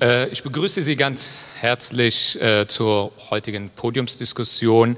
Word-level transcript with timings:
Äh, 0.00 0.28
ich 0.28 0.42
begrüße 0.42 0.80
Sie 0.80 0.96
ganz 0.96 1.46
herzlich 1.60 2.40
äh, 2.40 2.66
zur 2.66 3.12
heutigen 3.30 3.70
Podiumsdiskussion. 3.70 4.96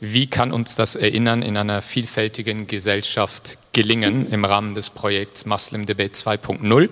Wie 0.00 0.26
kann 0.26 0.52
uns 0.52 0.74
das 0.74 0.96
Erinnern 0.96 1.42
in 1.42 1.56
einer 1.56 1.80
vielfältigen 1.80 2.66
Gesellschaft 2.66 3.58
gelingen 3.72 4.28
im 4.30 4.44
Rahmen 4.44 4.74
des 4.74 4.90
Projekts 4.90 5.46
Muslim 5.46 5.86
Debate 5.86 6.14
2.0? 6.14 6.88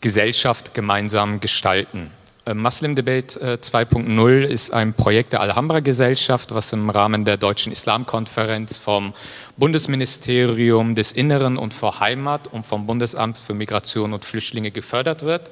Gesellschaft 0.00 0.72
gemeinsam 0.72 1.40
gestalten. 1.40 2.10
Äh, 2.46 2.54
Muslim 2.54 2.94
Debate 2.94 3.38
2.0 3.38 4.42
ist 4.42 4.70
ein 4.72 4.94
Projekt 4.94 5.34
der 5.34 5.42
Alhambra 5.42 5.80
Gesellschaft, 5.80 6.54
was 6.54 6.72
im 6.72 6.88
Rahmen 6.88 7.26
der 7.26 7.36
Deutschen 7.36 7.70
Islamkonferenz 7.70 8.78
vom 8.78 9.12
Bundesministerium 9.58 10.94
des 10.94 11.12
Inneren 11.12 11.58
und 11.58 11.74
vor 11.74 12.00
Heimat 12.00 12.48
und 12.48 12.64
vom 12.64 12.86
Bundesamt 12.86 13.36
für 13.36 13.52
Migration 13.52 14.14
und 14.14 14.24
Flüchtlinge 14.24 14.70
gefördert 14.70 15.22
wird. 15.22 15.50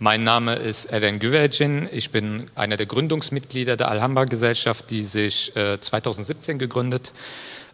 Mein 0.00 0.22
Name 0.22 0.54
ist 0.54 0.84
Eren 0.84 1.18
Güvercin. 1.18 1.88
Ich 1.90 2.12
bin 2.12 2.48
einer 2.54 2.76
der 2.76 2.86
Gründungsmitglieder 2.86 3.76
der 3.76 3.88
Alhambra 3.88 4.26
Gesellschaft, 4.26 4.92
die 4.92 5.02
sich 5.02 5.52
2017 5.54 6.54
äh, 6.54 6.58
gegründet 6.58 7.12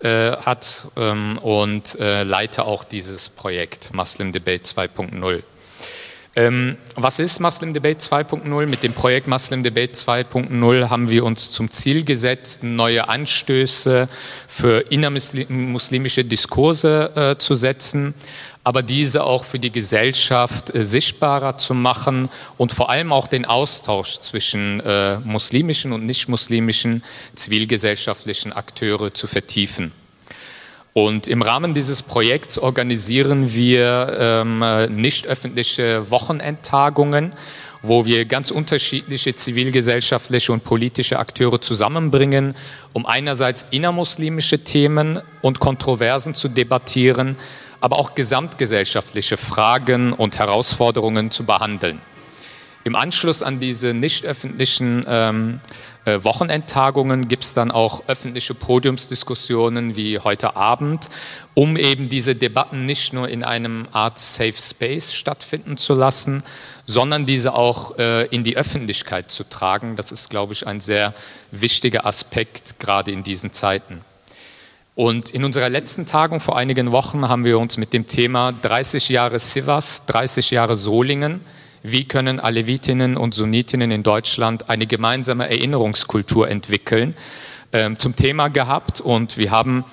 äh, 0.00 0.32
hat 0.32 0.86
ähm, 0.96 1.36
und 1.36 2.00
äh, 2.00 2.22
leite 2.22 2.64
auch 2.64 2.84
dieses 2.84 3.28
Projekt 3.28 3.92
Muslim 3.92 4.32
Debate 4.32 4.64
2.0. 4.64 5.42
Ähm, 6.36 6.78
was 6.96 7.18
ist 7.18 7.40
Muslim 7.40 7.74
Debate 7.74 8.00
2.0? 8.00 8.66
Mit 8.66 8.82
dem 8.82 8.94
Projekt 8.94 9.28
Muslim 9.28 9.62
Debate 9.62 9.92
2.0 9.92 10.88
haben 10.88 11.08
wir 11.10 11.24
uns 11.24 11.50
zum 11.50 11.70
Ziel 11.70 12.04
gesetzt, 12.04 12.64
neue 12.64 13.06
Anstöße 13.06 14.08
für 14.48 14.80
innermuslimische 14.90 16.24
Diskurse 16.24 17.12
äh, 17.14 17.38
zu 17.38 17.54
setzen, 17.54 18.14
aber 18.64 18.82
diese 18.82 19.24
auch 19.24 19.44
für 19.44 19.58
die 19.58 19.70
Gesellschaft 19.70 20.74
äh, 20.74 20.82
sichtbarer 20.82 21.58
zu 21.58 21.74
machen 21.74 22.30
und 22.56 22.72
vor 22.72 22.90
allem 22.90 23.12
auch 23.12 23.28
den 23.28 23.44
Austausch 23.44 24.18
zwischen 24.18 24.80
äh, 24.80 25.18
muslimischen 25.18 25.92
und 25.92 26.06
nicht-muslimischen 26.06 27.04
zivilgesellschaftlichen 27.34 28.52
Akteure 28.52 29.12
zu 29.12 29.26
vertiefen. 29.26 29.92
Und 30.94 31.26
im 31.26 31.42
Rahmen 31.42 31.74
dieses 31.74 32.02
Projekts 32.02 32.56
organisieren 32.56 33.52
wir 33.52 34.16
ähm, 34.18 34.64
nicht 34.90 35.26
öffentliche 35.26 36.08
Wochenendtagungen, 36.08 37.32
wo 37.82 38.06
wir 38.06 38.24
ganz 38.26 38.52
unterschiedliche 38.52 39.34
zivilgesellschaftliche 39.34 40.52
und 40.52 40.62
politische 40.62 41.18
Akteure 41.18 41.60
zusammenbringen, 41.60 42.54
um 42.92 43.06
einerseits 43.06 43.66
innermuslimische 43.72 44.60
Themen 44.60 45.20
und 45.42 45.58
Kontroversen 45.58 46.36
zu 46.36 46.48
debattieren, 46.48 47.36
aber 47.80 47.98
auch 47.98 48.14
gesamtgesellschaftliche 48.14 49.36
Fragen 49.36 50.12
und 50.12 50.38
Herausforderungen 50.38 51.30
zu 51.30 51.44
behandeln. 51.44 52.00
Im 52.84 52.96
Anschluss 52.96 53.42
an 53.42 53.60
diese 53.60 53.94
nicht 53.94 54.26
öffentlichen 54.26 55.04
ähm, 55.08 55.60
äh, 56.04 56.22
Wochenendtagungen 56.22 57.28
gibt 57.28 57.44
es 57.44 57.54
dann 57.54 57.70
auch 57.70 58.02
öffentliche 58.08 58.52
Podiumsdiskussionen 58.52 59.96
wie 59.96 60.18
heute 60.18 60.54
Abend, 60.54 61.08
um 61.54 61.78
eben 61.78 62.10
diese 62.10 62.34
Debatten 62.34 62.84
nicht 62.84 63.14
nur 63.14 63.28
in 63.28 63.42
einem 63.42 63.88
Art 63.92 64.18
Safe 64.18 64.52
Space 64.52 65.14
stattfinden 65.14 65.78
zu 65.78 65.94
lassen, 65.94 66.42
sondern 66.84 67.24
diese 67.24 67.54
auch 67.54 67.96
äh, 67.98 68.26
in 68.26 68.44
die 68.44 68.58
Öffentlichkeit 68.58 69.30
zu 69.30 69.44
tragen. 69.44 69.96
Das 69.96 70.12
ist, 70.12 70.28
glaube 70.28 70.52
ich, 70.52 70.66
ein 70.66 70.80
sehr 70.80 71.14
wichtiger 71.50 72.04
Aspekt, 72.04 72.78
gerade 72.78 73.12
in 73.12 73.22
diesen 73.22 73.54
Zeiten. 73.54 74.02
Und 74.94 75.30
in 75.30 75.42
unserer 75.44 75.68
letzten 75.68 76.06
Tagung 76.06 76.38
vor 76.38 76.56
einigen 76.56 76.92
Wochen 76.92 77.28
haben 77.28 77.44
wir 77.44 77.58
uns 77.58 77.78
mit 77.78 77.92
dem 77.92 78.06
Thema 78.06 78.52
30 78.52 79.08
Jahre 79.08 79.40
Sivas, 79.40 80.06
30 80.06 80.52
Jahre 80.52 80.76
Solingen, 80.76 81.40
wie 81.82 82.04
können 82.04 82.38
Alevitinnen 82.38 83.16
und 83.16 83.34
Sunnitinnen 83.34 83.90
in 83.90 84.04
Deutschland 84.04 84.70
eine 84.70 84.86
gemeinsame 84.86 85.50
Erinnerungskultur 85.50 86.48
entwickeln, 86.48 87.16
ähm, 87.72 87.98
zum 87.98 88.14
Thema 88.14 88.48
gehabt. 88.48 89.00
Und 89.00 89.36
wir 89.36 89.50
haben 89.50 89.84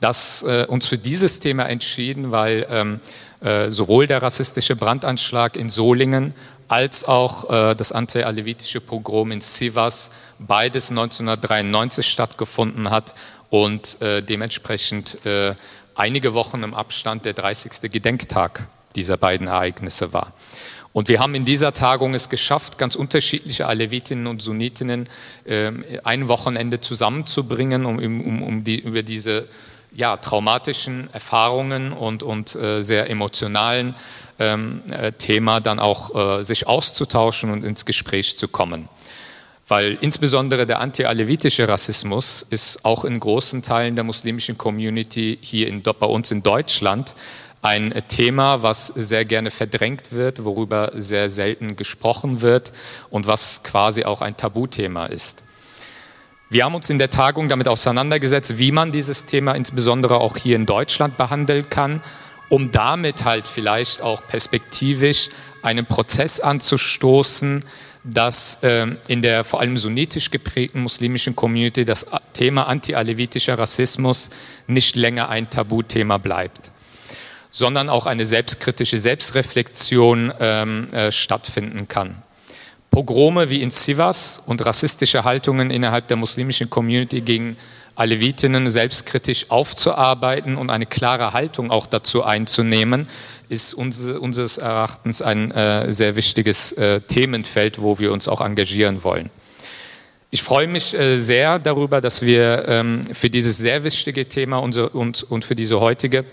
das, 0.00 0.42
äh, 0.42 0.64
uns 0.66 0.86
für 0.86 0.96
dieses 0.96 1.38
Thema 1.38 1.64
entschieden, 1.64 2.32
weil 2.32 2.66
ähm, 2.70 3.00
äh, 3.40 3.70
sowohl 3.70 4.06
der 4.06 4.22
rassistische 4.22 4.74
Brandanschlag 4.74 5.56
in 5.56 5.68
Solingen 5.68 6.32
als 6.68 7.04
auch 7.04 7.50
äh, 7.50 7.74
das 7.74 7.92
anti-alevitische 7.92 8.80
Pogrom 8.80 9.32
in 9.32 9.42
Sivas 9.42 10.10
beides 10.38 10.90
1993 10.90 12.06
stattgefunden 12.06 12.90
hat 12.90 13.14
und 13.50 14.00
äh, 14.00 14.22
dementsprechend 14.22 15.24
äh, 15.24 15.54
einige 15.94 16.34
Wochen 16.34 16.62
im 16.62 16.74
Abstand 16.74 17.24
der 17.24 17.32
30. 17.32 17.90
Gedenktag 17.90 18.66
dieser 18.94 19.16
beiden 19.16 19.46
Ereignisse 19.46 20.12
war. 20.12 20.32
Und 20.92 21.08
wir 21.08 21.20
haben 21.20 21.34
in 21.34 21.44
dieser 21.44 21.74
Tagung 21.74 22.14
es 22.14 22.30
geschafft, 22.30 22.78
ganz 22.78 22.94
unterschiedliche 22.94 23.66
Alevitinnen 23.66 24.26
und 24.26 24.40
Sunnitinnen 24.40 25.06
äh, 25.44 25.70
ein 26.04 26.28
Wochenende 26.28 26.80
zusammenzubringen, 26.80 27.84
um, 27.84 27.98
um, 27.98 28.42
um 28.42 28.64
die, 28.64 28.78
über 28.78 29.02
diese 29.02 29.46
ja, 29.92 30.16
traumatischen 30.16 31.10
Erfahrungen 31.12 31.92
und, 31.92 32.22
und 32.22 32.54
äh, 32.54 32.82
sehr 32.82 33.10
emotionalen 33.10 33.94
ähm, 34.38 34.82
äh, 34.90 35.12
Thema 35.12 35.60
dann 35.60 35.78
auch 35.78 36.38
äh, 36.38 36.44
sich 36.44 36.66
auszutauschen 36.66 37.50
und 37.50 37.64
ins 37.64 37.84
Gespräch 37.84 38.36
zu 38.36 38.48
kommen. 38.48 38.88
Weil 39.68 39.98
insbesondere 40.00 40.64
der 40.64 40.80
anti-alevitische 40.80 41.66
Rassismus 41.66 42.46
ist 42.48 42.84
auch 42.84 43.04
in 43.04 43.18
großen 43.18 43.62
Teilen 43.62 43.96
der 43.96 44.04
muslimischen 44.04 44.56
Community 44.56 45.38
hier 45.40 45.66
in, 45.66 45.82
bei 45.82 46.06
uns 46.06 46.30
in 46.30 46.44
Deutschland 46.44 47.16
ein 47.62 47.92
Thema, 48.06 48.62
was 48.62 48.86
sehr 48.86 49.24
gerne 49.24 49.50
verdrängt 49.50 50.12
wird, 50.12 50.44
worüber 50.44 50.92
sehr 50.94 51.30
selten 51.30 51.74
gesprochen 51.74 52.42
wird 52.42 52.72
und 53.10 53.26
was 53.26 53.64
quasi 53.64 54.04
auch 54.04 54.22
ein 54.22 54.36
Tabuthema 54.36 55.06
ist. 55.06 55.42
Wir 56.48 56.64
haben 56.64 56.76
uns 56.76 56.88
in 56.90 56.98
der 56.98 57.10
Tagung 57.10 57.48
damit 57.48 57.66
auseinandergesetzt, 57.66 58.58
wie 58.58 58.70
man 58.70 58.92
dieses 58.92 59.26
Thema 59.26 59.52
insbesondere 59.56 60.20
auch 60.20 60.36
hier 60.36 60.54
in 60.54 60.64
Deutschland 60.64 61.16
behandeln 61.16 61.68
kann, 61.68 62.02
um 62.48 62.70
damit 62.70 63.24
halt 63.24 63.48
vielleicht 63.48 64.00
auch 64.00 64.24
perspektivisch 64.28 65.30
einen 65.62 65.86
Prozess 65.86 66.38
anzustoßen, 66.38 67.64
dass 68.08 68.62
äh, 68.62 68.86
in 69.08 69.20
der 69.20 69.44
vor 69.44 69.60
allem 69.60 69.76
sunnitisch 69.76 70.30
geprägten 70.30 70.80
muslimischen 70.80 71.34
Community 71.34 71.84
das 71.84 72.06
Thema 72.32 72.68
anti-alevitischer 72.68 73.58
Rassismus 73.58 74.30
nicht 74.66 74.94
länger 74.96 75.28
ein 75.28 75.50
Tabuthema 75.50 76.18
bleibt 76.18 76.70
sondern 77.56 77.88
auch 77.88 78.04
eine 78.04 78.26
selbstkritische 78.26 78.98
Selbstreflexion 78.98 80.30
ähm, 80.40 80.88
äh, 80.92 81.10
stattfinden 81.10 81.88
kann. 81.88 82.22
Pogrome 82.90 83.48
wie 83.48 83.62
in 83.62 83.70
Sivas 83.70 84.42
und 84.44 84.62
rassistische 84.66 85.24
Haltungen 85.24 85.70
innerhalb 85.70 86.06
der 86.06 86.18
muslimischen 86.18 86.68
Community 86.68 87.22
gegen 87.22 87.56
Alevitinnen 87.96 88.68
selbstkritisch 88.68 89.50
aufzuarbeiten 89.50 90.56
und 90.56 90.70
eine 90.70 90.84
klare 90.84 91.32
Haltung 91.32 91.70
auch 91.70 91.86
dazu 91.86 92.22
einzunehmen, 92.22 93.08
ist 93.48 93.72
uns, 93.72 94.04
unseres 94.04 94.58
Erachtens 94.58 95.22
ein 95.22 95.50
äh, 95.50 95.90
sehr 95.92 96.14
wichtiges 96.14 96.72
äh, 96.72 97.00
Themenfeld, 97.00 97.80
wo 97.80 97.98
wir 97.98 98.12
uns 98.12 98.28
auch 98.28 98.42
engagieren 98.42 99.02
wollen. 99.02 99.30
Ich 100.30 100.42
freue 100.42 100.68
mich 100.68 100.92
äh, 100.92 101.16
sehr 101.16 101.58
darüber, 101.58 102.02
dass 102.02 102.20
wir 102.20 102.66
ähm, 102.68 103.02
für 103.12 103.30
dieses 103.30 103.56
sehr 103.56 103.82
wichtige 103.82 104.28
Thema 104.28 104.58
und, 104.58 105.44
für 105.44 105.54
diese 105.54 105.80
heutige 105.80 106.24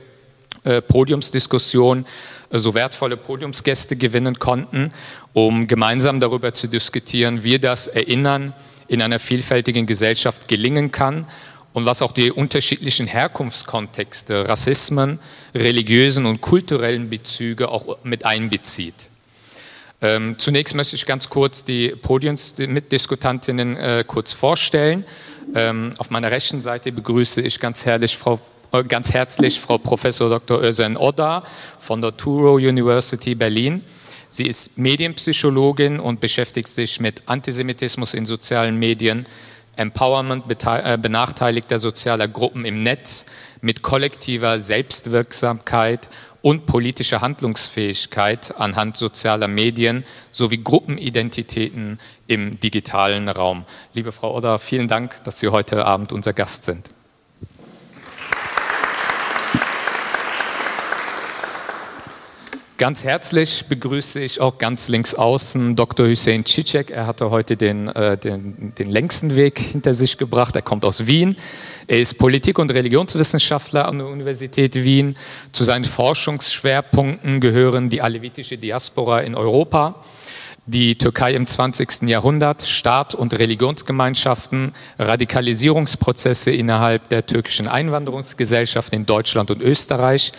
Podiumsdiskussion 0.88 2.06
so 2.50 2.74
wertvolle 2.74 3.18
Podiumsgäste 3.18 3.98
gewinnen 3.98 4.40
konnten, 4.40 4.94
um 5.34 5.68
gemeinsam 5.68 6.22
darüber 6.22 6.54
zu 6.54 6.68
diskutieren, 6.68 7.44
wie 7.44 7.60
das 7.60 7.88
Erinnern 7.88 8.54
in 8.88 9.02
einer 9.02 9.20
vielfältigen 9.20 9.86
Gesellschaft 9.86 10.48
gelingen 10.48 10.92
kann 10.92 11.28
und 11.74 11.86
was 11.86 12.02
auch 12.02 12.12
die 12.12 12.32
unterschiedlichen 12.32 13.08
Herkunftskontexte, 13.08 14.48
Rassismen, 14.48 15.20
religiösen 15.54 16.26
und 16.26 16.42
kulturellen 16.42 17.10
Bezüge 17.10 17.70
auch 17.70 17.98
mit 18.04 18.26
einbezieht. 18.26 19.10
Ähm, 20.02 20.36
zunächst 20.38 20.76
möchte 20.76 20.96
ich 20.96 21.06
ganz 21.06 21.30
kurz 21.30 21.64
die 21.64 21.90
Podiumsmitdiskutantinnen 21.90 23.78
äh, 23.78 24.04
kurz 24.06 24.34
vorstellen. 24.34 25.06
Ähm, 25.56 25.92
auf 25.98 26.10
meiner 26.10 26.30
rechten 26.30 26.62
Seite 26.62 26.92
begrüße 26.92 27.42
ich 27.42 27.60
ganz 27.60 27.86
Frau 27.86 28.40
ganz 28.88 29.14
herzlich 29.14 29.60
Frau 29.60 29.78
Professor 29.78 30.32
Dr. 30.32 30.64
Özen 30.64 30.98
Oda 30.98 31.44
von 31.78 32.02
der 32.02 32.18
Touro 32.18 32.56
University 32.56 33.36
Berlin. 33.36 33.84
Sie 34.30 34.48
ist 34.48 34.80
Medienpsychologin 34.80 36.00
und 36.00 36.20
beschäftigt 36.20 36.68
sich 36.68 37.00
mit 37.00 37.22
Antisemitismus 37.28 38.16
in 38.16 38.26
sozialen 38.26 38.80
Medien, 38.80 39.28
Empowerment 39.76 40.46
äh, 40.66 40.98
benachteiligter 40.98 41.80
sozialer 41.80 42.28
Gruppen 42.28 42.66
im 42.66 42.84
Netz, 42.84 43.26
mit 43.62 43.82
kollektiver 43.82 44.60
Selbstwirksamkeit 44.60 46.10
und 46.42 46.66
politischer 46.66 47.22
Handlungsfähigkeit 47.22 48.54
anhand 48.58 48.98
sozialer 48.98 49.48
Medien 49.48 50.04
sowie 50.32 50.58
Gruppenidentitäten 50.58 52.00
im 52.28 52.60
digitalen 52.60 53.30
Raum. 53.30 53.66
Liebe 53.94 54.12
Frau 54.12 54.36
Oda, 54.36 54.58
vielen 54.58 54.88
Dank, 54.88 55.24
dass 55.24 55.40
Sie 55.40 55.48
heute 55.48 55.86
Abend 55.86 56.12
unser 56.12 56.34
Gast 56.34 56.66
sind. 56.66 56.92
Ganz 62.84 63.06
herzlich 63.06 63.68
begrüße 63.70 64.20
ich 64.20 64.42
auch 64.42 64.58
ganz 64.58 64.90
links 64.90 65.16
außen 65.16 65.78
Dr. 65.78 66.06
Hussein 66.06 66.46
Cicek. 66.46 66.92
Er 66.92 67.08
hatte 67.08 67.30
heute 67.30 67.56
den, 67.56 67.88
äh, 67.88 68.18
den, 68.18 68.74
den 68.78 68.90
längsten 68.90 69.38
Weg 69.38 69.58
hinter 69.58 69.94
sich 69.94 70.18
gebracht. 70.18 70.54
Er 70.58 70.64
kommt 70.64 70.84
aus 70.84 71.06
Wien. 71.08 71.38
Er 71.88 72.02
ist 72.02 72.16
Politik- 72.16 72.60
und 72.60 72.74
Religionswissenschaftler 72.74 73.88
an 73.88 74.00
der 74.00 74.08
Universität 74.08 74.76
Wien. 74.76 75.16
Zu 75.54 75.64
seinen 75.64 75.86
Forschungsschwerpunkten 75.86 77.40
gehören 77.40 77.88
die 77.88 78.02
alevitische 78.02 78.58
Diaspora 78.58 79.22
in 79.22 79.36
Europa, 79.36 80.04
die 80.66 80.98
Türkei 80.98 81.36
im 81.36 81.48
20. 81.48 82.10
Jahrhundert, 82.10 82.64
Staat 82.64 83.16
und 83.16 83.34
Religionsgemeinschaften, 83.34 84.74
Radikalisierungsprozesse 85.00 86.52
innerhalb 86.52 87.08
der 87.08 87.26
türkischen 87.26 87.70
Einwanderungsgesellschaft 87.70 88.94
in 88.94 89.06
Deutschland 89.06 89.52
und 89.52 89.62
Österreich. 89.62 90.34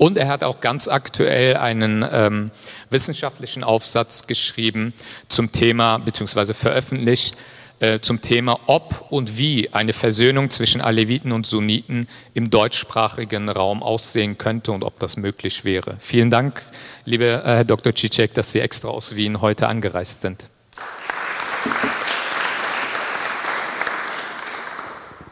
Und 0.00 0.16
er 0.16 0.28
hat 0.28 0.44
auch 0.44 0.60
ganz 0.60 0.88
aktuell 0.88 1.58
einen 1.58 2.02
ähm, 2.10 2.50
wissenschaftlichen 2.88 3.62
Aufsatz 3.62 4.26
geschrieben 4.26 4.94
zum 5.28 5.52
Thema, 5.52 5.98
beziehungsweise 5.98 6.54
veröffentlicht, 6.54 7.36
äh, 7.80 8.00
zum 8.00 8.22
Thema, 8.22 8.60
ob 8.64 9.04
und 9.10 9.36
wie 9.36 9.74
eine 9.74 9.92
Versöhnung 9.92 10.48
zwischen 10.48 10.80
Aleviten 10.80 11.32
und 11.32 11.44
Sunniten 11.44 12.08
im 12.32 12.48
deutschsprachigen 12.48 13.50
Raum 13.50 13.82
aussehen 13.82 14.38
könnte 14.38 14.72
und 14.72 14.84
ob 14.84 14.98
das 15.00 15.18
möglich 15.18 15.66
wäre. 15.66 15.96
Vielen 15.98 16.30
Dank, 16.30 16.62
lieber 17.04 17.42
Herr 17.44 17.64
Dr. 17.64 17.94
Cicek, 17.94 18.32
dass 18.32 18.52
Sie 18.52 18.60
extra 18.60 18.88
aus 18.88 19.16
Wien 19.16 19.42
heute 19.42 19.68
angereist 19.68 20.22
sind. 20.22 20.48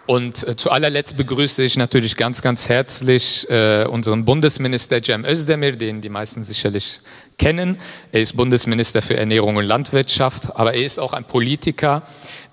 Und 0.09 0.49
äh, 0.49 0.57
zu 0.57 0.71
allerletzt 0.71 1.19
begrüße 1.19 1.63
ich 1.63 1.77
natürlich 1.77 2.17
ganz, 2.17 2.41
ganz 2.41 2.71
herzlich 2.71 3.47
äh, 3.51 3.85
unseren 3.85 4.25
Bundesminister 4.25 5.03
Cem 5.03 5.27
Özdemir, 5.27 5.77
den 5.77 6.01
die 6.01 6.09
meisten 6.09 6.43
sicherlich 6.43 7.01
kennen. 7.39 7.79
Er 8.13 8.21
ist 8.21 8.37
Bundesminister 8.37 9.01
für 9.01 9.17
Ernährung 9.17 9.57
und 9.57 9.65
Landwirtschaft, 9.65 10.55
aber 10.57 10.75
er 10.75 10.85
ist 10.85 10.99
auch 10.99 11.13
ein 11.13 11.25
Politiker, 11.25 12.03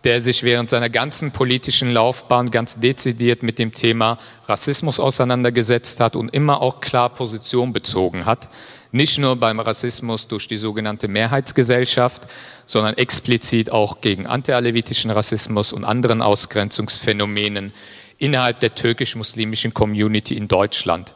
der 0.05 0.21
sich 0.21 0.43
während 0.43 0.69
seiner 0.69 0.89
ganzen 0.89 1.31
politischen 1.31 1.91
Laufbahn 1.91 2.51
ganz 2.51 2.79
dezidiert 2.79 3.41
mit 3.41 3.57
dem 3.57 3.73
Thema 3.73 4.19
Rassismus 4.47 4.99
auseinandergesetzt 4.99 5.99
hat 5.99 6.15
und 6.15 6.33
immer 6.33 6.61
auch 6.61 6.79
klar 6.79 7.09
Position 7.09 7.73
bezogen 7.73 8.25
hat. 8.27 8.49
Nicht 8.91 9.17
nur 9.17 9.35
beim 9.35 9.59
Rassismus 9.59 10.27
durch 10.27 10.47
die 10.47 10.57
sogenannte 10.57 11.07
Mehrheitsgesellschaft, 11.07 12.27
sondern 12.67 12.93
explizit 12.95 13.71
auch 13.71 13.99
gegen 13.99 14.27
antialevitischen 14.27 15.09
Rassismus 15.09 15.73
und 15.73 15.83
anderen 15.83 16.21
Ausgrenzungsphänomenen 16.21 17.73
innerhalb 18.17 18.59
der 18.59 18.75
türkisch-muslimischen 18.75 19.73
Community 19.73 20.35
in 20.37 20.47
Deutschland. 20.47 21.15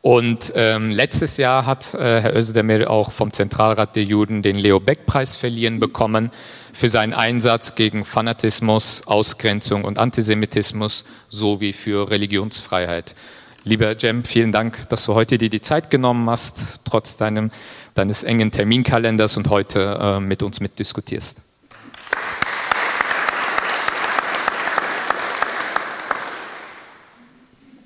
Und 0.00 0.52
ähm, 0.54 0.90
letztes 0.90 1.38
Jahr 1.38 1.66
hat 1.66 1.92
äh, 1.94 2.20
Herr 2.20 2.36
Özdemir 2.36 2.88
auch 2.88 3.10
vom 3.10 3.32
Zentralrat 3.32 3.96
der 3.96 4.04
Juden 4.04 4.42
den 4.42 4.56
Leo 4.56 4.78
Beck-Preis 4.78 5.36
verliehen 5.36 5.80
bekommen 5.80 6.30
für 6.72 6.88
seinen 6.88 7.14
Einsatz 7.14 7.74
gegen 7.74 8.04
Fanatismus, 8.04 9.02
Ausgrenzung 9.06 9.84
und 9.84 9.98
Antisemitismus 9.98 11.04
sowie 11.28 11.72
für 11.72 12.10
Religionsfreiheit. 12.10 13.16
Lieber 13.64 13.96
Jem, 13.96 14.24
vielen 14.24 14.52
Dank, 14.52 14.88
dass 14.88 15.04
du 15.04 15.14
heute 15.14 15.36
dir 15.36 15.50
die 15.50 15.60
Zeit 15.60 15.90
genommen 15.90 16.30
hast, 16.30 16.80
trotz 16.84 17.16
deinem, 17.16 17.50
deines 17.94 18.22
engen 18.22 18.52
Terminkalenders 18.52 19.36
und 19.36 19.50
heute 19.50 19.98
äh, 20.00 20.20
mit 20.20 20.44
uns 20.44 20.60
mitdiskutierst. 20.60 21.40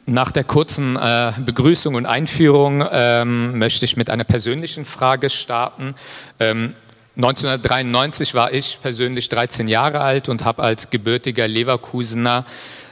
Nach 0.07 0.33
der 0.33 0.43
kurzen 0.43 0.97
äh, 0.97 1.33
Begrüßung 1.45 1.95
und 1.95 2.07
Einführung 2.07 2.85
ähm, 2.91 3.57
möchte 3.59 3.85
ich 3.85 3.97
mit 3.97 4.11
einer 4.11 4.25
persönlichen 4.25 4.85
Frage 4.85 5.31
starten. 5.31 5.95
Ähm, 6.41 6.75
1993 7.17 8.35
war 8.35 8.53
ich 8.53 8.79
persönlich 8.83 9.29
13 9.29 9.69
Jahre 9.69 10.01
alt 10.01 10.29
und 10.29 10.45
habe 10.45 10.65
als 10.65 10.91
gebürtiger 10.91 11.47
Leverkusener, 11.47 12.45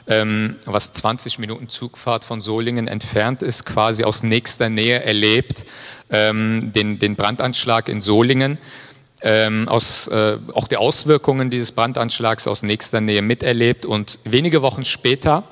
ähm, 0.07 0.55
was 0.63 0.93
20 0.93 1.37
Minuten 1.39 1.67
Zugfahrt 1.67 2.23
von 2.23 2.39
Solingen 2.39 2.87
entfernt 2.87 3.43
ist, 3.43 3.65
quasi 3.65 4.05
aus 4.05 4.23
nächster 4.23 4.69
Nähe 4.69 5.03
erlebt, 5.03 5.65
ähm, 6.11 6.71
den, 6.71 6.97
den 6.97 7.17
Brandanschlag 7.17 7.89
in 7.89 7.99
Solingen. 7.99 8.57
Ähm, 9.21 9.67
aus, 9.67 10.07
äh, 10.07 10.37
auch 10.53 10.67
die 10.67 10.77
Auswirkungen 10.77 11.49
dieses 11.49 11.73
Brandanschlags 11.73 12.47
aus 12.47 12.63
nächster 12.63 13.01
Nähe 13.01 13.21
miterlebt 13.21 13.85
und 13.85 14.17
wenige 14.23 14.61
Wochen 14.61 14.85
später 14.85 15.43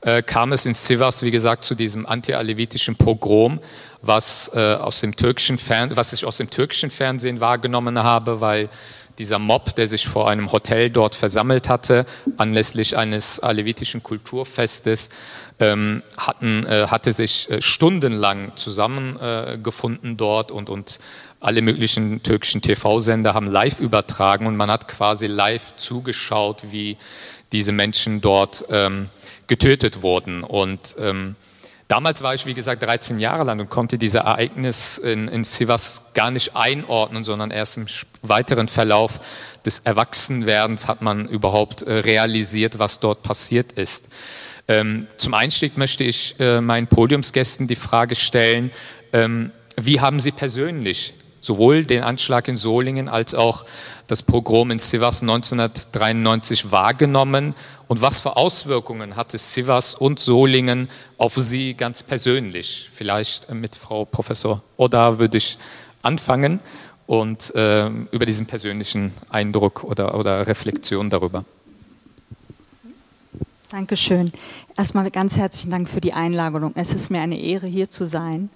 äh, 0.00 0.22
kam 0.22 0.52
es 0.52 0.66
in 0.66 0.74
Sivas, 0.74 1.22
wie 1.22 1.30
gesagt, 1.30 1.64
zu 1.64 1.74
diesem 1.74 2.06
anti-alevitischen 2.06 2.96
Pogrom, 2.96 3.60
was, 4.02 4.50
äh, 4.54 4.74
aus 4.74 5.00
dem 5.00 5.16
türkischen 5.16 5.58
Fern 5.58 5.90
was 5.94 6.12
ich 6.12 6.24
aus 6.24 6.36
dem 6.36 6.50
türkischen 6.50 6.90
Fernsehen 6.90 7.40
wahrgenommen 7.40 8.02
habe, 8.02 8.40
weil 8.40 8.68
dieser 9.18 9.38
Mob, 9.38 9.74
der 9.76 9.86
sich 9.86 10.06
vor 10.06 10.28
einem 10.28 10.52
Hotel 10.52 10.90
dort 10.90 11.14
versammelt 11.14 11.68
hatte, 11.68 12.06
anlässlich 12.36 12.96
eines 12.96 13.40
alevitischen 13.40 14.02
Kulturfestes, 14.02 15.10
ähm, 15.58 16.02
hatten, 16.18 16.66
äh, 16.66 16.88
hatte 16.88 17.12
sich 17.12 17.50
äh, 17.50 17.62
stundenlang 17.62 18.52
zusammengefunden 18.56 20.12
äh, 20.12 20.16
dort 20.16 20.50
und, 20.50 20.68
und 20.68 20.98
alle 21.40 21.62
möglichen 21.62 22.22
türkischen 22.22 22.60
TV-Sender 22.62 23.34
haben 23.34 23.46
live 23.46 23.80
übertragen 23.80 24.46
und 24.46 24.56
man 24.56 24.70
hat 24.70 24.88
quasi 24.88 25.26
live 25.26 25.76
zugeschaut, 25.76 26.64
wie 26.70 26.96
diese 27.52 27.72
Menschen 27.72 28.20
dort 28.20 28.64
ähm, 28.70 29.08
getötet 29.46 30.02
wurden. 30.02 30.42
Und 30.42 30.96
ähm, 30.98 31.36
damals 31.88 32.22
war 32.22 32.34
ich, 32.34 32.46
wie 32.46 32.54
gesagt, 32.54 32.82
13 32.82 33.20
Jahre 33.20 33.44
lang 33.44 33.60
und 33.60 33.70
konnte 33.70 33.98
dieses 33.98 34.16
Ereignis 34.16 34.98
in, 34.98 35.28
in 35.28 35.44
Sivas 35.44 36.02
gar 36.14 36.30
nicht 36.30 36.56
einordnen, 36.56 37.24
sondern 37.24 37.50
erst 37.50 37.76
im 37.76 37.86
weiteren 38.22 38.68
Verlauf 38.68 39.20
des 39.64 39.80
Erwachsenwerdens 39.80 40.88
hat 40.88 41.02
man 41.02 41.28
überhaupt 41.28 41.82
äh, 41.82 41.92
realisiert, 41.92 42.78
was 42.78 43.00
dort 43.00 43.22
passiert 43.22 43.72
ist. 43.72 44.08
Ähm, 44.68 45.06
zum 45.16 45.34
Einstieg 45.34 45.76
möchte 45.76 46.02
ich 46.02 46.34
äh, 46.40 46.60
meinen 46.60 46.88
Podiumsgästen 46.88 47.68
die 47.68 47.76
Frage 47.76 48.16
stellen, 48.16 48.72
ähm, 49.12 49.52
wie 49.76 50.00
haben 50.00 50.20
Sie 50.20 50.32
persönlich 50.32 51.14
sowohl 51.46 51.84
den 51.84 52.02
Anschlag 52.02 52.48
in 52.48 52.56
Solingen 52.56 53.08
als 53.08 53.34
auch 53.34 53.64
das 54.08 54.22
Pogrom 54.22 54.70
in 54.72 54.78
Sivas 54.78 55.22
1993 55.22 56.70
wahrgenommen 56.72 57.54
und 57.88 58.02
was 58.02 58.20
für 58.20 58.36
Auswirkungen 58.36 59.16
hatte 59.16 59.38
Sivas 59.38 59.94
und 59.94 60.18
Solingen 60.18 60.88
auf 61.18 61.34
Sie 61.36 61.74
ganz 61.74 62.02
persönlich? 62.02 62.90
Vielleicht 62.92 63.52
mit 63.52 63.76
Frau 63.76 64.04
Professor 64.04 64.62
Oda 64.76 65.18
würde 65.18 65.38
ich 65.38 65.58
anfangen 66.02 66.60
und 67.06 67.54
äh, 67.54 67.88
über 68.10 68.26
diesen 68.26 68.46
persönlichen 68.46 69.12
Eindruck 69.30 69.84
oder, 69.84 70.18
oder 70.18 70.46
Reflexion 70.46 71.08
darüber. 71.10 71.44
Dankeschön. 73.70 74.32
Erstmal 74.76 75.10
ganz 75.10 75.36
herzlichen 75.36 75.70
Dank 75.70 75.88
für 75.88 76.00
die 76.00 76.12
Einladung. 76.12 76.72
Es 76.76 76.92
ist 76.92 77.10
mir 77.10 77.20
eine 77.20 77.38
Ehre, 77.38 77.66
hier 77.66 77.90
zu 77.90 78.04
sein. 78.04 78.48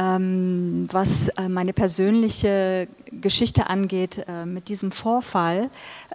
Ähm, 0.00 0.86
was 0.92 1.26
äh, 1.30 1.48
meine 1.48 1.72
persönliche 1.72 2.86
Geschichte 3.10 3.68
angeht 3.68 4.24
äh, 4.28 4.46
mit 4.46 4.68
diesem 4.68 4.92
Vorfall, 4.92 5.70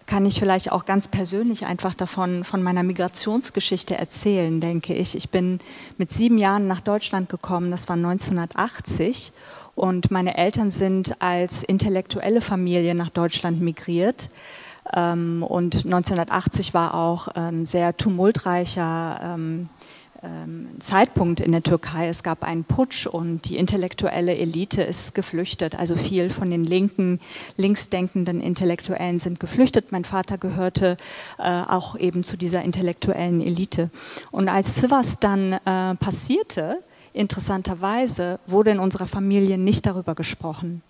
kann 0.06 0.26
ich 0.26 0.40
vielleicht 0.40 0.72
auch 0.72 0.86
ganz 0.86 1.10
persönlich 1.10 1.66
einfach 1.66 1.94
davon 1.94 2.46
von 2.46 2.64
meiner 2.64 2.84
Migrationsgeschichte 2.84 3.98
erzählen, 3.98 4.62
denke 4.62 4.94
ich. 4.94 5.16
Ich 5.16 5.30
bin 5.30 5.60
mit 5.98 6.12
sieben 6.12 6.38
Jahren 6.38 6.68
nach 6.68 6.80
Deutschland 6.80 7.28
gekommen, 7.28 7.72
das 7.72 7.90
war 7.90 7.98
1980 7.98 9.34
und 9.76 10.12
meine 10.12 10.38
Eltern 10.38 10.70
sind 10.70 11.22
als 11.22 11.64
intellektuelle 11.64 12.40
Familie 12.40 12.96
nach 12.96 13.10
Deutschland 13.10 13.60
migriert. 13.62 14.30
Ähm, 14.96 15.44
und 15.44 15.76
1980 15.86 16.74
war 16.74 16.94
auch 16.94 17.28
ein 17.30 17.66
sehr 17.66 17.98
tumultreicher 17.98 19.20
ähm, 19.24 19.70
Zeitpunkt 20.80 21.40
in 21.40 21.52
der 21.52 21.64
Türkei. 21.64 22.08
Es 22.08 22.24
gab 22.24 22.44
einen 22.44 22.64
Putsch 22.64 23.08
und 23.08 23.50
die 23.50 23.58
intellektuelle 23.58 24.36
Elite 24.36 24.82
ist 24.82 25.16
geflüchtet. 25.16 25.76
Also 25.76 25.96
viel 25.96 26.30
von 26.30 26.50
den 26.50 26.64
linken, 26.64 27.20
linksdenkenden 27.58 28.40
Intellektuellen 28.42 29.20
sind 29.20 29.40
geflüchtet. 29.40 29.92
Mein 29.92 30.06
Vater 30.06 30.38
gehörte 30.38 30.98
äh, 31.40 31.44
auch 31.44 31.98
eben 31.98 32.24
zu 32.24 32.38
dieser 32.38 32.62
intellektuellen 32.62 33.42
Elite. 33.42 33.90
Und 34.32 34.50
als 34.50 34.76
sowas 34.76 35.20
dann 35.20 35.54
äh, 35.54 35.96
passierte, 35.96 36.80
interessanterweise 37.14 38.40
wurde 38.48 38.72
in 38.72 38.80
unserer 38.80 39.08
Familie 39.08 39.58
nicht 39.58 39.86
darüber 39.86 40.16
gesprochen. 40.16 40.82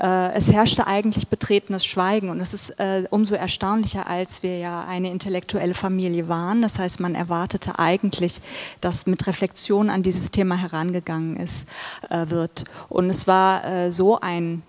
Äh, 0.00 0.32
es 0.34 0.52
herrschte 0.52 0.86
eigentlich 0.86 1.28
betretenes 1.28 1.84
Schweigen 1.84 2.28
und 2.28 2.38
das 2.38 2.54
ist 2.54 2.70
äh, 2.78 3.04
umso 3.10 3.34
erstaunlicher, 3.34 4.06
als 4.06 4.42
wir 4.42 4.58
ja 4.58 4.84
eine 4.84 5.10
intellektuelle 5.10 5.74
Familie 5.74 6.28
waren. 6.28 6.62
Das 6.62 6.78
heißt, 6.78 7.00
man 7.00 7.14
erwartete 7.14 7.78
eigentlich, 7.78 8.40
dass 8.80 9.06
mit 9.06 9.26
Reflexion 9.26 9.90
an 9.90 10.02
dieses 10.02 10.30
Thema 10.30 10.56
herangegangen 10.56 11.36
ist, 11.36 11.68
äh, 12.10 12.28
wird. 12.28 12.64
Und 12.88 13.10
es 13.10 13.26
war 13.26 13.90
so 13.90 14.20
ein, 14.20 14.62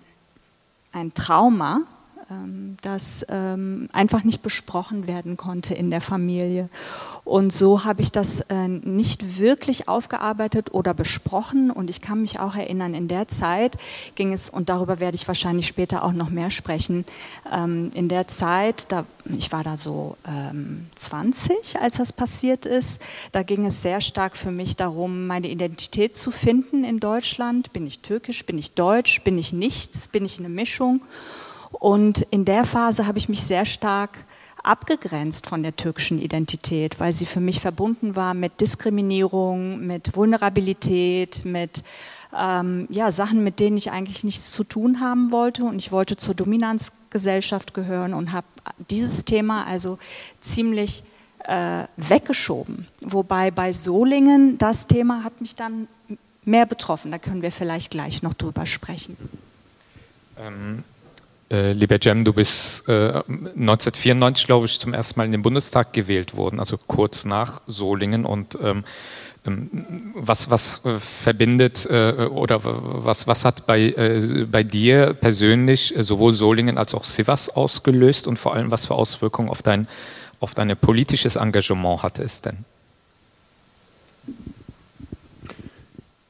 ein 0.92 1.14
Trauma, 1.14 1.82
ähm, 2.30 2.76
das 2.82 3.26
ähm, 3.28 3.88
einfach 3.92 4.24
nicht 4.24 4.42
besprochen 4.42 5.06
werden 5.06 5.36
konnte 5.36 5.74
in 5.74 5.90
der 5.90 6.00
Familie. 6.00 6.68
Und 7.24 7.52
so 7.52 7.84
habe 7.84 8.02
ich 8.02 8.12
das 8.12 8.40
äh, 8.40 8.68
nicht 8.68 9.38
wirklich 9.38 9.88
aufgearbeitet 9.88 10.72
oder 10.72 10.94
besprochen. 10.94 11.70
Und 11.70 11.90
ich 11.90 12.00
kann 12.00 12.22
mich 12.22 12.40
auch 12.40 12.54
erinnern, 12.54 12.94
in 12.94 13.08
der 13.08 13.28
Zeit 13.28 13.76
ging 14.14 14.32
es, 14.32 14.48
und 14.48 14.68
darüber 14.68 15.00
werde 15.00 15.16
ich 15.16 15.28
wahrscheinlich 15.28 15.66
später 15.66 16.02
auch 16.04 16.12
noch 16.12 16.30
mehr 16.30 16.50
sprechen, 16.50 17.04
ähm, 17.52 17.90
in 17.94 18.08
der 18.08 18.26
Zeit, 18.28 18.90
da, 18.90 19.04
ich 19.36 19.52
war 19.52 19.62
da 19.62 19.76
so 19.76 20.16
ähm, 20.26 20.86
20, 20.94 21.80
als 21.80 21.98
das 21.98 22.12
passiert 22.12 22.66
ist, 22.66 23.02
da 23.32 23.42
ging 23.42 23.66
es 23.66 23.82
sehr 23.82 24.00
stark 24.00 24.36
für 24.36 24.50
mich 24.50 24.76
darum, 24.76 25.26
meine 25.26 25.48
Identität 25.48 26.16
zu 26.16 26.30
finden 26.30 26.84
in 26.84 27.00
Deutschland. 27.00 27.72
Bin 27.72 27.86
ich 27.86 28.00
türkisch, 28.00 28.46
bin 28.46 28.56
ich 28.56 28.72
deutsch, 28.72 29.22
bin 29.22 29.36
ich 29.36 29.52
nichts, 29.52 30.08
bin 30.08 30.24
ich 30.24 30.38
eine 30.38 30.48
Mischung? 30.48 31.02
Und 31.72 32.22
in 32.30 32.44
der 32.44 32.64
Phase 32.64 33.06
habe 33.06 33.18
ich 33.18 33.28
mich 33.28 33.44
sehr 33.44 33.64
stark 33.64 34.24
abgegrenzt 34.62 35.46
von 35.46 35.62
der 35.62 35.76
türkischen 35.76 36.18
Identität, 36.18 37.00
weil 37.00 37.12
sie 37.12 37.26
für 37.26 37.40
mich 37.40 37.60
verbunden 37.60 38.16
war 38.16 38.34
mit 38.34 38.60
Diskriminierung, 38.60 39.86
mit 39.86 40.16
Vulnerabilität, 40.16 41.44
mit 41.44 41.82
ähm, 42.38 42.86
ja, 42.90 43.10
Sachen, 43.10 43.42
mit 43.42 43.60
denen 43.60 43.76
ich 43.76 43.90
eigentlich 43.90 44.24
nichts 44.24 44.52
zu 44.52 44.64
tun 44.64 45.00
haben 45.00 45.32
wollte. 45.32 45.64
Und 45.64 45.76
ich 45.76 45.92
wollte 45.92 46.16
zur 46.16 46.34
Dominanzgesellschaft 46.34 47.74
gehören 47.74 48.14
und 48.14 48.32
habe 48.32 48.46
dieses 48.90 49.24
Thema 49.24 49.66
also 49.66 49.98
ziemlich 50.40 51.04
äh, 51.44 51.84
weggeschoben. 51.96 52.86
Wobei 53.00 53.50
bei 53.50 53.72
Solingen 53.72 54.58
das 54.58 54.86
Thema 54.86 55.24
hat 55.24 55.40
mich 55.40 55.56
dann 55.56 55.88
mehr 56.44 56.66
betroffen. 56.66 57.10
Da 57.10 57.18
können 57.18 57.42
wir 57.42 57.52
vielleicht 57.52 57.90
gleich 57.90 58.22
noch 58.22 58.34
drüber 58.34 58.66
sprechen. 58.66 59.16
Ähm, 60.38 60.84
äh, 61.50 61.72
lieber 61.72 61.98
Jem, 62.00 62.24
du 62.24 62.32
bist 62.32 62.88
äh, 62.88 63.22
1994, 63.26 64.46
glaube 64.46 64.66
ich, 64.66 64.78
zum 64.78 64.94
ersten 64.94 65.18
Mal 65.18 65.24
in 65.24 65.32
den 65.32 65.42
Bundestag 65.42 65.92
gewählt 65.92 66.36
worden, 66.36 66.60
also 66.60 66.78
kurz 66.78 67.24
nach 67.24 67.60
Solingen. 67.66 68.24
Und 68.24 68.56
ähm, 68.62 68.84
ähm 69.46 70.12
was, 70.14 70.50
was 70.50 70.84
äh, 70.84 70.98
verbindet 70.98 71.86
äh, 71.90 72.28
oder 72.30 72.60
was, 72.62 73.26
was 73.26 73.44
hat 73.44 73.66
bei, 73.66 73.80
äh, 73.80 74.46
bei 74.50 74.62
dir 74.62 75.14
persönlich 75.14 75.96
äh, 75.96 76.04
sowohl 76.04 76.34
Solingen 76.34 76.78
als 76.78 76.94
auch 76.94 77.04
Sivas 77.04 77.48
ausgelöst 77.48 78.28
und 78.28 78.38
vor 78.38 78.54
allem 78.54 78.70
was 78.70 78.86
für 78.86 78.94
Auswirkungen 78.94 79.48
auf 79.48 79.62
dein, 79.62 79.88
auf 80.38 80.54
dein 80.54 80.76
politisches 80.76 81.36
Engagement 81.36 82.02
hatte 82.04 82.22
es 82.22 82.42
denn? 82.42 82.64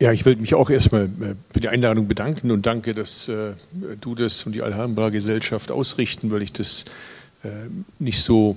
Ja, 0.02 0.12
ich 0.12 0.25
will 0.25 0.37
mich 0.37 0.54
auch 0.54 0.71
erstmal 0.71 1.04
äh, 1.04 1.35
für 1.52 1.61
die 1.61 1.69
Einladung 1.69 2.09
bedanken 2.09 2.50
und 2.50 2.64
danke, 2.64 2.95
dass 2.95 3.28
äh, 3.28 3.52
du 4.00 4.14
das 4.14 4.45
und 4.45 4.52
die 4.52 4.62
Alhambra 4.62 5.11
Gesellschaft 5.11 5.71
ausrichten, 5.71 6.30
weil 6.30 6.40
ich 6.40 6.54
das 6.54 6.87
äh, 7.45 7.49
nicht 7.99 8.23
so, 8.23 8.57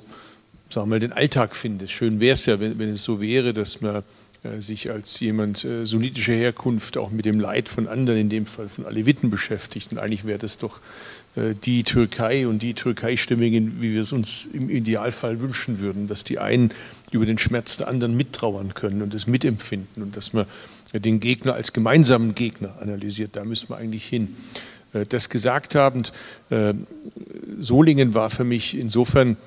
sagen 0.69 0.87
wir 0.87 0.95
mal, 0.95 0.99
den 1.01 1.11
Alltag 1.11 1.53
finde. 1.53 1.89
Schön 1.89 2.21
wäre 2.21 2.35
es 2.35 2.45
ja, 2.45 2.61
wenn, 2.61 2.79
wenn, 2.79 2.87
es 2.87 3.03
so 3.03 3.19
wäre, 3.19 3.53
dass 3.53 3.81
man 3.81 4.03
äh, 4.43 4.61
sich 4.61 4.89
als 4.89 5.19
jemand 5.19 5.65
äh, 5.65 5.85
sunnitischer 5.85 6.31
Herkunft 6.31 6.97
auch 6.97 7.11
mit 7.11 7.25
dem 7.25 7.41
Leid 7.41 7.67
von 7.67 7.89
anderen, 7.89 8.21
in 8.21 8.29
dem 8.29 8.45
Fall 8.45 8.69
von 8.69 8.85
Aleviten, 8.85 9.29
beschäftigt. 9.29 9.91
Und 9.91 9.97
eigentlich 9.97 10.23
wäre 10.23 10.39
das 10.39 10.59
doch 10.59 10.79
äh, 11.35 11.55
die 11.61 11.83
Türkei 11.83 12.47
und 12.47 12.61
die 12.61 12.73
Türkei-Stimmigen, 12.73 13.81
wie 13.81 13.93
wir 13.93 14.01
es 14.03 14.13
uns 14.13 14.47
im 14.53 14.69
Idealfall 14.69 15.41
wünschen 15.41 15.79
würden, 15.79 16.07
dass 16.07 16.23
die 16.23 16.39
einen 16.39 16.69
über 17.11 17.25
den 17.25 17.37
Schmerz 17.37 17.75
der 17.75 17.89
anderen 17.89 18.15
mittrauern 18.15 18.73
können 18.73 19.01
und 19.01 19.13
es 19.13 19.27
mitempfinden 19.27 20.01
und 20.01 20.15
dass 20.15 20.31
man 20.31 20.45
den 20.99 21.19
Gegner 21.19 21.55
als 21.55 21.73
gemeinsamen 21.73 22.35
Gegner 22.35 22.75
analysiert. 22.79 23.35
Da 23.35 23.43
müssen 23.43 23.69
wir 23.69 23.77
eigentlich 23.77 24.05
hin. 24.05 24.35
Äh, 24.93 25.05
das 25.07 25.29
gesagt 25.29 25.75
habend, 25.75 26.13
äh, 26.49 26.73
Solingen 27.59 28.13
war 28.13 28.29
für 28.29 28.43
mich 28.43 28.77
insofern 28.77 29.37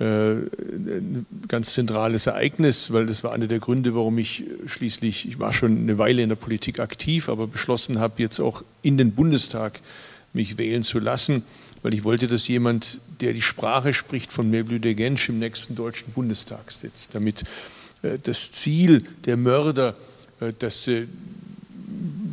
äh, 0.00 0.04
ein 0.04 1.26
ganz 1.48 1.72
zentrales 1.72 2.26
Ereignis, 2.26 2.92
weil 2.92 3.06
das 3.06 3.24
war 3.24 3.32
einer 3.32 3.46
der 3.46 3.58
Gründe, 3.58 3.94
warum 3.94 4.18
ich 4.18 4.44
schließlich, 4.66 5.28
ich 5.28 5.38
war 5.38 5.52
schon 5.52 5.76
eine 5.76 5.98
Weile 5.98 6.22
in 6.22 6.28
der 6.28 6.36
Politik 6.36 6.78
aktiv, 6.80 7.28
aber 7.28 7.46
beschlossen 7.46 7.98
habe, 7.98 8.22
jetzt 8.22 8.40
auch 8.40 8.62
in 8.82 8.96
den 8.96 9.12
Bundestag 9.12 9.80
mich 10.32 10.58
wählen 10.58 10.82
zu 10.82 10.98
lassen, 10.98 11.42
weil 11.82 11.94
ich 11.94 12.04
wollte, 12.04 12.26
dass 12.26 12.48
jemand, 12.48 13.00
der 13.20 13.32
die 13.32 13.42
Sprache 13.42 13.94
spricht 13.94 14.32
von 14.32 14.50
Mevlüt 14.50 14.82
Gensch 14.96 15.28
im 15.28 15.38
nächsten 15.38 15.74
deutschen 15.74 16.12
Bundestag 16.12 16.70
sitzt, 16.70 17.14
damit 17.14 17.44
das 18.02 18.52
Ziel 18.52 19.04
der 19.24 19.36
Mörder 19.36 19.96
dass 20.58 20.84
sie 20.84 21.08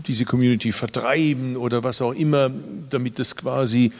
diese 0.07 0.25
Community 0.25 0.71
vertreiben 0.71 1.57
oder 1.57 1.83
was 1.83 2.01
auch 2.01 2.13
immer, 2.13 2.51
damit 2.89 3.19
das 3.19 3.35
quasi 3.35 3.91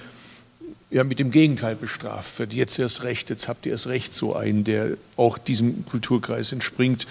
ja, 0.92 1.04
mit 1.04 1.20
dem 1.20 1.32
Gegenteil 1.32 1.76
bestraft 1.76 2.40
wird. 2.40 2.54
Jetzt 2.54 2.78
erst 2.80 3.04
recht, 3.04 3.30
jetzt 3.30 3.48
habt 3.48 3.66
ihr 3.66 3.72
erst 3.72 3.88
recht 3.88 4.14
so 4.14 4.36
einen, 4.36 4.64
der 4.64 4.98
auch 5.18 5.38
diesem 5.38 5.86
Kulturkreis 5.86 6.52
entspringt, 6.52 7.08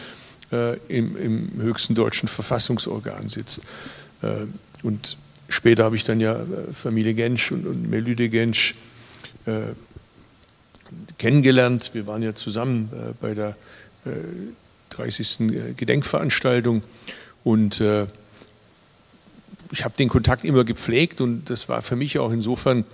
äh, 0.53 0.77
im, 0.89 1.17
im, 1.17 1.63
höchsten 1.63 1.95
deutschen 1.95 2.29
Verfassungsorgan 2.29 3.29
sitzt. 3.29 3.61
Äh, 4.23 4.47
und 4.83 5.17
später 5.49 5.85
habe 5.85 5.97
ich 5.97 6.05
dann 6.05 6.21
ja 6.21 6.35
äh, 6.35 6.73
Familie 6.73 7.15
Gensch 7.15 7.51
und, 7.51 7.67
und 7.67 7.91
Melüde 7.91 8.29
Gensch 8.29 8.75
äh, 9.47 9.73
kennengelernt. 11.19 11.91
Wir 11.93 12.07
waren 12.07 12.23
ja 12.23 12.35
zusammen 12.35 12.91
äh, 12.93 13.13
bei 13.21 13.35
der 13.35 13.57
30. 14.97 15.41
Äh, 15.41 15.73
Gedenkveranstaltung. 15.77 16.83
Und 17.43 17.81
äh, 17.81 18.07
ich 19.73 19.85
habe 19.85 19.95
den 19.99 20.09
Kontakt 20.09 20.45
immer 20.45 20.65
gepflegt 20.65 21.21
und 21.21 21.51
das 21.51 21.69
war 21.69 21.83
für 21.83 21.97
mich 21.97 22.19
auch 22.19 22.33
insofern 22.33 22.85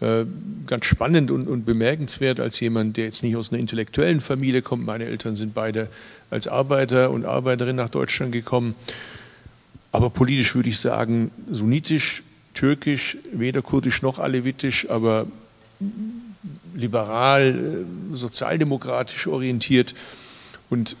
äh, 0.00 0.24
ganz 0.66 0.86
spannend 0.86 1.30
und, 1.30 1.46
und, 1.46 1.64
bemerkenswert 1.64 2.40
als 2.40 2.58
jemand, 2.58 2.96
der 2.96 3.04
jetzt 3.04 3.22
nicht 3.22 3.36
aus 3.36 3.52
einer 3.52 3.60
intellektuellen 3.60 4.20
Familie 4.20 4.60
kommt. 4.60 4.84
Meine 4.84 5.04
Eltern 5.04 5.36
sind 5.36 5.54
beide 5.54 5.88
als 6.30 6.48
Arbeiter 6.48 7.10
und 7.10 7.24
Arbeiterin 7.24 7.76
nach 7.76 7.88
Deutschland 7.88 8.32
gekommen. 8.32 8.74
Aber 9.92 10.10
politisch 10.10 10.56
würde 10.56 10.68
ich 10.68 10.80
sagen, 10.80 11.30
sunnitisch, 11.48 12.24
türkisch, 12.54 13.16
weder 13.32 13.62
kurdisch 13.62 14.02
noch 14.02 14.18
alevitisch, 14.18 14.90
aber 14.90 15.26
liberal, 16.74 17.84
äh, 18.12 18.16
sozialdemokratisch 18.16 19.28
orientiert. 19.28 19.94
Und 20.70 20.96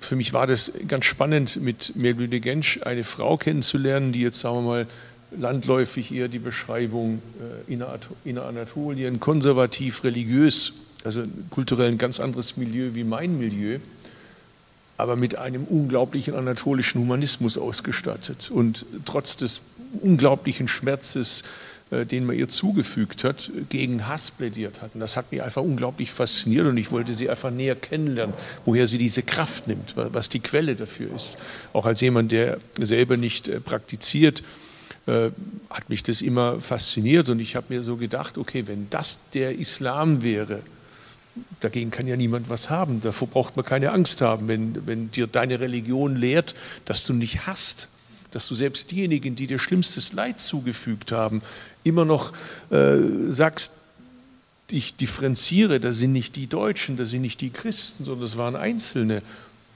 für 0.00 0.16
mich 0.16 0.32
war 0.32 0.46
das 0.46 0.72
ganz 0.88 1.04
spannend, 1.04 1.60
mit 1.60 1.94
Melville 1.96 2.40
Gensch 2.40 2.80
eine 2.82 3.04
Frau 3.04 3.36
kennenzulernen, 3.36 4.12
die 4.12 4.20
jetzt, 4.20 4.40
sagen 4.40 4.56
wir 4.56 4.62
mal, 4.62 4.86
landläufig 5.38 6.12
eher 6.12 6.28
die 6.28 6.38
Beschreibung 6.38 7.22
äh, 7.68 7.72
Inneranatolien, 8.24 9.20
konservativ, 9.20 10.04
religiös, 10.04 10.74
also 11.04 11.24
kulturell 11.50 11.90
ein 11.90 11.98
ganz 11.98 12.20
anderes 12.20 12.56
Milieu 12.56 12.90
wie 12.94 13.04
mein 13.04 13.38
Milieu, 13.38 13.78
aber 14.96 15.16
mit 15.16 15.36
einem 15.38 15.64
unglaublichen 15.64 16.34
anatolischen 16.34 17.00
Humanismus 17.00 17.58
ausgestattet. 17.58 18.50
Und 18.50 18.84
trotz 19.04 19.36
des 19.36 19.62
unglaublichen 20.00 20.68
Schmerzes 20.68 21.44
den 21.92 22.24
man 22.24 22.36
ihr 22.36 22.48
zugefügt 22.48 23.22
hat, 23.22 23.50
gegen 23.68 24.08
Hass 24.08 24.30
plädiert 24.30 24.80
hat. 24.80 24.94
Und 24.94 25.00
das 25.00 25.16
hat 25.16 25.30
mich 25.30 25.42
einfach 25.42 25.62
unglaublich 25.62 26.10
fasziniert 26.10 26.66
und 26.66 26.76
ich 26.78 26.90
wollte 26.90 27.12
sie 27.12 27.28
einfach 27.28 27.50
näher 27.50 27.76
kennenlernen, 27.76 28.34
woher 28.64 28.86
sie 28.86 28.98
diese 28.98 29.22
Kraft 29.22 29.66
nimmt, 29.66 29.94
was 29.96 30.28
die 30.30 30.40
Quelle 30.40 30.74
dafür 30.74 31.14
ist. 31.14 31.38
Auch 31.72 31.84
als 31.84 32.00
jemand, 32.00 32.32
der 32.32 32.58
selber 32.78 33.16
nicht 33.16 33.48
äh, 33.48 33.60
praktiziert, 33.60 34.42
äh, 35.06 35.30
hat 35.68 35.88
mich 35.88 36.02
das 36.02 36.22
immer 36.22 36.60
fasziniert 36.60 37.28
und 37.28 37.40
ich 37.40 37.56
habe 37.56 37.66
mir 37.70 37.82
so 37.82 37.96
gedacht, 37.96 38.38
okay, 38.38 38.66
wenn 38.66 38.88
das 38.88 39.18
der 39.34 39.58
Islam 39.58 40.22
wäre, 40.22 40.62
dagegen 41.60 41.90
kann 41.90 42.06
ja 42.06 42.16
niemand 42.16 42.50
was 42.50 42.70
haben, 42.70 43.00
davor 43.00 43.28
braucht 43.28 43.56
man 43.56 43.64
keine 43.64 43.90
Angst 43.90 44.20
haben, 44.20 44.48
wenn, 44.48 44.86
wenn 44.86 45.10
dir 45.10 45.26
deine 45.26 45.60
Religion 45.60 46.16
lehrt, 46.16 46.54
dass 46.84 47.04
du 47.04 47.12
nicht 47.12 47.46
hast, 47.46 47.88
dass 48.30 48.48
du 48.48 48.54
selbst 48.54 48.90
diejenigen, 48.90 49.34
die 49.34 49.46
dir 49.46 49.58
schlimmstes 49.58 50.12
Leid 50.12 50.40
zugefügt 50.40 51.12
haben, 51.12 51.42
immer 51.84 52.04
noch 52.04 52.32
äh, 52.70 52.98
sagst, 53.28 53.72
ich 54.70 54.96
differenziere, 54.96 55.80
das 55.80 55.98
sind 55.98 56.12
nicht 56.12 56.36
die 56.36 56.46
Deutschen, 56.46 56.96
das 56.96 57.10
sind 57.10 57.22
nicht 57.22 57.40
die 57.40 57.50
Christen, 57.50 58.04
sondern 58.04 58.22
das 58.22 58.36
waren 58.36 58.56
Einzelne. 58.56 59.22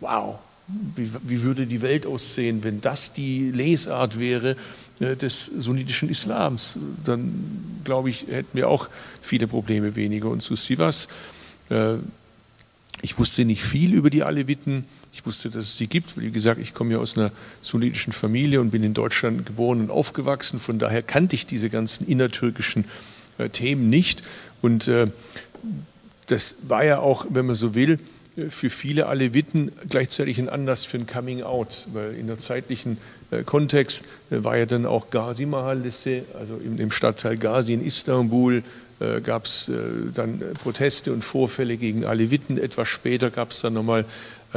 Wow, 0.00 0.38
wie, 0.68 1.10
wie 1.22 1.42
würde 1.42 1.66
die 1.66 1.82
Welt 1.82 2.06
aussehen, 2.06 2.64
wenn 2.64 2.80
das 2.80 3.12
die 3.12 3.50
Lesart 3.50 4.18
wäre 4.18 4.56
äh, 5.00 5.16
des 5.16 5.44
sunnitischen 5.44 6.08
Islams? 6.08 6.76
Dann, 7.04 7.80
glaube 7.84 8.10
ich, 8.10 8.26
hätten 8.28 8.56
wir 8.56 8.68
auch 8.68 8.88
viele 9.20 9.46
Probleme 9.46 9.94
weniger. 9.96 10.28
Und 10.28 10.40
zu 10.40 10.56
Sivas, 10.56 11.08
äh, 11.70 11.96
ich 13.02 13.18
wusste 13.18 13.44
nicht 13.44 13.62
viel 13.62 13.94
über 13.94 14.10
die 14.10 14.24
Aleviten. 14.24 14.84
Ich 15.16 15.24
wusste, 15.24 15.48
dass 15.48 15.64
es 15.64 15.76
sie 15.78 15.86
gibt. 15.86 16.20
Wie 16.20 16.30
gesagt, 16.30 16.60
ich 16.60 16.74
komme 16.74 16.92
ja 16.92 16.98
aus 16.98 17.16
einer 17.16 17.32
sunnitischen 17.62 18.12
Familie 18.12 18.60
und 18.60 18.70
bin 18.70 18.84
in 18.84 18.92
Deutschland 18.92 19.46
geboren 19.46 19.80
und 19.80 19.90
aufgewachsen. 19.90 20.58
Von 20.58 20.78
daher 20.78 21.02
kannte 21.02 21.34
ich 21.34 21.46
diese 21.46 21.70
ganzen 21.70 22.06
innertürkischen 22.06 22.84
äh, 23.38 23.48
Themen 23.48 23.88
nicht. 23.88 24.22
Und 24.60 24.88
äh, 24.88 25.06
das 26.26 26.56
war 26.68 26.84
ja 26.84 26.98
auch, 26.98 27.24
wenn 27.30 27.46
man 27.46 27.54
so 27.54 27.74
will, 27.74 27.98
für 28.50 28.68
viele 28.68 29.06
Aleviten 29.06 29.72
gleichzeitig 29.88 30.38
ein 30.38 30.50
Anlass 30.50 30.84
für 30.84 30.98
ein 30.98 31.06
Coming 31.06 31.42
Out, 31.42 31.88
weil 31.94 32.14
in 32.14 32.26
der 32.26 32.38
zeitlichen 32.38 32.98
äh, 33.30 33.42
Kontext 33.42 34.04
äh, 34.30 34.44
war 34.44 34.56
ja 34.56 34.66
dann 34.66 34.84
auch 34.84 35.10
Ghazi 35.10 35.46
Mahallisse, 35.46 36.24
also 36.38 36.58
im, 36.58 36.90
Stadtteil 36.90 37.38
Ghazi 37.38 37.72
in 37.72 37.84
Istanbul, 37.84 38.62
äh, 39.00 39.20
gab 39.20 39.46
es 39.46 39.70
dann 40.14 40.40
Proteste 40.62 41.12
und 41.12 41.24
Vorfälle 41.24 41.76
gegen 41.76 42.04
Aleviten. 42.04 42.58
Etwas 42.58 42.88
später 42.88 43.30
gab 43.30 43.50
es 43.50 43.60
dann 43.60 43.72
nochmal 43.72 44.04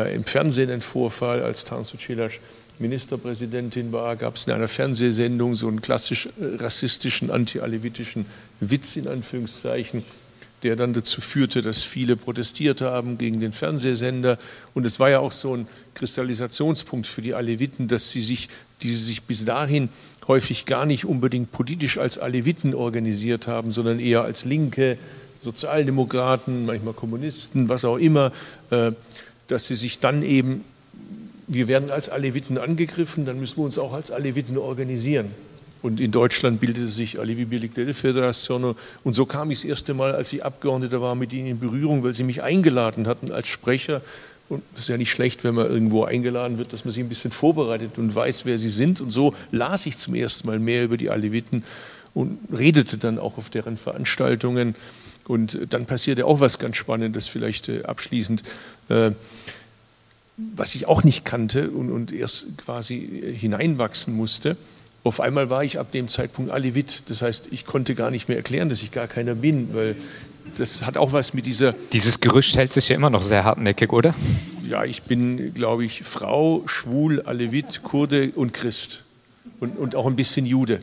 im 0.03 0.24
Fernsehen 0.24 0.70
einen 0.70 0.82
Vorfall, 0.82 1.44
als 1.44 1.65
Tansu 1.65 1.98
Cilac 1.98 2.39
Ministerpräsidentin 2.79 3.91
war, 3.91 4.15
gab 4.15 4.36
es 4.36 4.48
in 4.48 4.53
einer 4.53 4.70
Fernsehsendung 4.70 5.56
so 5.56 5.68
einen 5.68 5.82
klassisch 5.82 6.29
rassistischen, 6.39 7.29
anti-alevitischen 7.29 8.25
Witz 8.62 8.96
in 8.96 9.08
Anführungszeichen 9.08 10.03
der 10.63 10.75
dann 10.75 10.94
dazu 10.94 11.22
führte, 11.22 11.62
dass 11.62 11.84
viele 11.84 12.15
protestiert 12.15 12.82
haben 12.82 13.18
gegen 13.18 13.39
den 13.39 13.53
Fernsehsender. 13.53 14.38
Und 14.74 14.86
es 14.86 15.00
war 15.00 15.10
ja 15.10 15.20
auch 15.20 15.32
so 15.32 15.56
ein 15.56 15.68
Kristallisationspunkt 15.96 17.08
für 17.08 17.22
die 17.22 17.34
Aleviten, 17.34 17.88
dass 17.88 18.12
sie 18.12 18.22
sich, 18.22 18.50
die 18.82 18.89
sie 18.89 19.03
sich 19.03 19.24
bis 19.24 19.46
dahin 19.46 19.89
häufig 20.27 20.65
gar 20.65 20.86
nicht 20.86 21.06
unbedingt 21.06 21.51
politisch 21.51 21.98
als 21.98 22.18
Aleviten 22.18 22.75
organisiert 22.75 23.48
haben, 23.48 23.72
sondern 23.72 24.00
eher 24.00 24.24
als 24.24 24.46
Linke, 24.46 24.98
Sozialdemokraten, 25.41 26.65
manchmal 26.65 26.94
Kommunisten, 26.94 27.70
was 27.70 27.86
auch 27.86 27.98
immer, 27.98 28.32
äh, 28.72 28.91
dass 29.50 29.68
sie 29.68 29.75
sich 29.75 30.00
dann 30.00 30.24
eben, 30.24 30.63
wir 31.48 31.68
werden 31.68 31.91
als 31.91 32.10
Aleviten 32.10 32.58
angegriffen, 32.58 33.25
dann 33.25 33.39
müssen 33.39 33.58
wir 33.58 33.65
uns 33.65 33.77
auch 33.77 33.94
als 33.94 34.12
Aleviten 34.12 34.58
organisieren. 34.58 35.32
Und 35.82 36.00
in 36.00 36.12
Deutschland 36.12 36.60
bildete 36.60 36.88
sich 36.88 37.20
Alevi 37.20 37.46
Birlikdel 37.46 37.94
Föderation. 37.94 38.75
Und 39.03 39.13
so 39.13 39.25
kam 39.25 39.50
ich 39.50 39.60
das 39.60 39.65
erste 39.65 39.94
Mal, 39.94 40.13
als 40.13 40.34
ich 40.34 40.44
Abgeordneter 40.44 41.01
war, 41.01 41.15
mit 41.15 41.32
ihnen 41.32 41.48
in 41.48 41.60
Berührung, 41.60 42.03
weil 42.03 42.13
sie 42.13 42.24
mich 42.24 42.44
eingeladen 42.44 43.08
hatten 43.08 43.32
als 43.32 43.48
Sprecher. 43.48 44.01
Und 44.50 44.62
es 44.75 44.82
ist 44.82 44.89
ja 44.89 44.98
nicht 44.98 45.12
schlecht, 45.12 45.44
wenn 45.44 45.56
man 45.56 45.70
irgendwo 45.70 46.03
eingeladen 46.03 46.58
wird, 46.58 46.74
dass 46.74 46.84
man 46.84 46.91
sich 46.91 47.01
ein 47.01 47.08
bisschen 47.08 47.32
vorbereitet 47.32 47.98
und 47.98 48.13
weiß, 48.13 48.46
wer 48.46 48.58
sie 48.58 48.72
sind. 48.72 49.00
Und 49.00 49.12
so 49.12 49.34
las 49.51 49.86
ich 49.86 49.98
zum 49.98 50.15
ersten 50.15 50.48
Mal 50.48 50.60
mehr 50.60 50.84
über 50.84 50.98
die 50.98 51.10
Aleviten 51.10 51.63
und 52.13 52.39
redete 52.51 52.98
dann 52.98 53.18
auch 53.18 53.38
auf 53.38 53.50
deren 53.50 53.77
Veranstaltungen. 53.77 54.75
Und 55.29 55.59
dann 55.69 55.86
passierte 55.86 56.25
auch 56.25 56.39
was 56.39 56.57
ganz 56.57 56.75
Spannendes, 56.75 57.27
vielleicht 57.27 57.69
äh, 57.69 57.83
abschließend, 57.83 58.41
äh, 58.89 59.12
was 60.55 60.74
ich 60.74 60.88
auch 60.88 61.03
nicht 61.03 61.24
kannte 61.24 61.69
und, 61.69 61.91
und 61.91 62.12
erst 62.12 62.57
quasi 62.57 62.95
äh, 62.95 63.31
hineinwachsen 63.31 64.15
musste. 64.15 64.57
Auf 65.03 65.19
einmal 65.19 65.51
war 65.51 65.63
ich 65.63 65.77
ab 65.77 65.91
dem 65.91 66.07
Zeitpunkt 66.07 66.50
Alevit. 66.50 67.03
Das 67.09 67.21
heißt, 67.21 67.50
ich 67.51 67.67
konnte 67.67 67.93
gar 67.93 68.09
nicht 68.09 68.27
mehr 68.27 68.38
erklären, 68.38 68.69
dass 68.69 68.81
ich 68.81 68.91
gar 68.91 69.05
keiner 69.05 69.36
bin, 69.36 69.71
weil 69.75 69.95
das 70.57 70.83
hat 70.83 70.98
auch 70.98 71.13
was 71.13 71.36
mit 71.36 71.45
dieser. 71.45 71.75
Dieses 71.93 72.21
Gerücht 72.21 72.57
hält 72.57 72.74
sich 72.74 72.89
ja 72.89 72.95
immer 72.95 73.12
noch 73.12 73.21
sehr 73.21 73.43
hartnäckig, 73.43 73.93
oder? 73.93 74.15
Ja, 74.67 74.83
ich 74.83 75.03
bin, 75.03 75.53
glaube 75.53 75.86
ich, 75.86 76.01
Frau, 76.01 76.63
schwul, 76.65 77.21
Alevit, 77.21 77.83
Kurde 77.83 78.31
und 78.31 78.51
Christ. 78.51 79.03
Und, 79.59 79.77
und 79.77 79.95
auch 79.95 80.07
ein 80.07 80.15
bisschen 80.15 80.48
Jude. 80.48 80.81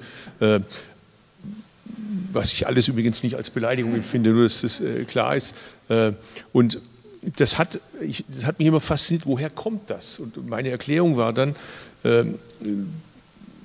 Äh, 2.37 2.41
was 2.41 2.53
ich 2.53 2.67
alles 2.67 2.89
übrigens 2.89 3.23
nicht 3.23 3.35
als 3.37 3.51
Beleidigung 3.51 3.95
empfinde, 3.95 4.31
nur 4.31 4.45
dass 4.45 4.61
das 4.61 4.81
äh, 4.81 5.05
klar 5.05 5.37
ist. 5.37 5.55
Äh, 5.89 6.13
und 6.53 6.81
das 7.37 7.59
hat, 7.59 7.81
ich, 8.01 8.25
das 8.29 8.45
hat 8.45 8.59
mich 8.59 8.69
immer 8.69 8.81
fasziniert, 8.81 9.27
woher 9.27 9.51
kommt 9.51 9.91
das? 9.91 10.19
Und 10.19 10.47
meine 10.49 10.71
Erklärung 10.71 11.17
war 11.17 11.33
dann, 11.33 11.57
ähm, 12.05 12.39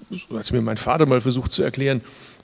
so 0.10 0.38
hat 0.38 0.46
es 0.46 0.51
mir 0.51 0.62
mein 0.62 0.78
Vater 0.78 1.06
mal 1.06 1.22
versucht 1.22 1.51
zu 1.51 1.62
erklären, 1.62 2.00
äh, 2.00 2.01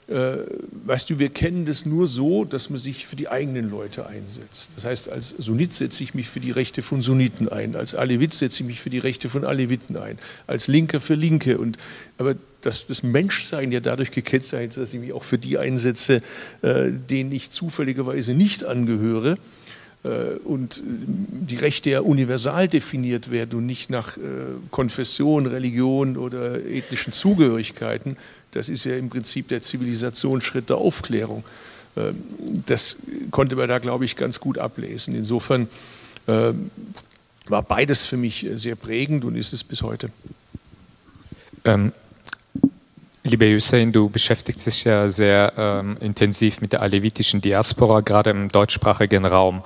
weißt 0.08 1.10
du, 1.10 1.18
wir 1.18 1.28
kennen 1.28 1.66
das 1.66 1.84
nur 1.84 2.06
so, 2.06 2.46
dass 2.46 2.70
man 2.70 2.78
sich 2.78 3.06
für 3.06 3.14
die 3.16 3.28
eigenen 3.28 3.68
Leute 3.68 4.06
einsetzt. 4.06 4.70
Das 4.74 4.86
heißt, 4.86 5.10
als 5.10 5.34
Sunnit 5.36 5.74
setze 5.74 6.02
ich 6.02 6.14
mich 6.14 6.28
für 6.30 6.40
die 6.40 6.50
Rechte 6.50 6.80
von 6.80 7.02
Sunniten 7.02 7.50
ein, 7.50 7.76
als 7.76 7.94
Alevit 7.94 8.32
setze 8.32 8.62
ich 8.62 8.66
mich 8.66 8.80
für 8.80 8.88
die 8.88 8.98
Rechte 8.98 9.28
von 9.28 9.44
Aleviten 9.44 9.98
ein, 9.98 10.18
als 10.46 10.66
Linker 10.66 11.00
für 11.00 11.14
Linke. 11.14 11.58
Und, 11.58 11.76
aber 12.16 12.36
dass 12.62 12.86
das 12.86 13.02
Menschsein 13.02 13.70
ja 13.70 13.80
dadurch 13.80 14.10
gekennzeichnet 14.10 14.70
ist, 14.70 14.78
dass 14.78 14.94
ich 14.94 15.00
mich 15.00 15.12
auch 15.12 15.24
für 15.24 15.38
die 15.38 15.58
einsetze, 15.58 16.22
äh, 16.62 16.90
denen 16.90 17.30
ich 17.32 17.50
zufälligerweise 17.50 18.32
nicht 18.32 18.64
angehöre. 18.64 19.36
Äh, 20.04 20.38
und 20.44 20.82
die 20.84 21.56
Rechte 21.56 21.90
ja 21.90 22.00
universal 22.00 22.68
definiert 22.68 23.30
werden 23.30 23.58
und 23.58 23.66
nicht 23.66 23.90
nach 23.90 24.16
äh, 24.16 24.20
Konfession, 24.70 25.46
Religion 25.46 26.16
oder 26.16 26.64
ethnischen 26.64 27.12
Zugehörigkeiten, 27.12 28.16
das 28.52 28.68
ist 28.68 28.84
ja 28.84 28.96
im 28.96 29.10
Prinzip 29.10 29.48
der 29.48 29.62
Zivilisationsschritt 29.62 30.70
der 30.70 30.78
Aufklärung. 30.78 31.44
Ähm, 31.96 32.22
das 32.66 32.96
konnte 33.30 33.56
man 33.56 33.68
da, 33.68 33.78
glaube 33.78 34.04
ich, 34.04 34.16
ganz 34.16 34.40
gut 34.40 34.58
ablesen. 34.58 35.14
Insofern 35.14 35.68
ähm, 36.26 36.70
war 37.46 37.62
beides 37.62 38.06
für 38.06 38.16
mich 38.16 38.46
sehr 38.54 38.76
prägend 38.76 39.24
und 39.24 39.36
ist 39.36 39.52
es 39.52 39.64
bis 39.64 39.82
heute. 39.82 40.10
Ähm, 41.64 41.92
Lieber 43.28 43.44
Hussein, 43.44 43.92
du 43.92 44.08
beschäftigst 44.08 44.66
dich 44.66 44.84
ja 44.84 45.06
sehr 45.10 45.52
ähm, 45.58 45.98
intensiv 46.00 46.62
mit 46.62 46.72
der 46.72 46.80
alevitischen 46.80 47.42
Diaspora, 47.42 48.00
gerade 48.00 48.30
im 48.30 48.48
deutschsprachigen 48.48 49.26
Raum. 49.26 49.62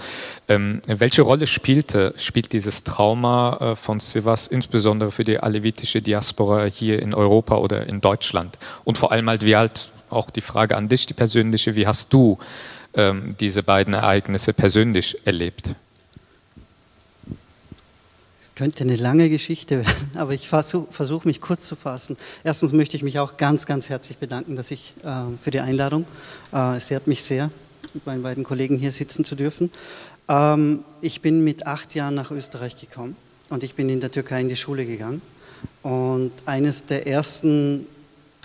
Ähm, 0.49 0.83
welche 0.89 1.23
Rolle 1.23 1.47
spielte, 1.47 2.13
spielt 2.17 2.53
dieses 2.53 2.83
Trauma 2.83 3.59
äh, 3.61 3.77
von 3.77 4.01
Sivas 4.01 4.49
insbesondere 4.49 5.13
für 5.13 5.23
die 5.23 5.39
alevitische 5.39 6.03
Diaspora 6.03 6.65
hier 6.65 7.01
in 7.01 7.15
Europa 7.15 7.57
oder 7.59 7.87
in 7.87 8.01
Deutschland? 8.01 8.59
Und 8.83 8.99
vor 8.99 9.13
allem 9.13 9.29
halt, 9.29 9.45
wie 9.45 9.55
halt 9.55 9.91
auch 10.11 10.31
die 10.31 10.41
Frage 10.41 10.77
an 10.77 10.89
dich, 10.89 11.07
die 11.07 11.15
persönliche, 11.15 11.77
wie 11.77 11.87
hast 11.87 12.13
du 12.13 12.39
ähm, 12.95 13.37
diese 13.39 13.63
beiden 13.63 13.95
Ereignisse 13.95 14.55
persönlich 14.55 15.25
erlebt? 15.25 15.77
Könnte 18.63 18.85
eine 18.85 18.95
lange 18.95 19.29
Geschichte 19.29 19.79
werden, 19.79 20.11
aber 20.15 20.35
ich 20.35 20.49
versuche 20.49 20.87
versuch 20.93 21.25
mich 21.25 21.41
kurz 21.41 21.67
zu 21.67 21.75
fassen. 21.75 22.17
Erstens 22.45 22.73
möchte 22.73 22.97
ich 22.97 23.03
mich 23.03 23.19
auch 23.19 23.37
ganz, 23.37 23.67
ganz 23.67 23.89
herzlich 23.89 24.19
bedanken, 24.19 24.55
dass 24.55 24.71
ich 24.71 24.95
äh, 25.03 25.37
für 25.43 25.51
die 25.51 25.59
Einladung. 25.59 26.05
Äh, 26.53 26.77
es 26.77 26.89
ehrt 26.89 27.09
mich 27.09 27.25
sehr, 27.25 27.51
mit 27.93 28.07
meinen 28.07 28.23
beiden 28.23 28.45
Kollegen 28.45 28.79
hier 28.79 28.93
sitzen 28.93 29.25
zu 29.25 29.35
dürfen. 29.35 29.73
Ähm, 30.29 30.85
ich 31.01 31.23
bin 31.23 31.43
mit 31.43 31.67
acht 31.67 31.97
Jahren 31.97 32.15
nach 32.15 32.31
Österreich 32.31 32.77
gekommen 32.77 33.17
und 33.49 33.65
ich 33.65 33.75
bin 33.75 33.89
in 33.89 33.99
der 33.99 34.13
Türkei 34.13 34.41
in 34.41 34.49
die 34.49 34.55
Schule 34.55 34.87
gegangen. 34.87 35.23
Und 35.83 36.31
eines 36.47 36.87
der 36.87 37.09
ersten 37.09 37.89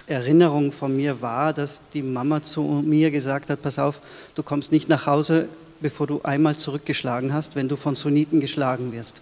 Erinnerungen 0.08 0.72
von 0.72 0.96
mir 0.96 1.22
war, 1.22 1.54
dass 1.54 1.82
die 1.94 2.02
Mama 2.02 2.42
zu 2.42 2.64
mir 2.64 3.12
gesagt 3.12 3.52
hat, 3.52 3.62
pass 3.62 3.78
auf, 3.78 4.00
du 4.34 4.42
kommst 4.42 4.72
nicht 4.72 4.90
nach 4.90 5.06
Hause, 5.06 5.48
bevor 5.80 6.08
du 6.08 6.24
einmal 6.24 6.58
zurückgeschlagen 6.58 7.34
hast, 7.34 7.56
wenn 7.56 7.68
du 7.68 7.76
von 7.76 7.94
Sunniten 7.94 8.40
geschlagen 8.40 8.92
wirst. 8.92 9.22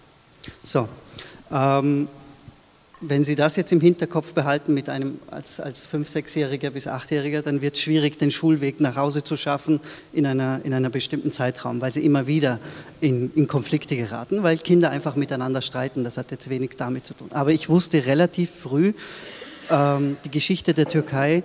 So, 0.62 0.88
ähm, 1.52 2.08
wenn 3.00 3.24
Sie 3.24 3.34
das 3.34 3.56
jetzt 3.56 3.72
im 3.72 3.80
Hinterkopf 3.80 4.32
behalten 4.32 4.72
mit 4.72 4.88
einem 4.88 5.18
als, 5.30 5.60
als 5.60 5.86
5-, 5.86 6.08
6-Jähriger 6.08 6.70
bis 6.70 6.86
8-Jähriger, 6.86 7.42
dann 7.42 7.60
wird 7.60 7.74
es 7.74 7.82
schwierig, 7.82 8.18
den 8.18 8.30
Schulweg 8.30 8.80
nach 8.80 8.96
Hause 8.96 9.22
zu 9.22 9.36
schaffen 9.36 9.80
in 10.12 10.26
einer, 10.26 10.60
in 10.64 10.72
einer 10.72 10.88
bestimmten 10.88 11.30
Zeitraum, 11.30 11.80
weil 11.82 11.92
sie 11.92 12.04
immer 12.04 12.26
wieder 12.26 12.58
in, 13.00 13.30
in 13.34 13.46
Konflikte 13.48 13.96
geraten, 13.96 14.42
weil 14.42 14.56
Kinder 14.58 14.90
einfach 14.90 15.14
miteinander 15.14 15.60
streiten. 15.60 16.04
Das 16.04 16.16
hat 16.16 16.30
jetzt 16.30 16.48
wenig 16.48 16.70
damit 16.78 17.04
zu 17.04 17.12
tun. 17.12 17.28
Aber 17.32 17.52
ich 17.52 17.68
wusste 17.68 18.06
relativ 18.06 18.50
früh 18.50 18.94
ähm, 19.68 20.16
die 20.24 20.30
Geschichte 20.30 20.72
der 20.72 20.88
Türkei, 20.88 21.42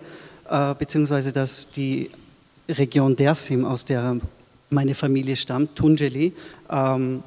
äh, 0.50 0.76
beziehungsweise 0.76 1.34
dass 1.34 1.70
die 1.70 2.12
Region 2.70 3.18
Dersim, 3.18 3.66
aus 3.66 3.84
der 3.84 4.18
meine 4.70 4.96
Familie 4.96 5.36
stammt, 5.36 5.76
Tunceli, 5.76 6.32
ähm, 6.70 7.24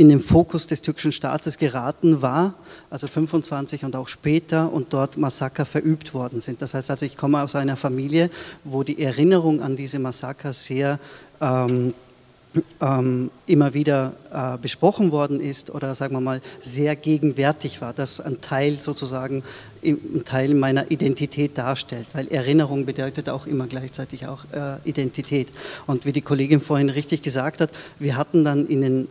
in 0.00 0.08
den 0.08 0.18
Fokus 0.18 0.66
des 0.66 0.80
türkischen 0.80 1.12
Staates 1.12 1.58
geraten 1.58 2.22
war, 2.22 2.54
also 2.88 3.06
25 3.06 3.84
und 3.84 3.94
auch 3.96 4.08
später, 4.08 4.72
und 4.72 4.94
dort 4.94 5.18
Massaker 5.18 5.66
verübt 5.66 6.14
worden 6.14 6.40
sind. 6.40 6.62
Das 6.62 6.72
heißt 6.72 6.90
also, 6.90 7.04
ich 7.04 7.18
komme 7.18 7.42
aus 7.42 7.54
einer 7.54 7.76
Familie, 7.76 8.30
wo 8.64 8.82
die 8.82 9.02
Erinnerung 9.02 9.60
an 9.60 9.76
diese 9.76 9.98
Massaker 9.98 10.54
sehr 10.54 10.98
ähm, 11.42 11.92
ähm, 12.80 13.30
immer 13.44 13.74
wieder 13.74 14.14
äh, 14.32 14.56
besprochen 14.56 15.12
worden 15.12 15.38
ist 15.38 15.68
oder 15.68 15.94
sagen 15.94 16.14
wir 16.14 16.22
mal 16.22 16.40
sehr 16.60 16.96
gegenwärtig 16.96 17.82
war, 17.82 17.92
das 17.92 18.22
ein 18.22 18.40
Teil 18.40 18.80
sozusagen 18.80 19.42
ein 19.84 20.24
Teil 20.24 20.54
meiner 20.54 20.90
Identität 20.90 21.58
darstellt, 21.58 22.08
weil 22.14 22.26
Erinnerung 22.28 22.86
bedeutet 22.86 23.28
auch 23.28 23.46
immer 23.46 23.66
gleichzeitig 23.66 24.26
auch 24.26 24.44
äh, 24.52 24.78
Identität. 24.88 25.48
Und 25.86 26.06
wie 26.06 26.12
die 26.12 26.22
Kollegin 26.22 26.60
vorhin 26.60 26.88
richtig 26.88 27.20
gesagt 27.20 27.60
hat, 27.60 27.70
wir 27.98 28.16
hatten 28.16 28.44
dann 28.44 28.66
in 28.66 28.80
den 28.80 29.08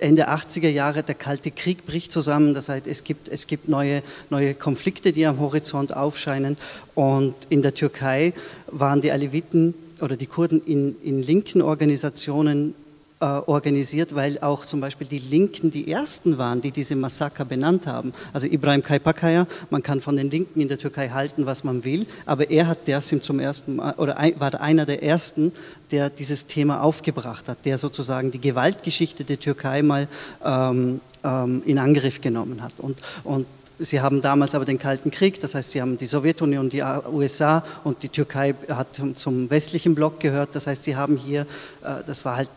Ende 0.00 0.28
80er 0.28 0.68
Jahre, 0.68 1.02
der 1.02 1.14
Kalte 1.14 1.50
Krieg 1.50 1.86
bricht 1.86 2.12
zusammen, 2.12 2.54
das 2.54 2.68
heißt, 2.68 2.86
es 2.86 3.04
gibt, 3.04 3.28
es 3.28 3.46
gibt 3.46 3.68
neue, 3.68 4.02
neue 4.30 4.54
Konflikte, 4.54 5.12
die 5.12 5.26
am 5.26 5.40
Horizont 5.40 5.96
aufscheinen. 5.96 6.56
Und 6.94 7.34
in 7.48 7.62
der 7.62 7.74
Türkei 7.74 8.34
waren 8.66 9.00
die 9.00 9.12
Aleviten 9.12 9.74
oder 10.00 10.16
die 10.16 10.26
Kurden 10.26 10.62
in, 10.64 10.96
in 11.02 11.22
linken 11.22 11.62
Organisationen 11.62 12.74
äh, 13.22 13.24
organisiert, 13.46 14.16
weil 14.16 14.40
auch 14.40 14.66
zum 14.66 14.80
Beispiel 14.80 15.06
die 15.06 15.20
Linken 15.20 15.70
die 15.70 15.88
ersten 15.88 16.38
waren, 16.38 16.60
die 16.60 16.72
diese 16.72 16.96
Massaker 16.96 17.44
benannt 17.44 17.86
haben. 17.86 18.12
Also 18.32 18.48
Ibrahim 18.48 18.82
Kaypakaya, 18.82 19.46
man 19.70 19.80
kann 19.80 20.00
von 20.00 20.16
den 20.16 20.28
Linken 20.28 20.60
in 20.60 20.66
der 20.66 20.76
Türkei 20.76 21.08
halten, 21.08 21.46
was 21.46 21.62
man 21.62 21.84
will, 21.84 22.04
aber 22.26 22.50
er 22.50 22.66
hat 22.66 22.88
Dersim 22.88 23.22
zum 23.22 23.38
ersten 23.38 23.76
Mal, 23.76 23.94
oder 23.94 24.16
war 24.38 24.60
einer 24.60 24.86
der 24.86 25.04
ersten, 25.04 25.52
der 25.92 26.10
dieses 26.10 26.46
Thema 26.46 26.82
aufgebracht 26.82 27.48
hat, 27.48 27.58
der 27.64 27.78
sozusagen 27.78 28.32
die 28.32 28.40
Gewaltgeschichte 28.40 29.22
der 29.22 29.38
Türkei 29.38 29.82
mal 29.82 30.08
ähm, 30.44 31.00
ähm, 31.22 31.62
in 31.64 31.78
Angriff 31.78 32.20
genommen 32.20 32.60
hat. 32.60 32.74
Und, 32.78 32.98
und 33.22 33.46
Sie 33.78 34.00
haben 34.00 34.20
damals 34.20 34.54
aber 34.54 34.64
den 34.64 34.78
Kalten 34.78 35.12
Krieg, 35.12 35.40
das 35.40 35.54
heißt, 35.54 35.70
Sie 35.72 35.80
haben 35.80 35.96
die 35.96 36.06
Sowjetunion, 36.06 36.70
die 36.70 36.82
USA 36.82 37.64
und 37.84 38.02
die 38.02 38.08
Türkei 38.08 38.54
hat 38.68 39.00
zum 39.14 39.50
westlichen 39.50 39.94
Block 39.94 40.20
gehört. 40.20 40.50
Das 40.54 40.66
heißt, 40.66 40.84
Sie 40.84 40.94
haben 40.94 41.16
hier, 41.16 41.42
äh, 41.82 42.02
das 42.06 42.24
war 42.24 42.36
halt 42.36 42.50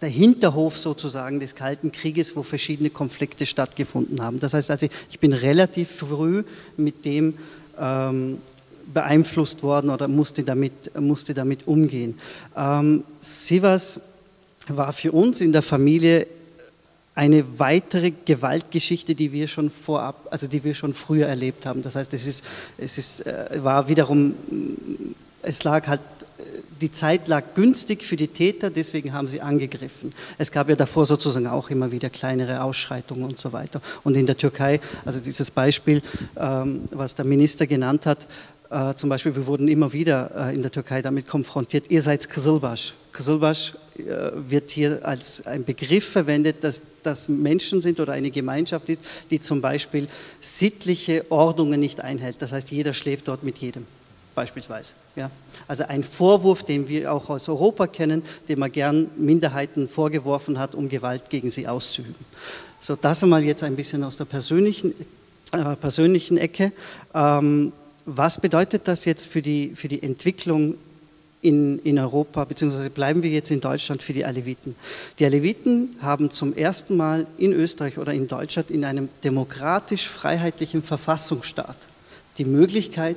der 0.00 0.08
Hinterhof 0.08 0.78
sozusagen 0.78 1.40
des 1.40 1.54
Kalten 1.54 1.92
Krieges, 1.92 2.36
wo 2.36 2.42
verschiedene 2.42 2.90
Konflikte 2.90 3.46
stattgefunden 3.46 4.22
haben. 4.22 4.40
Das 4.40 4.54
heißt 4.54 4.70
also, 4.70 4.86
ich 5.10 5.18
bin 5.18 5.32
relativ 5.32 5.90
früh 5.90 6.44
mit 6.76 7.04
dem 7.04 7.34
ähm, 7.78 8.38
beeinflusst 8.92 9.62
worden 9.62 9.90
oder 9.90 10.08
musste 10.08 10.42
damit, 10.42 10.98
musste 11.00 11.34
damit 11.34 11.66
umgehen. 11.66 12.18
Ähm, 12.56 13.04
Sivas 13.20 14.00
war 14.68 14.92
für 14.92 15.12
uns 15.12 15.40
in 15.40 15.52
der 15.52 15.62
Familie 15.62 16.26
eine 17.14 17.44
weitere 17.58 18.12
Gewaltgeschichte, 18.24 19.14
die 19.14 19.32
wir 19.32 19.46
schon 19.46 19.70
vorab, 19.70 20.26
also 20.30 20.46
die 20.46 20.64
wir 20.64 20.74
schon 20.74 20.94
früher 20.94 21.28
erlebt 21.28 21.64
haben. 21.64 21.82
Das 21.82 21.94
heißt, 21.94 22.12
es 22.14 22.26
ist, 22.26 22.44
es 22.76 22.98
ist, 22.98 23.26
äh, 23.26 23.62
war 23.62 23.88
wiederum, 23.88 24.34
es 25.44 25.64
lag 25.64 25.86
halt, 25.86 26.00
die 26.80 26.90
Zeit 26.90 27.28
lag 27.28 27.42
günstig 27.54 28.02
für 28.02 28.16
die 28.16 28.28
Täter, 28.28 28.70
deswegen 28.70 29.12
haben 29.12 29.28
sie 29.28 29.40
angegriffen. 29.40 30.12
Es 30.38 30.50
gab 30.50 30.68
ja 30.68 30.76
davor 30.76 31.06
sozusagen 31.06 31.46
auch 31.46 31.70
immer 31.70 31.92
wieder 31.92 32.10
kleinere 32.10 32.62
Ausschreitungen 32.62 33.24
und 33.24 33.40
so 33.40 33.52
weiter. 33.52 33.80
Und 34.02 34.16
in 34.16 34.26
der 34.26 34.36
Türkei, 34.36 34.80
also 35.04 35.20
dieses 35.20 35.50
Beispiel, 35.50 36.02
ähm, 36.36 36.82
was 36.90 37.14
der 37.14 37.24
Minister 37.24 37.66
genannt 37.66 38.06
hat, 38.06 38.26
äh, 38.70 38.94
zum 38.94 39.08
Beispiel, 39.08 39.34
wir 39.36 39.46
wurden 39.46 39.68
immer 39.68 39.92
wieder 39.92 40.48
äh, 40.50 40.54
in 40.54 40.62
der 40.62 40.70
Türkei 40.70 41.00
damit 41.00 41.28
konfrontiert, 41.28 41.90
ihr 41.90 42.02
seid 42.02 42.28
Kızılbaş. 42.28 42.94
Kızılbaş 43.12 43.74
äh, 43.98 44.50
wird 44.50 44.70
hier 44.70 45.06
als 45.06 45.46
ein 45.46 45.64
Begriff 45.64 46.04
verwendet, 46.04 46.64
dass 46.64 46.82
das 47.02 47.28
Menschen 47.28 47.82
sind 47.82 48.00
oder 48.00 48.12
eine 48.12 48.30
Gemeinschaft 48.30 48.88
ist, 48.88 49.00
die 49.30 49.38
zum 49.38 49.60
Beispiel 49.60 50.08
sittliche 50.40 51.24
Ordnungen 51.30 51.78
nicht 51.78 52.00
einhält. 52.00 52.42
Das 52.42 52.52
heißt, 52.52 52.72
jeder 52.72 52.92
schläft 52.92 53.28
dort 53.28 53.44
mit 53.44 53.58
jedem 53.58 53.86
beispielsweise. 54.34 54.92
Ja? 55.16 55.30
Also 55.68 55.84
ein 55.84 56.02
Vorwurf, 56.02 56.62
den 56.62 56.88
wir 56.88 57.12
auch 57.12 57.30
aus 57.30 57.48
Europa 57.48 57.86
kennen, 57.86 58.22
den 58.48 58.58
man 58.58 58.72
gern 58.72 59.08
Minderheiten 59.16 59.88
vorgeworfen 59.88 60.58
hat, 60.58 60.74
um 60.74 60.88
Gewalt 60.88 61.30
gegen 61.30 61.50
sie 61.50 61.68
auszuüben. 61.68 62.14
So, 62.80 62.96
das 62.96 63.22
einmal 63.22 63.44
jetzt 63.44 63.62
ein 63.62 63.76
bisschen 63.76 64.04
aus 64.04 64.16
der 64.16 64.26
persönlichen, 64.26 64.94
äh, 65.52 65.76
persönlichen 65.76 66.36
Ecke. 66.36 66.72
Ähm, 67.14 67.72
was 68.06 68.40
bedeutet 68.40 68.86
das 68.86 69.04
jetzt 69.06 69.28
für 69.28 69.40
die, 69.40 69.72
für 69.74 69.88
die 69.88 70.02
Entwicklung 70.02 70.74
in, 71.40 71.78
in 71.80 71.98
Europa, 71.98 72.44
beziehungsweise 72.44 72.90
bleiben 72.90 73.22
wir 73.22 73.30
jetzt 73.30 73.50
in 73.50 73.60
Deutschland 73.60 74.02
für 74.02 74.12
die 74.12 74.24
Aleviten? 74.24 74.74
Die 75.18 75.24
Aleviten 75.24 75.96
haben 76.00 76.30
zum 76.30 76.54
ersten 76.54 76.96
Mal 76.96 77.26
in 77.38 77.52
Österreich 77.52 77.98
oder 77.98 78.12
in 78.12 78.26
Deutschland 78.26 78.70
in 78.70 78.84
einem 78.84 79.08
demokratisch-freiheitlichen 79.22 80.82
Verfassungsstaat 80.82 81.76
die 82.38 82.44
Möglichkeit, 82.44 83.16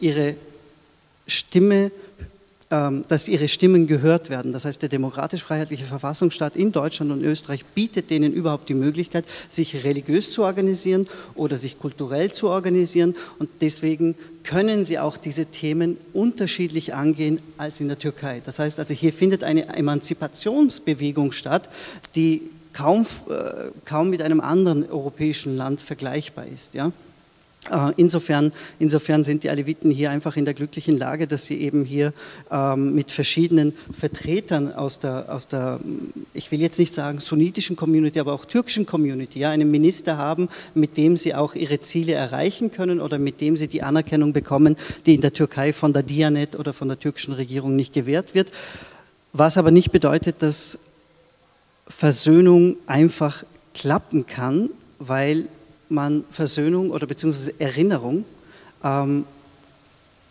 ihre 0.00 0.34
Stimme 1.26 1.90
ähm, 2.74 3.04
dass 3.08 3.28
ihre 3.28 3.46
Stimmen 3.46 3.86
gehört 3.86 4.30
werden. 4.30 4.52
Das 4.52 4.64
heißt, 4.64 4.82
der 4.82 4.88
demokratisch-freiheitliche 4.88 5.84
Verfassungsstaat 5.84 6.56
in 6.56 6.72
Deutschland 6.72 7.12
und 7.12 7.22
Österreich 7.22 7.64
bietet 7.64 8.10
denen 8.10 8.32
überhaupt 8.32 8.68
die 8.68 8.74
Möglichkeit, 8.74 9.24
sich 9.48 9.84
religiös 9.84 10.32
zu 10.32 10.42
organisieren 10.42 11.06
oder 11.34 11.56
sich 11.56 11.78
kulturell 11.78 12.32
zu 12.32 12.48
organisieren. 12.48 13.14
Und 13.38 13.50
deswegen 13.60 14.16
können 14.42 14.84
sie 14.84 14.98
auch 14.98 15.16
diese 15.16 15.46
Themen 15.46 15.98
unterschiedlich 16.12 16.94
angehen 16.94 17.38
als 17.58 17.80
in 17.80 17.88
der 17.88 17.98
Türkei. 17.98 18.42
Das 18.44 18.58
heißt 18.58 18.80
also, 18.80 18.92
hier 18.92 19.12
findet 19.12 19.44
eine 19.44 19.68
Emanzipationsbewegung 19.76 21.32
statt, 21.32 21.68
die 22.16 22.42
kaum, 22.72 23.02
äh, 23.28 23.70
kaum 23.84 24.10
mit 24.10 24.22
einem 24.22 24.40
anderen 24.40 24.88
europäischen 24.88 25.56
Land 25.56 25.80
vergleichbar 25.80 26.46
ist. 26.46 26.74
Ja? 26.74 26.92
Äh, 27.70 27.92
insofern, 27.96 28.52
insofern, 28.78 29.24
sind 29.24 29.42
die 29.42 29.50
Aleviten 29.50 29.90
hier 29.90 30.10
einfach 30.10 30.36
in 30.36 30.44
der 30.44 30.54
glücklichen 30.54 30.98
Lage, 30.98 31.26
dass 31.26 31.46
sie 31.46 31.60
eben 31.60 31.84
hier 31.84 32.12
ähm, 32.50 32.94
mit 32.94 33.10
verschiedenen 33.10 33.72
Vertretern 33.98 34.72
aus 34.72 34.98
der, 34.98 35.32
aus 35.32 35.48
der, 35.48 35.80
ich 36.34 36.50
will 36.52 36.60
jetzt 36.60 36.78
nicht 36.78 36.92
sagen 36.92 37.20
sunnitischen 37.20 37.76
Community, 37.76 38.20
aber 38.20 38.34
auch 38.34 38.44
türkischen 38.44 38.84
Community, 38.84 39.38
ja, 39.38 39.50
einen 39.50 39.70
Minister 39.70 40.18
haben, 40.18 40.48
mit 40.74 40.96
dem 40.96 41.16
sie 41.16 41.34
auch 41.34 41.54
ihre 41.54 41.80
Ziele 41.80 42.12
erreichen 42.12 42.70
können 42.70 43.00
oder 43.00 43.18
mit 43.18 43.40
dem 43.40 43.56
sie 43.56 43.68
die 43.68 43.82
Anerkennung 43.82 44.32
bekommen, 44.32 44.76
die 45.06 45.14
in 45.14 45.20
der 45.20 45.32
Türkei 45.32 45.72
von 45.72 45.92
der 45.92 46.02
Dianet 46.02 46.56
oder 46.56 46.72
von 46.72 46.88
der 46.88 46.98
türkischen 46.98 47.34
Regierung 47.34 47.76
nicht 47.76 47.92
gewährt 47.92 48.34
wird. 48.34 48.50
Was 49.32 49.56
aber 49.56 49.70
nicht 49.70 49.90
bedeutet, 49.90 50.36
dass 50.40 50.78
Versöhnung 51.88 52.76
einfach 52.86 53.44
klappen 53.74 54.26
kann, 54.26 54.70
weil 54.98 55.48
man 55.88 56.24
Versöhnung 56.30 56.90
oder 56.90 57.06
beziehungsweise 57.06 57.54
Erinnerung 57.58 58.24
ähm, 58.82 59.24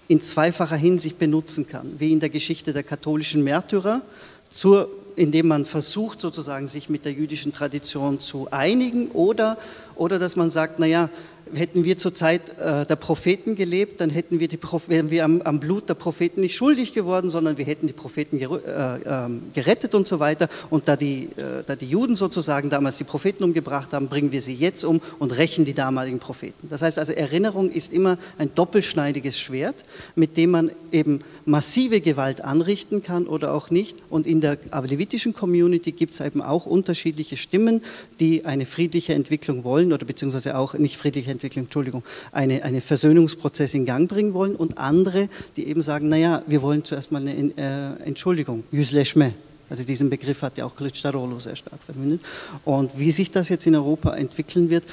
in 0.07 0.21
zweifacher 0.21 0.75
Hinsicht 0.75 1.17
benutzen 1.17 1.67
kann, 1.67 1.93
wie 1.97 2.11
in 2.11 2.19
der 2.19 2.29
Geschichte 2.29 2.73
der 2.73 2.83
katholischen 2.83 3.43
Märtyrer, 3.43 4.01
zur, 4.49 4.89
indem 5.15 5.47
man 5.47 5.65
versucht 5.65 6.21
sozusagen 6.21 6.67
sich 6.67 6.89
mit 6.89 7.05
der 7.05 7.13
jüdischen 7.13 7.53
Tradition 7.53 8.19
zu 8.19 8.49
einigen 8.51 9.09
oder, 9.11 9.57
oder 9.95 10.19
dass 10.19 10.35
man 10.35 10.49
sagt, 10.49 10.79
naja, 10.79 11.09
hätten 11.53 11.83
wir 11.83 11.97
zur 11.97 12.13
Zeit 12.13 12.41
äh, 12.59 12.85
der 12.85 12.95
Propheten 12.95 13.55
gelebt, 13.55 14.01
dann 14.01 14.09
hätten 14.09 14.39
wir 14.39 14.47
die 14.47 14.59
wären 14.87 15.11
wir 15.11 15.25
am, 15.25 15.41
am, 15.41 15.59
Blut 15.59 15.89
der 15.89 15.93
Propheten 15.93 16.41
nicht 16.41 16.55
schuldig 16.55 16.93
geworden, 16.93 17.29
sondern 17.29 17.57
wir 17.57 17.65
hätten 17.65 17.87
die 17.87 17.93
Propheten 17.93 18.39
äh, 18.39 18.45
äh, 18.45 19.29
gerettet 19.53 19.95
und 19.95 20.07
so 20.07 20.19
weiter. 20.19 20.47
Und 20.69 20.87
da 20.87 20.95
die, 20.95 21.29
äh, 21.37 21.63
da 21.65 21.75
die 21.75 21.85
Juden 21.85 22.15
sozusagen 22.15 22.69
damals 22.69 22.97
die 22.97 23.03
Propheten 23.03 23.43
umgebracht 23.43 23.93
haben, 23.93 24.07
bringen 24.07 24.31
wir 24.31 24.41
sie 24.41 24.55
jetzt 24.55 24.83
um 24.83 25.01
und 25.19 25.37
rächen 25.37 25.65
die 25.65 25.73
damaligen 25.73 26.19
Propheten. 26.19 26.67
Das 26.69 26.81
heißt 26.81 26.99
also, 26.99 27.13
Erinnerung 27.13 27.69
ist 27.69 27.93
immer 27.93 28.17
ein 28.37 28.53
doppelschneidiges 28.55 29.39
Schwert, 29.39 29.75
mit 30.15 30.37
dem 30.37 30.51
man 30.51 30.71
eben 30.91 31.19
massive 31.45 32.01
Gewalt 32.01 32.41
anrichten 32.41 33.03
kann 33.03 33.27
oder 33.27 33.53
auch 33.53 33.69
nicht. 33.69 33.97
Und 34.09 34.27
in 34.27 34.41
der 34.41 34.57
levitischen 34.83 35.33
Community 35.33 35.91
gibt 35.91 36.13
es 36.13 36.21
eben 36.21 36.41
auch 36.41 36.65
unterschiedliche 36.65 37.37
Stimmen, 37.37 37.81
die 38.19 38.45
eine 38.45 38.65
friedliche 38.65 39.13
Entwicklung 39.13 39.63
wollen 39.63 39.93
oder 39.93 40.05
beziehungsweise 40.05 40.57
auch 40.57 40.73
nicht 40.75 40.97
friedliche 40.97 41.31
Entwicklung 41.33 41.65
Entschuldigung, 41.65 42.03
eine, 42.31 42.63
eine 42.63 42.81
Versöhnungsprozess 42.81 43.73
in 43.73 43.85
Gang 43.85 44.09
bringen 44.09 44.33
wollen 44.33 44.55
und 44.55 44.77
andere, 44.77 45.27
die 45.55 45.67
eben 45.67 45.81
sagen, 45.81 46.09
naja, 46.09 46.43
wir 46.47 46.61
wollen 46.61 46.83
zuerst 46.85 47.11
mal 47.11 47.21
eine 47.21 47.51
äh, 47.57 48.03
Entschuldigung, 48.05 48.63
Yüzleşme. 48.71 49.33
Also 49.69 49.85
diesen 49.85 50.09
Begriff 50.09 50.43
hat 50.43 50.57
ja 50.57 50.65
auch 50.65 50.75
Kılıçdaroğlu 50.75 51.39
sehr 51.39 51.55
stark 51.55 51.81
verwendet. 51.81 52.21
Und 52.63 52.91
wie 52.99 53.11
sich 53.11 53.31
das 53.31 53.49
jetzt 53.49 53.65
in 53.65 53.75
Europa 53.75 54.15
entwickeln 54.15 54.69
wird, 54.69 54.83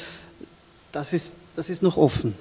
das 0.93 1.13
ist, 1.13 1.35
das 1.55 1.69
ist 1.69 1.83
noch 1.83 1.97
offen. 1.97 2.35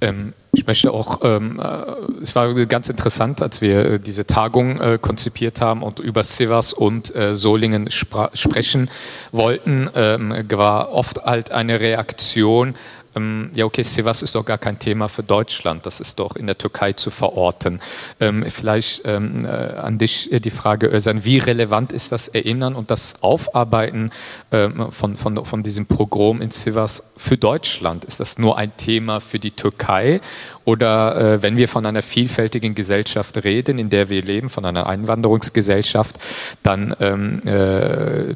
Ähm, 0.00 0.32
ich 0.56 0.66
möchte 0.66 0.90
auch, 0.90 1.20
ähm, 1.22 1.60
äh, 1.62 2.22
es 2.22 2.34
war 2.34 2.52
ganz 2.66 2.88
interessant, 2.88 3.42
als 3.42 3.60
wir 3.60 3.84
äh, 3.84 4.00
diese 4.00 4.26
Tagung 4.26 4.80
äh, 4.80 4.98
konzipiert 4.98 5.60
haben 5.60 5.82
und 5.82 6.00
über 6.00 6.24
Sivas 6.24 6.72
und 6.72 7.14
äh, 7.14 7.34
Solingen 7.34 7.90
sprechen 7.90 8.90
wollten, 9.32 9.90
ähm, 9.94 10.34
war 10.50 10.92
oft 10.92 11.24
halt 11.24 11.50
eine 11.50 11.80
Reaktion 11.80 12.74
ähm, 13.16 13.50
ja 13.54 13.64
okay, 13.64 13.82
Sivas 13.82 14.22
ist 14.22 14.34
doch 14.34 14.44
gar 14.44 14.58
kein 14.58 14.78
Thema 14.78 15.08
für 15.08 15.22
Deutschland, 15.22 15.86
das 15.86 16.00
ist 16.00 16.18
doch 16.18 16.36
in 16.36 16.46
der 16.46 16.58
Türkei 16.58 16.92
zu 16.92 17.10
verorten. 17.10 17.80
Ähm, 18.20 18.44
vielleicht 18.48 19.02
ähm, 19.04 19.44
äh, 19.44 19.48
an 19.48 19.98
dich 19.98 20.30
die 20.30 20.50
Frage, 20.50 20.88
Özan, 20.88 21.24
wie 21.24 21.38
relevant 21.38 21.92
ist 21.92 22.12
das 22.12 22.28
Erinnern 22.28 22.74
und 22.74 22.90
das 22.90 23.22
Aufarbeiten 23.22 24.10
ähm, 24.52 24.92
von, 24.92 25.16
von, 25.16 25.44
von 25.44 25.62
diesem 25.62 25.86
Pogrom 25.86 26.40
in 26.40 26.50
Sivas 26.50 27.12
für 27.16 27.36
Deutschland? 27.36 28.04
Ist 28.04 28.20
das 28.20 28.38
nur 28.38 28.58
ein 28.58 28.76
Thema 28.76 29.20
für 29.20 29.38
die 29.38 29.52
Türkei 29.52 30.20
oder 30.66 31.16
äh, 31.16 31.42
wenn 31.42 31.56
wir 31.56 31.68
von 31.68 31.86
einer 31.86 32.02
vielfältigen 32.02 32.74
Gesellschaft 32.74 33.42
reden, 33.44 33.78
in 33.78 33.88
der 33.88 34.10
wir 34.10 34.20
leben, 34.20 34.48
von 34.48 34.64
einer 34.64 34.88
Einwanderungsgesellschaft, 34.88 36.18
dann, 36.64 36.94
ähm, 37.00 37.40
äh, 37.46 38.34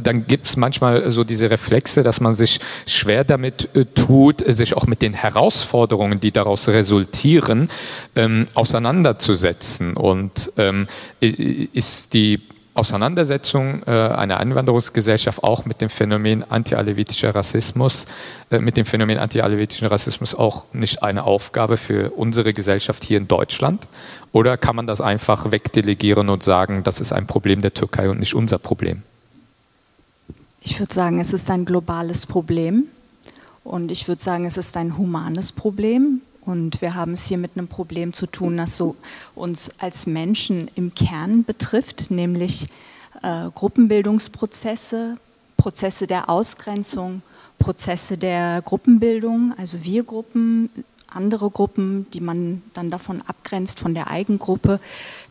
dann 0.00 0.26
gibt 0.28 0.46
es 0.46 0.56
manchmal 0.56 1.10
so 1.10 1.24
diese 1.24 1.50
Reflexe, 1.50 2.04
dass 2.04 2.20
man 2.20 2.34
sich 2.34 2.60
schwer 2.86 3.24
damit 3.24 3.68
äh, 3.74 3.84
tut, 3.84 4.44
sich 4.46 4.74
auch 4.76 4.86
mit 4.86 5.02
den 5.02 5.12
Herausforderungen, 5.12 6.20
die 6.20 6.30
daraus 6.30 6.68
resultieren, 6.68 7.68
ähm, 8.14 8.46
auseinanderzusetzen. 8.54 9.94
Und 9.94 10.52
ähm, 10.58 10.86
ist 11.20 12.14
die 12.14 12.40
Auseinandersetzung 12.74 13.82
äh, 13.86 13.90
einer 13.90 14.38
Einwanderungsgesellschaft 14.38 15.44
auch 15.44 15.66
mit 15.66 15.82
dem 15.82 15.90
Phänomen 15.90 16.42
anti-alevitischer 16.50 17.34
Rassismus, 17.34 18.06
äh, 18.50 18.60
mit 18.60 18.78
dem 18.78 18.86
Phänomen 18.86 19.18
anti-alevitischer 19.18 19.90
Rassismus 19.90 20.34
auch 20.34 20.64
nicht 20.72 21.02
eine 21.02 21.24
Aufgabe 21.24 21.76
für 21.76 22.12
unsere 22.12 22.54
Gesellschaft 22.54 23.04
hier 23.04 23.18
in 23.18 23.28
Deutschland? 23.28 23.88
Oder 24.32 24.56
kann 24.56 24.74
man 24.74 24.86
das 24.86 25.02
einfach 25.02 25.50
wegdelegieren 25.50 26.30
und 26.30 26.42
sagen, 26.42 26.82
das 26.82 27.00
ist 27.00 27.12
ein 27.12 27.26
Problem 27.26 27.60
der 27.60 27.74
Türkei 27.74 28.08
und 28.08 28.18
nicht 28.18 28.34
unser 28.34 28.58
Problem? 28.58 29.02
Ich 30.62 30.80
würde 30.80 30.94
sagen, 30.94 31.20
es 31.20 31.34
ist 31.34 31.50
ein 31.50 31.66
globales 31.66 32.24
Problem 32.24 32.84
und 33.64 33.90
ich 33.90 34.08
würde 34.08 34.22
sagen, 34.22 34.46
es 34.46 34.56
ist 34.56 34.78
ein 34.78 34.96
humanes 34.96 35.52
Problem. 35.52 36.22
Und 36.44 36.82
wir 36.82 36.94
haben 36.94 37.12
es 37.12 37.26
hier 37.26 37.38
mit 37.38 37.52
einem 37.56 37.68
Problem 37.68 38.12
zu 38.12 38.26
tun, 38.26 38.56
das 38.56 38.76
so 38.76 38.96
uns 39.34 39.70
als 39.78 40.06
Menschen 40.06 40.68
im 40.74 40.94
Kern 40.94 41.44
betrifft, 41.44 42.10
nämlich 42.10 42.66
äh, 43.22 43.48
Gruppenbildungsprozesse, 43.54 45.18
Prozesse 45.56 46.06
der 46.08 46.28
Ausgrenzung, 46.28 47.22
Prozesse 47.58 48.18
der 48.18 48.60
Gruppenbildung, 48.62 49.54
also 49.56 49.84
Wir-Gruppen, 49.84 50.68
andere 51.14 51.50
Gruppen, 51.50 52.06
die 52.12 52.20
man 52.20 52.62
dann 52.74 52.90
davon 52.90 53.22
abgrenzt 53.26 53.80
von 53.80 53.94
der 53.94 54.10
Eigengruppe. 54.10 54.80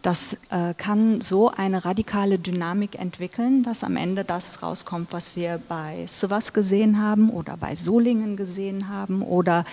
Das 0.02 0.38
äh, 0.50 0.74
kann 0.76 1.22
so 1.22 1.52
eine 1.52 1.86
radikale 1.86 2.40
Dynamik 2.40 2.98
entwickeln, 2.98 3.62
dass 3.64 3.84
am 3.84 3.98
Ende 3.98 4.24
das 4.24 4.64
rauskommt, 4.64 5.14
was 5.14 5.36
wir 5.36 5.62
bei 5.70 6.06
Sivas 6.08 6.54
gesehen 6.54 7.02
haben 7.02 7.30
oder 7.30 7.56
bei 7.58 7.76
Solingen 7.76 8.36
gesehen 8.36 8.90
haben 8.90 9.22
oder 9.22 9.64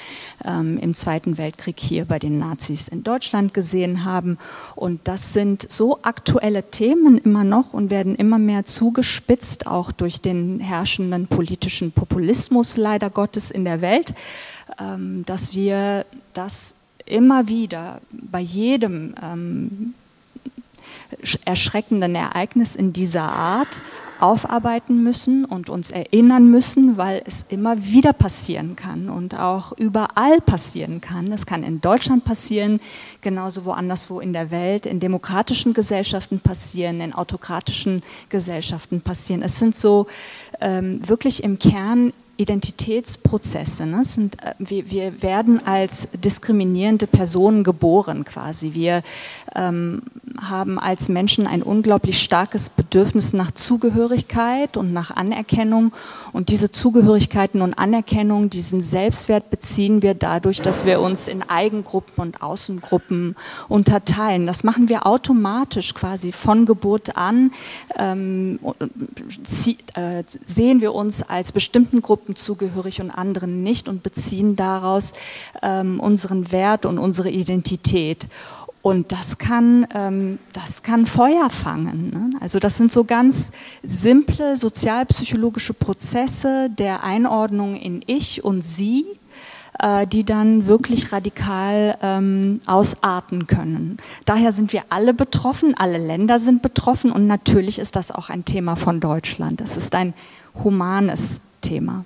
ähm, 0.45 0.79
im 0.79 0.93
Zweiten 0.93 1.39
Weltkrieg 1.39 1.81
hier 1.81 2.05
bei 2.05 2.19
den 2.19 2.39
Nazis 2.39 2.89
in 2.89 3.05
Deutschland 3.05 3.55
gesehen 3.55 4.05
haben. 4.05 4.39
Und 4.75 5.01
das 5.05 5.33
sind 5.33 5.71
so 5.71 6.01
aktuelle 6.03 6.71
Themen 6.71 7.17
immer 7.19 7.45
noch 7.45 7.73
und 7.73 7.91
werden 7.91 8.15
immer 8.15 8.39
mehr 8.39 8.65
zugespitzt, 8.65 9.67
auch 9.67 9.93
durch 9.93 10.21
den 10.21 10.61
herrschenden 10.61 11.27
politischen 11.27 11.93
Populismus 11.93 12.77
leider 12.77 13.09
Gottes 13.09 13.51
in 13.51 13.65
der 13.65 13.81
Welt. 13.81 14.15
Ähm, 14.81 15.25
dass 15.25 15.55
wir 15.55 16.05
das 16.35 16.77
immer 17.07 17.49
wieder 17.49 18.01
bei 18.13 18.41
jedem 18.41 19.15
ähm, 19.23 19.95
erschreckenden 21.45 22.15
Ereignis 22.15 22.77
in 22.77 22.93
dieser 22.93 23.33
Art 23.33 23.83
aufarbeiten 24.21 25.03
müssen 25.03 25.45
und 25.45 25.71
uns 25.71 25.91
erinnern 25.91 26.51
müssen, 26.51 26.97
weil 26.97 27.23
es 27.25 27.47
immer 27.49 27.85
wieder 27.85 28.13
passieren 28.13 28.75
kann 28.75 29.09
und 29.09 29.39
auch 29.39 29.73
überall 29.73 30.41
passieren 30.41 31.01
kann. 31.01 31.31
Es 31.33 31.47
kann 31.47 31.63
in 31.63 31.81
Deutschland 31.81 32.25
passieren, 32.25 32.81
genauso 33.21 33.65
woanders 33.65 34.11
wo 34.11 34.21
in 34.21 34.33
der 34.33 34.51
Welt, 34.51 34.87
in 34.87 35.01
demokratischen 35.01 35.73
Gesellschaften 35.73 36.41
passieren, 36.41 37.01
in 37.01 37.15
autokratischen 37.15 38.03
Gesellschaften 38.29 39.01
passieren. 39.01 39.43
Es 39.43 39.59
sind 39.59 39.77
so 39.77 40.09
ähm, 40.61 41.07
wirklich 41.09 41.45
im 41.45 41.59
Kern 41.59 42.13
Identitätsprozesse. 42.39 43.85
Ne? 43.85 44.05
Sind, 44.05 44.43
äh, 44.43 44.55
wir, 44.59 44.91
wir, 44.91 45.23
werden 45.23 45.67
als 45.67 46.09
diskriminierende 46.13 47.09
Personen 47.09 47.65
geboren 47.65 48.25
quasi. 48.25 48.75
Wir 48.75 49.03
ähm, 49.57 50.03
haben 50.41 50.79
als 50.79 51.09
Menschen 51.09 51.49
ein 51.49 51.63
unglaublich 51.65 52.23
starkes 52.23 52.71
Bedürfnis 52.71 53.33
nach 53.33 53.51
Zugehörigkeit 53.51 54.77
und 54.77 54.93
nach 54.93 55.11
Anerkennung. 55.11 55.93
Und 56.33 56.51
diese 56.51 56.71
Zugehörigkeiten 56.71 57.61
und 57.61 57.75
Anerkennung, 57.75 58.51
diesen 58.51 58.83
Selbstwert 58.83 59.51
beziehen 59.51 60.03
wir 60.03 60.15
dadurch, 60.15 60.63
dass 60.63 60.87
wir 60.87 61.01
uns 61.01 61.27
in 61.27 61.43
Eigengruppen 61.43 62.23
und 62.23 62.43
Außengruppen 62.43 63.35
unterteilen. 63.69 64.47
Das 64.47 64.63
machen 64.63 64.89
wir 64.89 65.07
automatisch 65.07 65.93
quasi 65.95 66.31
von 66.31 66.67
Geburt 66.67 67.17
an. 67.17 67.51
Ähm, 67.99 68.61
äh, 69.95 70.23
sehen 70.25 70.81
wir 70.81 70.95
uns 70.95 71.29
als 71.29 71.51
bestimmten 71.51 72.01
Gruppen 72.01 72.28
zugehörig 72.35 73.01
und 73.01 73.11
anderen 73.11 73.63
nicht 73.63 73.89
und 73.89 74.03
beziehen 74.03 74.57
daraus 74.57 75.15
ähm, 75.63 76.01
unseren 76.01 76.53
Wert 76.53 76.87
und 76.87 76.99
unsere 76.99 77.31
Identität. 77.31 78.29
Und 78.81 79.13
das 79.13 79.39
kann, 79.39 79.87
ähm, 79.95 80.39
das 80.53 80.83
kann 80.83 81.07
Feuer 81.07 81.51
fangen. 81.51 82.11
Ne? 82.11 82.31
Also 82.41 82.59
das 82.59 82.77
sind 82.77 82.93
so 82.93 83.05
ganz 83.05 83.53
simple 83.83 84.57
sozialpsychologische 84.57 85.75
Prozesse 85.75 86.71
der 86.71 87.03
Einordnung 87.03 87.75
in 87.75 88.03
Ich 88.07 88.45
und 88.45 88.65
Sie, 88.65 89.05
äh, 89.81 90.07
die 90.07 90.25
dann 90.25 90.67
wirklich 90.67 91.13
radikal 91.13 91.99
ähm, 92.03 92.61
ausarten 92.67 93.47
können. 93.47 93.99
Daher 94.25 94.53
sind 94.53 94.73
wir 94.73 94.85
alle 94.91 95.13
betroffen, 95.13 95.75
alle 95.77 95.99
Länder 95.99 96.39
sind 96.39 96.63
betroffen 96.63 97.13
und 97.13 97.27
natürlich 97.27 97.79
ist 97.79 97.97
das 97.97 98.11
auch 98.11 98.31
ein 98.31 98.45
Thema 98.45 98.77
von 98.77 99.01
Deutschland. 99.01 99.61
Es 99.61 99.77
ist 99.77 99.95
ein 99.95 100.15
humanes 100.65 101.41
Thema. 101.61 102.05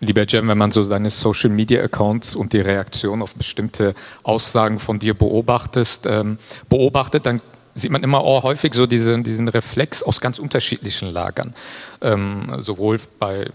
Lieber 0.00 0.26
Jem, 0.26 0.48
wenn 0.48 0.56
man 0.56 0.70
so 0.70 0.82
deine 0.88 1.10
Social 1.10 1.50
Media 1.50 1.82
Accounts 1.82 2.34
und 2.34 2.54
die 2.54 2.60
Reaktion 2.60 3.20
auf 3.20 3.34
bestimmte 3.34 3.94
Aussagen 4.22 4.78
von 4.78 4.98
dir 4.98 5.12
beobachtet, 5.12 6.00
ähm, 6.06 6.38
beobachtet, 6.70 7.26
dann 7.26 7.42
sieht 7.80 7.90
man 7.90 8.02
immer 8.02 8.20
auch 8.20 8.42
häufig 8.42 8.74
so 8.74 8.86
diesen, 8.86 9.22
diesen 9.22 9.48
Reflex 9.48 10.02
aus 10.02 10.20
ganz 10.20 10.38
unterschiedlichen 10.38 11.12
Lagern. 11.12 11.54
Ähm, 12.02 12.52
sowohl 12.58 13.00
bei 13.18 13.50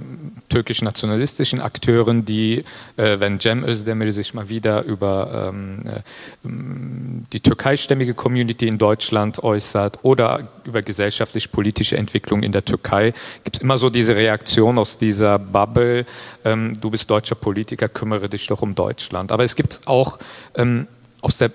türkisch 0.50 0.82
nationalistischen 0.82 1.62
Akteuren, 1.62 2.26
die, 2.26 2.64
äh, 2.98 3.20
wenn 3.20 3.40
Cem 3.40 3.64
Özdemir 3.64 4.12
sich 4.12 4.34
mal 4.34 4.50
wieder 4.50 4.84
über 4.84 5.50
ähm, 5.50 5.80
äh, 5.86 6.02
die 7.34 7.40
türkeistämmige 7.40 8.14
Community 8.14 8.68
in 8.68 8.78
Deutschland 8.78 9.44
äußert 9.44 10.00
oder 10.04 10.48
über 10.64 10.82
gesellschaftlich-politische 10.82 11.98
Entwicklung 11.98 12.44
in 12.44 12.52
der 12.52 12.66
Türkei, 12.66 13.14
gibt 13.44 13.58
es 13.58 13.62
immer 13.62 13.78
so 13.78 13.90
diese 13.90 14.16
Reaktion 14.16 14.78
aus 14.78 14.98
dieser 14.98 15.40
Bubble, 15.40 16.06
ähm, 16.44 16.74
du 16.80 16.90
bist 16.90 17.10
deutscher 17.10 17.36
Politiker, 17.36 17.90
kümmere 17.90 18.30
dich 18.30 18.48
doch 18.48 18.62
um 18.62 18.76
Deutschland. 18.76 19.32
Aber 19.32 19.44
es 19.44 19.56
gibt 19.56 19.82
auch 19.86 20.20
ähm, 20.56 20.88
aus 21.22 21.40
der 21.40 21.52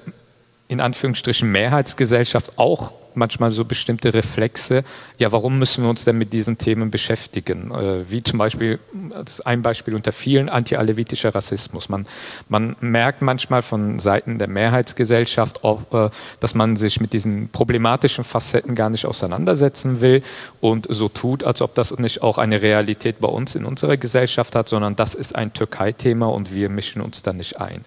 in 0.70 0.80
Anführungsstrichen 0.80 1.50
Mehrheitsgesellschaft 1.50 2.56
auch 2.56 2.92
manchmal 3.14 3.50
so 3.50 3.64
bestimmte 3.64 4.14
Reflexe. 4.14 4.85
Ja, 5.18 5.33
warum 5.33 5.59
müssen 5.59 5.83
wir 5.83 5.90
uns 5.90 6.04
denn 6.04 6.16
mit 6.16 6.33
diesen 6.33 6.59
Themen 6.59 6.92
beschäftigen? 6.92 7.72
Äh, 7.72 8.09
wie 8.09 8.22
zum 8.22 8.38
Beispiel, 8.38 8.78
das 9.11 9.33
ist 9.33 9.46
ein 9.46 9.62
Beispiel 9.62 9.96
unter 9.96 10.12
vielen, 10.12 10.48
anti-alevitischer 10.48 11.35
Rassismus. 11.35 11.88
Man, 11.88 12.06
man 12.48 12.76
merkt 12.78 13.20
manchmal 13.20 13.62
von 13.62 13.98
Seiten 13.98 14.38
der 14.38 14.46
Mehrheitsgesellschaft 14.46 15.64
auch, 15.64 15.92
äh, 15.92 16.11
dass 16.38 16.54
man 16.54 16.76
sich 16.76 17.00
mit 17.00 17.12
diesen 17.14 17.48
problematischen 17.48 18.22
Facetten 18.22 18.76
gar 18.76 18.90
nicht 18.90 19.06
auseinandersetzen 19.06 20.00
will 20.00 20.22
und 20.61 20.87
so 20.88 21.09
tut, 21.09 21.42
als 21.42 21.62
ob 21.62 21.74
das 21.74 21.98
nicht 21.98 22.22
auch 22.22 22.38
eine 22.38 22.62
Realität 22.62 23.18
bei 23.18 23.28
uns 23.28 23.56
in 23.56 23.64
unserer 23.64 23.96
Gesellschaft 23.96 24.54
hat, 24.54 24.68
sondern 24.68 24.94
das 24.94 25.16
ist 25.16 25.35
ein 25.35 25.52
Türkei-Thema 25.52 26.26
und 26.26 26.54
wir 26.54 26.68
mischen 26.68 27.02
uns 27.02 27.22
da 27.22 27.33
nicht 27.33 27.61
ein. 27.61 27.85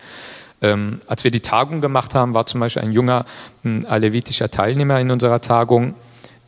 Ähm, 0.63 1.02
als 1.08 1.23
wir 1.23 1.30
die 1.30 1.41
Tagung 1.41 1.82
gemacht 1.82 2.15
haben, 2.15 2.34
war 2.34 2.47
zum 2.47 2.62
Beispiel 2.62 2.82
ein 2.82 2.93
junger 2.93 3.26
ein 3.63 3.86
alevitischer 3.86 4.49
Teilnehmer 4.49 4.99
in 4.99 5.12
unserer 5.12 5.41
Tagung, 5.41 5.93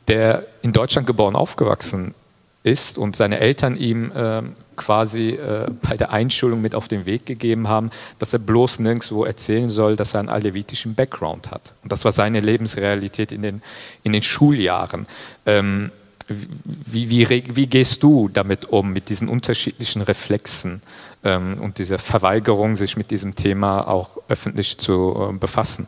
der 0.07 0.47
in 0.61 0.73
Deutschland 0.73 1.05
geboren 1.05 1.35
aufgewachsen 1.35 2.15
ist 2.63 2.97
und 2.97 3.15
seine 3.15 3.39
Eltern 3.39 3.75
ihm 3.75 4.11
äh, 4.11 4.41
quasi 4.75 5.31
äh, 5.31 5.69
bei 5.87 5.97
der 5.97 6.11
Einschulung 6.11 6.61
mit 6.61 6.73
auf 6.73 6.87
den 6.87 7.05
Weg 7.05 7.25
gegeben 7.25 7.67
haben, 7.67 7.91
dass 8.17 8.33
er 8.33 8.39
bloß 8.39 8.79
nirgendwo 8.79 9.23
erzählen 9.23 9.69
soll, 9.69 9.95
dass 9.95 10.15
er 10.15 10.21
einen 10.21 10.29
alevitischen 10.29 10.95
Background 10.95 11.51
hat. 11.51 11.73
Und 11.83 11.91
das 11.91 12.05
war 12.05 12.11
seine 12.11 12.39
Lebensrealität 12.39 13.31
in 13.31 13.43
den, 13.43 13.61
in 14.03 14.13
den 14.13 14.23
Schuljahren. 14.23 15.05
Ähm, 15.45 15.91
wie, 16.27 17.09
wie, 17.09 17.55
wie, 17.55 17.67
gehst 17.67 18.01
du 18.01 18.29
damit 18.29 18.65
um, 18.65 18.93
mit 18.93 19.09
diesen 19.09 19.29
unterschiedlichen 19.29 20.01
Reflexen 20.01 20.81
ähm, 21.25 21.59
und 21.59 21.79
dieser 21.79 21.99
Verweigerung, 21.99 22.77
sich 22.77 22.95
mit 22.95 23.11
diesem 23.11 23.35
Thema 23.35 23.87
auch 23.87 24.17
öffentlich 24.29 24.77
zu 24.77 25.31
äh, 25.33 25.37
befassen? 25.37 25.87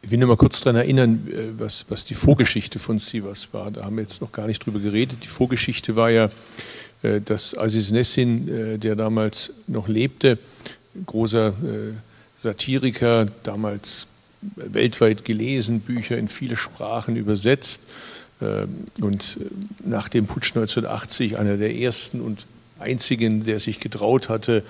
Ich 0.00 0.12
will 0.12 0.20
nur 0.20 0.28
mal 0.28 0.36
kurz 0.38 0.60
daran 0.60 0.76
erinnern, 0.76 1.28
äh, 1.30 1.60
was, 1.60 1.84
was 1.90 2.06
die 2.06 2.14
Vorgeschichte 2.14 2.78
von 2.78 2.98
Sivas 2.98 3.52
war. 3.52 3.70
Da 3.70 3.84
haben 3.84 3.96
wir 3.96 4.02
jetzt 4.02 4.22
noch 4.22 4.32
gar 4.32 4.46
nicht 4.46 4.64
drüber 4.64 4.78
geredet. 4.78 5.18
Die 5.22 5.28
Vorgeschichte 5.28 5.96
war 5.96 6.08
ja, 6.08 6.30
äh, 7.02 7.20
dass 7.20 7.58
Aziz 7.58 7.90
Nessin, 7.90 8.48
äh, 8.48 8.78
der 8.78 8.96
damals 8.96 9.52
noch 9.66 9.86
lebte, 9.86 10.38
großer 11.04 11.52
Satiriker, 12.42 13.26
damals 13.44 14.08
weltweit 14.56 15.24
gelesen, 15.24 15.78
Bücher 15.78 16.18
in 16.18 16.26
viele 16.26 16.56
Sprachen 16.56 17.14
übersetzt 17.14 17.82
und 19.00 19.38
äh, 19.40 19.44
nach 19.84 20.08
dem 20.08 20.26
Putsch 20.26 20.54
1980 20.56 21.38
einer 21.38 21.56
der 21.56 21.74
ersten 21.74 22.20
und 22.20 22.46
einzigen, 22.78 23.44
der 23.44 23.58
sich 23.58 23.80
getraut 23.80 24.28
hatte, 24.28 24.62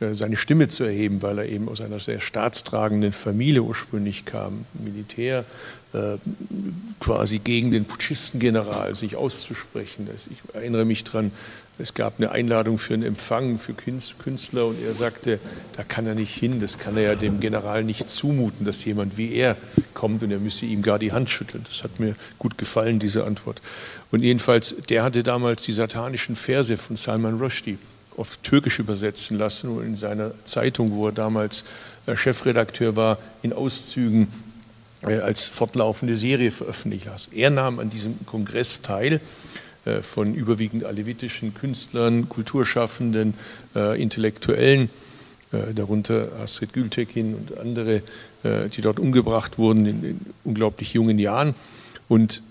äh, 0.00 0.14
seine 0.14 0.36
Stimme 0.36 0.68
zu 0.68 0.84
erheben, 0.84 1.22
weil 1.22 1.38
er 1.38 1.48
eben 1.48 1.68
aus 1.68 1.80
einer 1.80 2.00
sehr 2.00 2.20
staatstragenden 2.20 3.12
Familie 3.12 3.62
ursprünglich 3.62 4.24
kam, 4.24 4.64
Militär, 4.74 5.44
äh, 5.92 6.16
quasi 7.00 7.38
gegen 7.38 7.70
den 7.70 7.84
Putschistengeneral 7.84 8.94
sich 8.94 9.16
auszusprechen. 9.16 10.08
Ich 10.30 10.54
erinnere 10.54 10.84
mich 10.84 11.04
daran, 11.04 11.32
Es 11.82 11.94
gab 11.94 12.18
eine 12.18 12.30
Einladung 12.30 12.78
für 12.78 12.94
einen 12.94 13.02
Empfang 13.02 13.58
für 13.58 13.74
Künstler 13.74 14.66
und 14.66 14.76
er 14.86 14.94
sagte, 14.94 15.40
da 15.76 15.82
kann 15.82 16.06
er 16.06 16.14
nicht 16.14 16.32
hin, 16.32 16.60
das 16.60 16.78
kann 16.78 16.96
er 16.96 17.02
ja 17.02 17.14
dem 17.16 17.40
General 17.40 17.82
nicht 17.82 18.08
zumuten, 18.08 18.64
dass 18.64 18.84
jemand 18.84 19.16
wie 19.16 19.32
er 19.32 19.56
kommt 19.92 20.22
und 20.22 20.30
er 20.30 20.38
müsse 20.38 20.64
ihm 20.64 20.82
gar 20.82 21.00
die 21.00 21.10
Hand 21.10 21.28
schütteln. 21.28 21.64
Das 21.68 21.82
hat 21.82 21.98
mir 21.98 22.14
gut 22.38 22.56
gefallen, 22.56 23.00
diese 23.00 23.24
Antwort. 23.24 23.60
Und 24.12 24.22
jedenfalls, 24.22 24.76
der 24.90 25.02
hatte 25.02 25.24
damals 25.24 25.62
die 25.62 25.72
satanischen 25.72 26.36
Verse 26.36 26.76
von 26.76 26.94
Salman 26.94 27.40
Rushdie 27.40 27.78
auf 28.16 28.36
Türkisch 28.44 28.78
übersetzen 28.78 29.36
lassen 29.36 29.68
und 29.70 29.84
in 29.84 29.96
seiner 29.96 30.32
Zeitung, 30.44 30.92
wo 30.92 31.08
er 31.08 31.12
damals 31.12 31.64
äh, 32.06 32.14
Chefredakteur 32.16 32.94
war, 32.94 33.18
in 33.42 33.52
Auszügen 33.52 34.28
äh, 35.02 35.18
als 35.18 35.48
fortlaufende 35.48 36.16
Serie 36.16 36.52
veröffentlicht 36.52 37.06
lassen. 37.06 37.34
Er 37.34 37.50
nahm 37.50 37.80
an 37.80 37.90
diesem 37.90 38.24
Kongress 38.24 38.82
teil 38.82 39.20
von 40.02 40.34
überwiegend 40.34 40.84
alevitischen 40.84 41.54
Künstlern, 41.54 42.28
Kulturschaffenden, 42.28 43.34
äh, 43.74 44.00
Intellektuellen, 44.00 44.90
äh, 45.50 45.74
darunter 45.74 46.28
Astrid 46.40 46.72
Gültekin 46.72 47.34
und 47.34 47.58
andere, 47.58 48.02
die 48.44 48.80
dort 48.80 48.98
umgebracht 48.98 49.56
wurden 49.56 49.86
in, 49.86 50.20
unglaublich 50.42 50.94
jungen 50.94 51.20
Jahren. 51.20 51.54
Und 52.08 52.42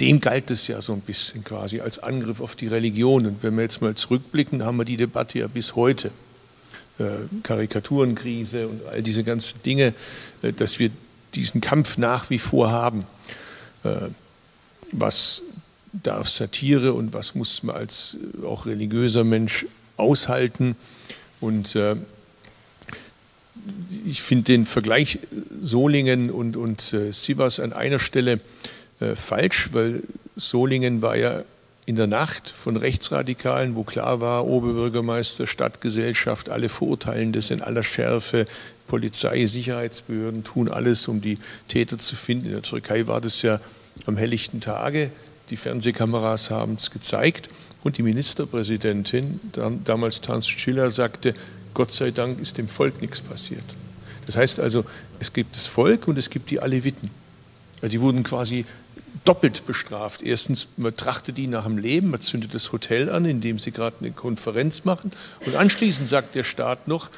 dem 0.00 0.20
galt 0.20 0.50
es 0.50 0.66
ja 0.66 0.82
so 0.82 0.92
ein 0.92 1.02
bisschen 1.02 1.44
quasi 1.44 1.78
als 1.78 2.00
Angriff 2.00 2.40
auf 2.40 2.56
die 2.56 2.66
Religion. 2.66 3.26
Und 3.26 3.44
wenn 3.44 3.54
wir 3.54 3.62
jetzt 3.62 3.80
mal 3.80 3.94
zurückblicken, 3.94 4.64
haben 4.64 4.78
wir 4.78 4.84
die 4.84 4.96
Debatte 4.96 5.38
ja 5.38 5.46
bis 5.46 5.76
heute. 5.76 6.10
Karikaturenkrise 7.44 8.66
und 8.66 8.84
all 8.86 9.02
diese 9.02 9.22
ganzen 9.22 9.62
Dinge, 9.62 9.94
dass 10.56 10.80
wir 10.80 10.90
diesen 11.36 11.60
Kampf 11.60 11.96
nach 11.96 12.28
wie 12.28 12.40
vor 12.40 12.72
haben. 12.72 13.06
Was 14.90 15.42
darf 15.92 16.28
Satire 16.28 16.94
und 16.94 17.12
was 17.12 17.34
muss 17.34 17.62
man 17.62 17.76
als 17.76 18.16
äh, 18.42 18.46
auch 18.46 18.66
religiöser 18.66 19.24
Mensch 19.24 19.66
aushalten. 19.96 20.76
Und 21.40 21.76
äh, 21.76 21.96
ich 24.06 24.22
finde 24.22 24.44
den 24.44 24.66
Vergleich 24.66 25.18
Solingen 25.60 26.30
und, 26.30 26.56
und 26.56 26.92
äh, 26.92 27.12
Sivas 27.12 27.60
an 27.60 27.72
einer 27.72 27.98
Stelle 27.98 28.40
äh, 29.00 29.14
falsch, 29.14 29.70
weil 29.72 30.02
Solingen 30.36 31.02
war 31.02 31.16
ja 31.16 31.42
in 31.84 31.96
der 31.96 32.06
Nacht 32.06 32.48
von 32.48 32.76
Rechtsradikalen, 32.76 33.74
wo 33.74 33.82
klar 33.82 34.20
war, 34.20 34.46
Oberbürgermeister, 34.46 35.46
Stadtgesellschaft, 35.46 36.48
alle 36.48 36.68
verurteilen 36.68 37.32
das 37.32 37.50
in 37.50 37.60
aller 37.60 37.82
Schärfe, 37.82 38.46
Polizei, 38.86 39.46
Sicherheitsbehörden 39.46 40.44
tun 40.44 40.68
alles, 40.68 41.08
um 41.08 41.20
die 41.20 41.38
Täter 41.68 41.98
zu 41.98 42.14
finden. 42.14 42.46
In 42.46 42.52
der 42.52 42.62
Türkei 42.62 43.06
war 43.08 43.20
das 43.20 43.42
ja 43.42 43.60
am 44.06 44.16
helllichten 44.16 44.60
Tage 44.60 45.10
die 45.50 45.56
Fernsehkameras 45.56 46.50
haben 46.50 46.74
es 46.78 46.90
gezeigt 46.90 47.50
und 47.82 47.98
die 47.98 48.02
Ministerpräsidentin, 48.02 49.40
damals 49.84 50.20
Tanz 50.20 50.48
Schiller, 50.48 50.90
sagte, 50.90 51.34
Gott 51.74 51.90
sei 51.90 52.10
Dank 52.10 52.40
ist 52.40 52.58
dem 52.58 52.68
Volk 52.68 53.00
nichts 53.00 53.20
passiert. 53.20 53.64
Das 54.26 54.36
heißt 54.36 54.60
also, 54.60 54.84
es 55.18 55.32
gibt 55.32 55.56
das 55.56 55.66
Volk 55.66 56.06
und 56.08 56.16
es 56.18 56.30
gibt 56.30 56.50
die 56.50 56.60
Aleviten. 56.60 57.10
Die 57.82 58.00
wurden 58.00 58.22
quasi 58.22 58.64
doppelt 59.24 59.66
bestraft. 59.66 60.22
Erstens, 60.22 60.68
man 60.76 60.96
trachtet 60.96 61.38
die 61.38 61.46
nach 61.46 61.64
dem 61.64 61.78
Leben, 61.78 62.10
man 62.10 62.20
zündet 62.20 62.54
das 62.54 62.72
Hotel 62.72 63.10
an, 63.10 63.24
in 63.24 63.40
dem 63.40 63.58
sie 63.58 63.72
gerade 63.72 63.96
eine 64.00 64.12
Konferenz 64.12 64.84
machen. 64.84 65.12
Und 65.44 65.56
anschließend 65.56 66.08
sagt 66.08 66.34
der 66.34 66.44
Staat 66.44 66.88
noch, 66.88 67.10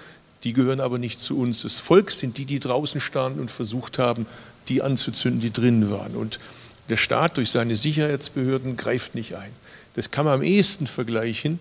die 0.44 0.52
gehören 0.52 0.80
aber 0.80 0.98
nicht 0.98 1.22
zu 1.22 1.38
uns. 1.38 1.62
Das 1.62 1.78
Volk 1.78 2.10
sind 2.10 2.36
die, 2.36 2.44
die 2.44 2.60
draußen 2.60 3.00
standen 3.00 3.40
und 3.40 3.50
versucht 3.50 3.98
haben, 3.98 4.26
die 4.68 4.82
anzuzünden, 4.82 5.40
die 5.40 5.52
drinnen 5.52 5.90
waren. 5.90 6.16
Und 6.16 6.38
der 6.88 6.96
Staat 6.96 7.36
durch 7.36 7.50
seine 7.50 7.76
Sicherheitsbehörden 7.76 8.76
greift 8.76 9.14
nicht 9.14 9.34
ein. 9.34 9.50
Das 9.94 10.10
kann 10.10 10.24
man 10.24 10.34
am 10.34 10.42
ehesten 10.42 10.86
vergleichen 10.86 11.58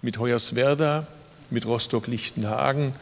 mit 0.00 0.18
Hoyerswerda, 0.18 1.06
mit 1.50 1.66
Rostock-Lichtenhagen, 1.66 2.94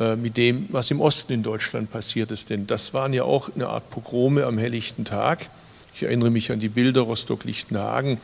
äh, 0.00 0.16
mit 0.16 0.36
dem, 0.36 0.66
was 0.70 0.90
im 0.90 1.00
Osten 1.00 1.32
in 1.32 1.42
Deutschland 1.42 1.90
passiert 1.90 2.30
ist. 2.30 2.50
Denn 2.50 2.66
das 2.66 2.94
waren 2.94 3.12
ja 3.12 3.24
auch 3.24 3.50
eine 3.54 3.68
Art 3.68 3.90
Pogrome 3.90 4.46
am 4.46 4.58
helllichten 4.58 5.04
Tag. 5.04 5.48
Ich 5.94 6.02
erinnere 6.02 6.30
mich 6.30 6.50
an 6.50 6.60
die 6.60 6.68
Bilder 6.68 7.02
Rostock-Lichtenhagen, 7.02 8.18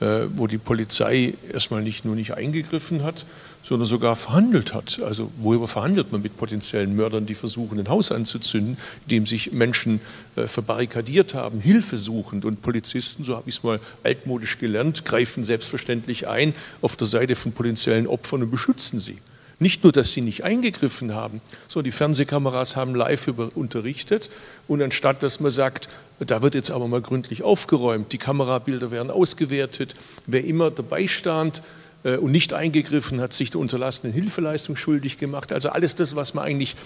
äh, 0.00 0.26
wo 0.34 0.46
die 0.46 0.58
Polizei 0.58 1.34
erstmal 1.52 1.82
nicht 1.82 2.04
nur 2.04 2.16
nicht 2.16 2.34
eingegriffen 2.34 3.02
hat, 3.04 3.24
sondern 3.64 3.86
sogar 3.86 4.14
verhandelt 4.14 4.74
hat. 4.74 5.00
Also 5.02 5.32
worüber 5.38 5.66
verhandelt 5.66 6.12
man 6.12 6.20
mit 6.20 6.36
potenziellen 6.36 6.94
Mördern, 6.94 7.24
die 7.24 7.34
versuchen, 7.34 7.80
ein 7.80 7.88
Haus 7.88 8.12
anzuzünden, 8.12 8.76
in 9.06 9.08
dem 9.08 9.26
sich 9.26 9.52
Menschen 9.52 10.00
äh, 10.36 10.46
verbarrikadiert 10.46 11.32
haben, 11.32 11.60
Hilfe 11.60 11.96
suchend. 11.96 12.44
Und 12.44 12.60
Polizisten, 12.60 13.24
so 13.24 13.34
habe 13.34 13.48
ich 13.48 13.56
es 13.56 13.62
mal 13.62 13.80
altmodisch 14.02 14.58
gelernt, 14.58 15.06
greifen 15.06 15.44
selbstverständlich 15.44 16.28
ein 16.28 16.54
auf 16.82 16.94
der 16.94 17.06
Seite 17.06 17.34
von 17.36 17.52
potenziellen 17.52 18.06
Opfern 18.06 18.42
und 18.42 18.50
beschützen 18.50 19.00
sie. 19.00 19.16
Nicht 19.58 19.82
nur, 19.82 19.92
dass 19.92 20.12
sie 20.12 20.20
nicht 20.20 20.44
eingegriffen 20.44 21.14
haben, 21.14 21.40
sondern 21.68 21.90
die 21.90 21.96
Fernsehkameras 21.96 22.76
haben 22.76 22.94
live 22.94 23.28
über 23.28 23.50
unterrichtet. 23.54 24.28
Und 24.68 24.82
anstatt, 24.82 25.22
dass 25.22 25.40
man 25.40 25.52
sagt, 25.52 25.88
da 26.18 26.42
wird 26.42 26.54
jetzt 26.54 26.70
aber 26.70 26.86
mal 26.86 27.00
gründlich 27.00 27.42
aufgeräumt, 27.42 28.12
die 28.12 28.18
Kamerabilder 28.18 28.90
werden 28.90 29.10
ausgewertet, 29.10 29.94
wer 30.26 30.44
immer 30.44 30.70
dabei 30.70 31.08
stand, 31.08 31.62
und 32.04 32.32
nicht 32.32 32.52
eingegriffen, 32.52 33.20
hat 33.20 33.32
sich 33.32 33.50
der 33.50 33.60
unterlassenen 33.60 34.12
Hilfeleistung 34.12 34.76
schuldig 34.76 35.18
gemacht. 35.18 35.52
Also 35.52 35.70
alles 35.70 35.94
das, 35.94 36.14
was 36.14 36.34
man 36.34 36.44
eigentlich, 36.44 36.76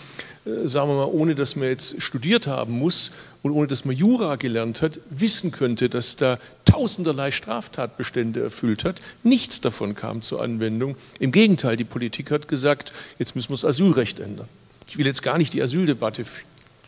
äh, 0.46 0.68
sagen 0.68 0.88
wir 0.88 0.96
mal, 0.96 1.06
ohne 1.06 1.34
dass 1.34 1.56
man 1.56 1.68
jetzt 1.68 2.00
studiert 2.00 2.46
haben 2.46 2.72
muss 2.72 3.10
und 3.42 3.50
ohne 3.50 3.66
dass 3.66 3.84
man 3.84 3.96
Jura 3.96 4.36
gelernt 4.36 4.80
hat, 4.80 5.00
wissen 5.10 5.50
könnte, 5.50 5.88
dass 5.88 6.16
da 6.16 6.38
tausenderlei 6.64 7.32
Straftatbestände 7.32 8.40
erfüllt 8.40 8.84
hat. 8.84 9.00
Nichts 9.24 9.60
davon 9.60 9.96
kam 9.96 10.22
zur 10.22 10.40
Anwendung. 10.40 10.94
Im 11.18 11.32
Gegenteil, 11.32 11.76
die 11.76 11.84
Politik 11.84 12.30
hat 12.30 12.46
gesagt, 12.46 12.92
jetzt 13.18 13.34
müssen 13.34 13.50
wir 13.50 13.54
das 13.54 13.64
Asylrecht 13.64 14.20
ändern. 14.20 14.48
Ich 14.88 14.98
will 14.98 15.06
jetzt 15.06 15.22
gar 15.22 15.36
nicht 15.38 15.52
die 15.52 15.62
Asyldebatte 15.62 16.24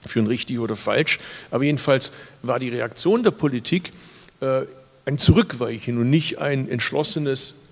führen, 0.06 0.26
richtig 0.28 0.60
oder 0.60 0.76
falsch, 0.76 1.18
aber 1.50 1.64
jedenfalls 1.64 2.12
war 2.42 2.58
die 2.58 2.68
Reaktion 2.68 3.22
der 3.22 3.32
Politik 3.32 3.92
äh, 4.40 4.62
ein 5.04 5.18
Zurückweichen 5.18 5.98
und 5.98 6.08
nicht 6.08 6.38
ein 6.38 6.68
entschlossenes 6.68 7.69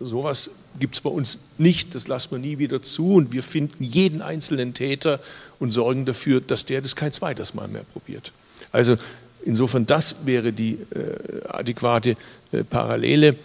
Sowas 0.00 0.50
gibt 0.78 0.94
es 0.94 1.02
bei 1.02 1.10
uns 1.10 1.38
nicht, 1.58 1.94
das 1.94 2.08
lassen 2.08 2.30
wir 2.30 2.38
nie 2.38 2.56
wieder 2.56 2.80
zu 2.80 3.14
und 3.16 3.32
wir 3.32 3.42
finden 3.42 3.84
jeden 3.84 4.22
einzelnen 4.22 4.72
Täter 4.72 5.20
und 5.58 5.70
sorgen 5.70 6.06
dafür, 6.06 6.40
dass 6.40 6.64
der 6.64 6.80
das 6.80 6.96
kein 6.96 7.12
zweites 7.12 7.52
Mal 7.52 7.68
mehr 7.68 7.84
probiert. 7.92 8.32
Also 8.72 8.96
insofern, 9.44 9.84
das 9.84 10.24
wäre 10.24 10.54
die 10.54 10.78
äh, 10.94 11.46
adäquate 11.46 12.16
äh, 12.52 12.64
Parallele. 12.64 13.36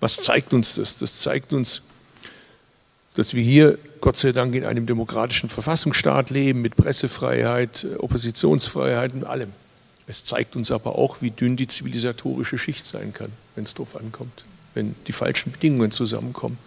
Was 0.00 0.16
zeigt 0.16 0.52
uns 0.52 0.74
das? 0.74 0.98
Das 0.98 1.20
zeigt 1.20 1.52
uns, 1.52 1.82
dass 3.14 3.34
wir 3.34 3.42
hier 3.42 3.78
Gott 4.00 4.16
sei 4.16 4.32
Dank 4.32 4.56
in 4.56 4.64
einem 4.64 4.86
demokratischen 4.86 5.48
Verfassungsstaat 5.48 6.30
leben 6.30 6.60
mit 6.60 6.74
Pressefreiheit, 6.74 7.86
Oppositionsfreiheit 7.98 9.12
und 9.12 9.24
allem. 9.24 9.52
Es 10.08 10.24
zeigt 10.24 10.56
uns 10.56 10.72
aber 10.72 10.96
auch, 10.96 11.22
wie 11.22 11.30
dünn 11.30 11.56
die 11.56 11.68
zivilisatorische 11.68 12.58
Schicht 12.58 12.84
sein 12.84 13.12
kann, 13.12 13.30
wenn 13.54 13.62
es 13.62 13.74
darauf 13.74 13.94
ankommt 13.94 14.44
wenn 14.74 14.94
die 15.06 15.12
falschen 15.12 15.52
Bedingungen 15.52 15.90
zusammenkommen. 15.90 16.58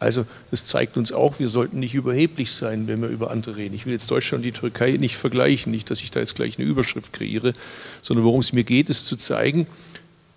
Also 0.00 0.24
das 0.50 0.64
zeigt 0.64 0.96
uns 0.96 1.12
auch, 1.12 1.38
wir 1.38 1.50
sollten 1.50 1.78
nicht 1.78 1.94
überheblich 1.94 2.52
sein, 2.52 2.88
wenn 2.88 3.02
wir 3.02 3.10
über 3.10 3.30
andere 3.30 3.56
reden. 3.56 3.74
Ich 3.74 3.84
will 3.84 3.92
jetzt 3.92 4.10
Deutschland 4.10 4.44
und 4.44 4.54
die 4.54 4.58
Türkei 4.58 4.92
nicht 4.92 5.16
vergleichen, 5.16 5.70
nicht, 5.70 5.90
dass 5.90 6.00
ich 6.00 6.10
da 6.10 6.20
jetzt 6.20 6.34
gleich 6.34 6.58
eine 6.58 6.66
Überschrift 6.66 7.12
kreiere, 7.12 7.52
sondern 8.00 8.24
worum 8.24 8.40
es 8.40 8.54
mir 8.54 8.64
geht, 8.64 8.88
ist 8.88 9.04
zu 9.04 9.16
zeigen, 9.16 9.66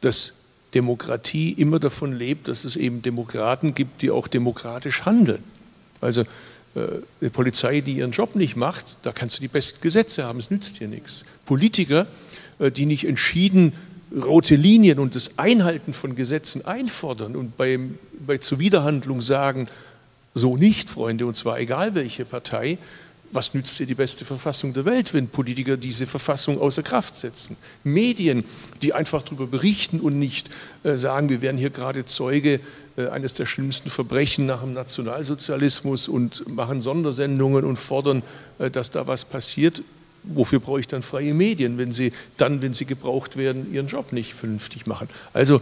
dass 0.02 0.42
Demokratie 0.74 1.54
immer 1.54 1.80
davon 1.80 2.12
lebt, 2.12 2.50
dass 2.50 2.66
es 2.66 2.76
eben 2.76 3.02
Demokraten 3.02 3.74
gibt, 3.74 4.02
die 4.02 4.12
auch 4.12 4.28
demokratisch 4.28 5.06
handeln. 5.06 5.44
Also 6.02 6.24
äh, 6.76 6.88
eine 7.22 7.30
Polizei, 7.30 7.80
die 7.80 7.94
ihren 7.94 8.12
Job 8.12 8.36
nicht 8.36 8.58
macht, 8.58 8.98
da 9.04 9.14
kannst 9.14 9.38
du 9.38 9.42
die 9.42 9.48
besten 9.48 9.80
Gesetze 9.82 10.26
haben, 10.26 10.40
es 10.40 10.52
nützt 10.52 10.82
dir 10.82 10.90
nichts. 10.90 11.24
Politiker, 11.46 12.08
äh, 12.60 12.70
die 12.70 12.86
nicht 12.86 13.06
entschieden 13.06 13.74
rote 14.16 14.56
Linien 14.56 15.00
und 15.00 15.16
das 15.16 15.40
Einhalten 15.40 15.94
von 15.94 16.16
Gesetzen 16.16 16.66
einfordern 16.66 17.36
und 17.36 17.58
beim, 17.58 17.98
bei 18.26 18.38
Zuwiderhandlung 18.38 19.22
sagen, 19.22 19.68
so 20.34 20.58
nicht, 20.58 20.90
Freunde, 20.90 21.26
und 21.26 21.36
zwar 21.36 21.60
egal 21.60 21.96
welche 21.96 22.26
Partei, 22.26 22.78
was 23.34 23.56
nützt 23.56 23.80
dir 23.80 23.88
die 23.88 23.96
beste 23.96 24.26
Verfassung 24.26 24.74
der 24.74 24.86
Welt, 24.86 25.14
wenn 25.14 25.28
Politiker 25.28 25.76
diese 25.76 26.06
Verfassung 26.06 26.62
außer 26.62 26.84
Kraft 26.84 27.18
setzen? 27.18 27.58
Medien, 27.84 28.44
die 28.84 28.94
einfach 28.94 29.24
darüber 29.24 29.48
berichten 29.48 30.00
und 30.00 30.20
nicht 30.20 30.50
äh, 30.84 30.96
sagen, 30.96 31.30
wir 31.30 31.42
werden 31.42 31.58
hier 31.58 31.72
gerade 31.72 32.06
Zeuge 32.06 32.60
äh, 32.96 33.08
eines 33.08 33.34
der 33.34 33.48
schlimmsten 33.48 33.90
Verbrechen 33.90 34.46
nach 34.46 34.62
dem 34.62 34.74
Nationalsozialismus 34.74 36.08
und 36.08 36.48
machen 36.48 36.80
Sondersendungen 36.80 37.66
und 37.66 37.78
fordern, 37.78 38.22
äh, 38.60 38.70
dass 38.70 38.92
da 38.92 39.08
was 39.08 39.26
passiert 39.26 39.82
wofür 40.24 40.60
brauche 40.60 40.80
ich 40.80 40.88
dann 40.88 41.02
freie 41.02 41.34
Medien, 41.34 41.78
wenn 41.78 41.92
sie 41.92 42.12
dann, 42.38 42.62
wenn 42.62 42.74
sie 42.74 42.86
gebraucht 42.86 43.38
werden, 43.38 43.74
ihren 43.74 43.88
Job 43.88 44.14
nicht 44.14 44.34
vernünftig 44.34 44.86
machen? 44.88 45.08
Also 45.34 45.62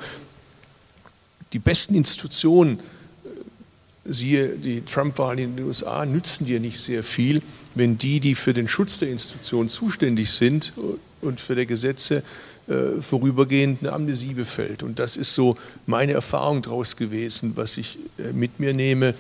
die 1.53 1.59
besten 1.59 1.95
Institutionen, 1.95 2.79
äh, 2.79 2.79
siehe 4.05 4.49
die 4.49 4.81
Trump-Wahl 4.81 5.39
in 5.39 5.55
den 5.55 5.65
USA, 5.65 6.05
nützen 6.05 6.45
dir 6.45 6.59
nicht 6.59 6.79
sehr 6.79 7.03
viel, 7.03 7.41
wenn 7.75 7.97
die, 7.97 8.19
die 8.19 8.35
für 8.35 8.53
den 8.53 8.67
Schutz 8.67 8.99
der 8.99 9.09
Institutionen 9.09 9.69
zuständig 9.69 10.31
sind 10.31 10.73
und 11.21 11.39
für 11.39 11.55
die 11.55 11.65
Gesetze, 11.65 12.23
äh, 12.67 13.01
vorübergehend 13.01 13.81
eine 13.81 13.91
Amnesie 13.91 14.33
befällt. 14.33 14.83
Und 14.83 14.99
das 14.99 15.17
ist 15.17 15.33
so 15.33 15.57
meine 15.87 16.13
Erfahrung 16.13 16.61
daraus 16.61 16.95
gewesen, 16.95 17.53
was 17.55 17.75
ich 17.77 17.97
äh, 18.17 18.31
mit 18.33 18.59
mir 18.59 18.73
nehme, 18.73 19.15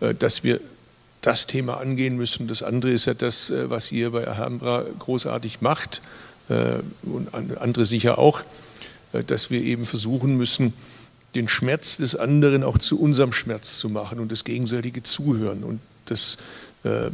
äh, 0.00 0.14
dass 0.14 0.42
wir 0.42 0.58
das 1.22 1.46
Thema 1.46 1.78
angehen 1.78 2.16
müssen. 2.16 2.48
Das 2.48 2.62
andere 2.62 2.92
ist 2.92 3.06
ja 3.06 3.14
das, 3.14 3.50
äh, 3.50 3.70
was 3.70 3.90
ihr 3.90 4.10
bei 4.10 4.26
Alhambra 4.26 4.84
großartig 4.98 5.60
macht 5.60 6.02
äh, 6.48 6.80
und 7.02 7.34
andere 7.34 7.86
sicher 7.86 8.18
auch, 8.18 8.42
äh, 9.12 9.24
dass 9.24 9.50
wir 9.50 9.62
eben 9.62 9.84
versuchen 9.84 10.36
müssen, 10.36 10.74
den 11.34 11.48
Schmerz 11.48 11.96
des 11.96 12.14
anderen 12.14 12.62
auch 12.62 12.76
zu 12.76 13.00
unserem 13.00 13.32
Schmerz 13.32 13.78
zu 13.78 13.88
machen 13.88 14.20
und 14.20 14.30
das 14.30 14.44
gegenseitige 14.44 15.02
Zuhören 15.02 15.64
und 15.64 15.80
das 16.04 16.36
äh, 16.84 17.10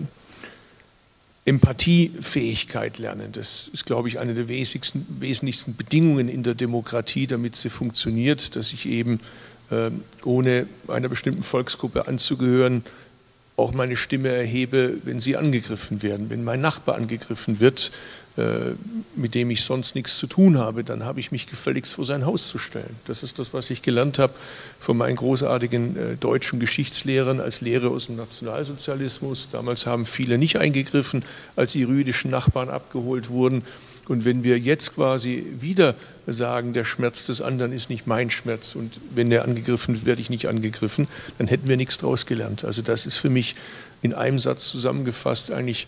Empathiefähigkeit 1.45 2.99
lernen. 2.99 3.33
Das 3.33 3.69
ist, 3.73 3.87
glaube 3.87 4.09
ich, 4.09 4.19
eine 4.19 4.35
der 4.35 4.49
wesentlichsten, 4.49 5.77
Bedingungen 5.77 6.29
in 6.29 6.43
der 6.43 6.55
Demokratie, 6.55 7.27
damit 7.27 7.57
sie 7.57 7.71
funktioniert, 7.71 8.57
dass 8.57 8.73
ich 8.73 8.87
eben 8.87 9.21
äh, 9.71 9.91
ohne 10.25 10.67
einer 10.89 11.09
bestimmten 11.09 11.43
Volksgruppe 11.43 12.07
anzugehören, 12.07 12.83
auch 13.59 13.73
meine 13.73 13.97
Stimme 13.97 14.29
erhebe, 14.29 14.99
wenn 15.05 15.21
sie 15.21 15.37
angegriffen 15.37 16.03
werden. 16.03 16.31
Wenn 16.31 16.45
mein 16.45 16.61
Nachbar 16.61 16.95
angegriffen 16.95 17.61
wird, 17.61 17.91
äh, 18.37 18.75
mit 19.17 19.35
dem 19.35 19.51
ich 19.51 19.65
sonst 19.65 19.97
nichts 19.97 20.17
zu 20.17 20.29
tun 20.29 20.59
habe, 20.59 20.85
dann 20.85 21.05
habe 21.05 21.19
ich 21.19 21.33
mich 21.33 21.49
gefälligst 21.49 21.95
vor 21.95 22.07
sein 22.07 22.25
Haus 22.25 22.47
zu 22.47 22.57
stellen. 22.57 22.95
Das 23.07 23.25
ist 23.25 23.41
das, 23.41 23.53
was 23.53 23.69
ich 23.71 23.83
gelernt 23.83 24.21
habe 24.21 24.33
von 24.79 24.97
meinen 24.97 25.17
großartigen 25.17 25.97
äh, 25.97 26.17
deutschen 26.17 26.61
Geschichtslehrern 26.61 27.41
als 27.41 27.61
Lehre 27.61 27.89
aus 27.89 28.07
dem 28.07 28.15
Nationalsozialismus. 28.15 29.49
Damals 29.51 29.87
haben 29.87 30.05
viele 30.05 30.39
nicht 30.39 30.57
eingegriffen, 30.57 31.25
als 31.57 31.75
ihre 31.75 31.93
jüdischen 31.93 32.31
Nachbarn 32.31 32.69
abgeholt 32.69 33.29
wurden. 33.29 33.65
Und 34.09 34.25
wenn 34.25 34.43
wir 34.43 34.59
jetzt 34.59 34.95
quasi 34.95 35.45
wieder 35.61 35.95
sagen, 36.27 36.73
der 36.73 36.85
Schmerz 36.85 37.27
des 37.27 37.43
anderen 37.43 37.73
ist 37.73 37.91
nicht 37.91 38.07
mein 38.07 38.31
Schmerz 38.31 38.75
und 38.75 38.99
wenn 39.15 39.31
der 39.31 39.45
angegriffen 39.45 39.95
wird, 39.95 40.07
werde 40.07 40.23
ich 40.23 40.31
nicht 40.31 40.49
angegriffen, 40.49 41.07
dann 41.37 41.47
hätten 41.47 41.69
wir 41.69 41.77
nichts 41.77 41.99
daraus 41.99 42.27
gelernt. 42.27 42.65
Also 42.65 42.83
das 42.83 43.07
ist 43.07 43.19
für 43.19 43.31
mich 43.31 43.55
in 44.01 44.15
einem 44.15 44.39
Satz 44.39 44.71
zusammengefasst 44.71 45.53
eigentlich 45.53 45.87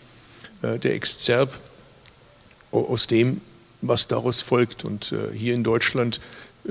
äh, 0.61 0.77
der 0.77 0.93
Exzerp 0.93 1.51
aus 2.71 3.07
dem, 3.07 3.41
was 3.81 4.07
daraus 4.07 4.41
folgt. 4.41 4.85
Und 4.85 5.11
äh, 5.11 5.35
hier 5.35 5.55
in 5.55 5.63
Deutschland 5.63 6.19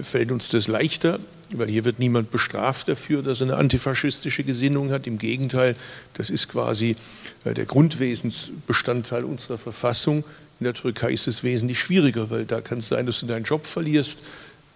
fällt 0.00 0.30
uns 0.30 0.48
das 0.48 0.68
leichter, 0.68 1.18
weil 1.54 1.68
hier 1.68 1.84
wird 1.84 1.98
niemand 1.98 2.30
bestraft 2.30 2.88
dafür, 2.88 3.22
dass 3.22 3.40
er 3.40 3.48
eine 3.48 3.56
antifaschistische 3.56 4.44
Gesinnung 4.44 4.92
hat. 4.92 5.06
Im 5.08 5.18
Gegenteil, 5.18 5.74
das 6.14 6.30
ist 6.30 6.48
quasi 6.48 6.96
äh, 7.44 7.54
der 7.54 7.66
Grundwesensbestandteil 7.66 9.24
unserer 9.24 9.58
Verfassung. 9.58 10.24
In 10.60 10.64
der 10.64 10.74
Türkei 10.74 11.12
ist 11.12 11.26
es 11.26 11.42
wesentlich 11.42 11.80
schwieriger, 11.80 12.28
weil 12.28 12.44
da 12.44 12.60
kann 12.60 12.78
es 12.78 12.88
sein, 12.88 13.06
dass 13.06 13.20
du 13.20 13.26
deinen 13.26 13.44
Job 13.44 13.66
verlierst, 13.66 14.20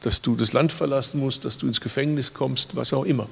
dass 0.00 0.22
du 0.22 0.34
das 0.34 0.54
Land 0.54 0.72
verlassen 0.72 1.20
musst, 1.20 1.44
dass 1.44 1.58
du 1.58 1.66
ins 1.66 1.82
Gefängnis 1.82 2.32
kommst, 2.32 2.74
was 2.74 2.94
auch 2.94 3.04
immer. 3.04 3.28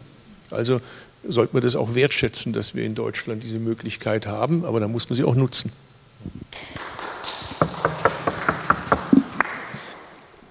Also 0.51 0.83
sollte 1.27 1.55
man 1.55 1.63
das 1.63 1.77
auch 1.77 1.95
wertschätzen, 1.95 2.53
dass 2.53 2.75
wir 2.75 2.85
in 2.85 2.95
Deutschland 2.95 3.43
diese 3.43 3.59
Möglichkeit 3.59 4.27
haben, 4.27 4.67
aber 4.67 4.81
da 4.81 4.89
muss 4.89 5.09
man 5.09 5.17
sie 5.17 5.25
auch 5.25 5.35
nutzen. 5.35 5.73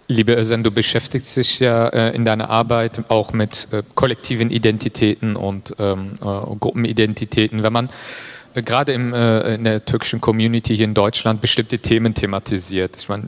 Liebe 0.08 0.36
Özden, 0.36 0.64
du 0.64 0.72
beschäftigst 0.72 1.38
dich 1.38 1.60
ja 1.60 1.88
äh, 1.88 2.16
in 2.16 2.26
deiner 2.26 2.50
Arbeit 2.50 3.04
auch 3.10 3.32
mit 3.32 3.68
äh, 3.72 3.84
kollektiven 3.94 4.50
Identitäten 4.50 5.36
und 5.36 5.76
ähm, 5.78 6.16
äh, 6.16 6.26
Gruppenidentitäten. 6.60 7.62
Wenn 7.62 7.72
man 7.72 7.90
gerade 8.54 8.94
im, 8.94 9.14
äh, 9.14 9.56
in 9.56 9.64
der 9.64 9.86
türkischen 9.86 10.20
Community 10.20 10.76
hier 10.76 10.86
in 10.86 10.94
Deutschland 10.94 11.42
bestimmte 11.42 11.80
Themen 11.80 12.14
thematisiert. 12.14 12.98
Ich 12.98 13.10
meine, 13.10 13.24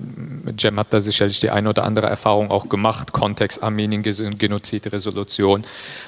Cem 0.59 0.79
hat 0.79 0.91
da 0.91 0.99
sicherlich 0.99 1.39
die 1.39 1.49
eine 1.49 1.69
oder 1.69 1.83
andere 1.83 2.07
Erfahrung 2.07 2.51
auch 2.51 2.69
gemacht, 2.69 3.13
Kontext 3.13 3.63
Armenien, 3.63 4.03
Genozid, 4.03 4.91
Resolution. 4.91 5.63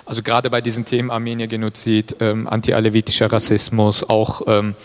Also 0.06 0.22
gerade 0.22 0.50
bei 0.50 0.62
diesen 0.62 0.86
Themen 0.86 1.12
Armenien, 1.12 1.50
Genozid, 1.50 2.18
ähm, 2.20 2.48
anti-alevitischer 2.48 3.32
Rassismus, 3.32 4.10
auch 4.10 4.42
ähm, 4.48 4.76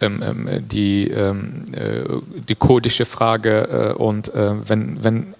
ähm, 0.00 0.22
ähm 0.22 0.68
die, 0.68 1.08
ähm, 1.08 1.64
äh, 1.72 2.02
die 2.48 2.54
kurdische 2.54 3.04
Frage 3.04 3.94
äh, 3.96 4.02
und 4.02 4.34
äh, 4.34 4.68
wenn, 4.68 5.04
wenn 5.04 5.34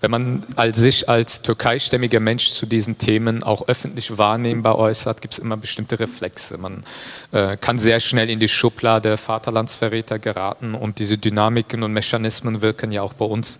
wenn 0.00 0.10
man 0.10 0.44
als 0.56 0.78
sich 0.78 1.08
als 1.08 1.42
türkeistämmiger 1.42 2.20
Mensch 2.20 2.52
zu 2.52 2.66
diesen 2.66 2.98
Themen 2.98 3.42
auch 3.42 3.68
öffentlich 3.68 4.16
wahrnehmbar 4.16 4.78
äußert, 4.78 5.20
gibt 5.20 5.34
es 5.34 5.40
immer 5.40 5.56
bestimmte 5.56 5.98
Reflexe. 5.98 6.58
Man 6.58 6.84
äh, 7.32 7.56
kann 7.56 7.78
sehr 7.78 8.00
schnell 8.00 8.30
in 8.30 8.38
die 8.38 8.48
Schublade 8.48 9.16
Vaterlandsverräter 9.16 10.18
geraten 10.18 10.74
und 10.74 10.98
diese 10.98 11.18
Dynamiken 11.18 11.82
und 11.82 11.92
Mechanismen 11.92 12.60
wirken 12.60 12.92
ja 12.92 13.02
auch 13.02 13.14
bei 13.14 13.24
uns 13.24 13.58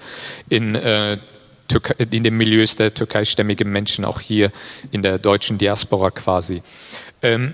in 0.49 0.75
äh, 0.75 1.19
in 1.99 2.23
den 2.23 2.35
Milieus 2.35 2.77
der 2.77 2.95
türkeistämmigen 2.95 3.71
Menschen, 3.71 4.07
auch 4.07 4.21
hier 4.21 4.51
in 4.91 5.03
der 5.03 5.19
deutschen 5.19 5.59
Diaspora 5.59 6.11
quasi. 6.11 6.63
Ähm, 7.21 7.53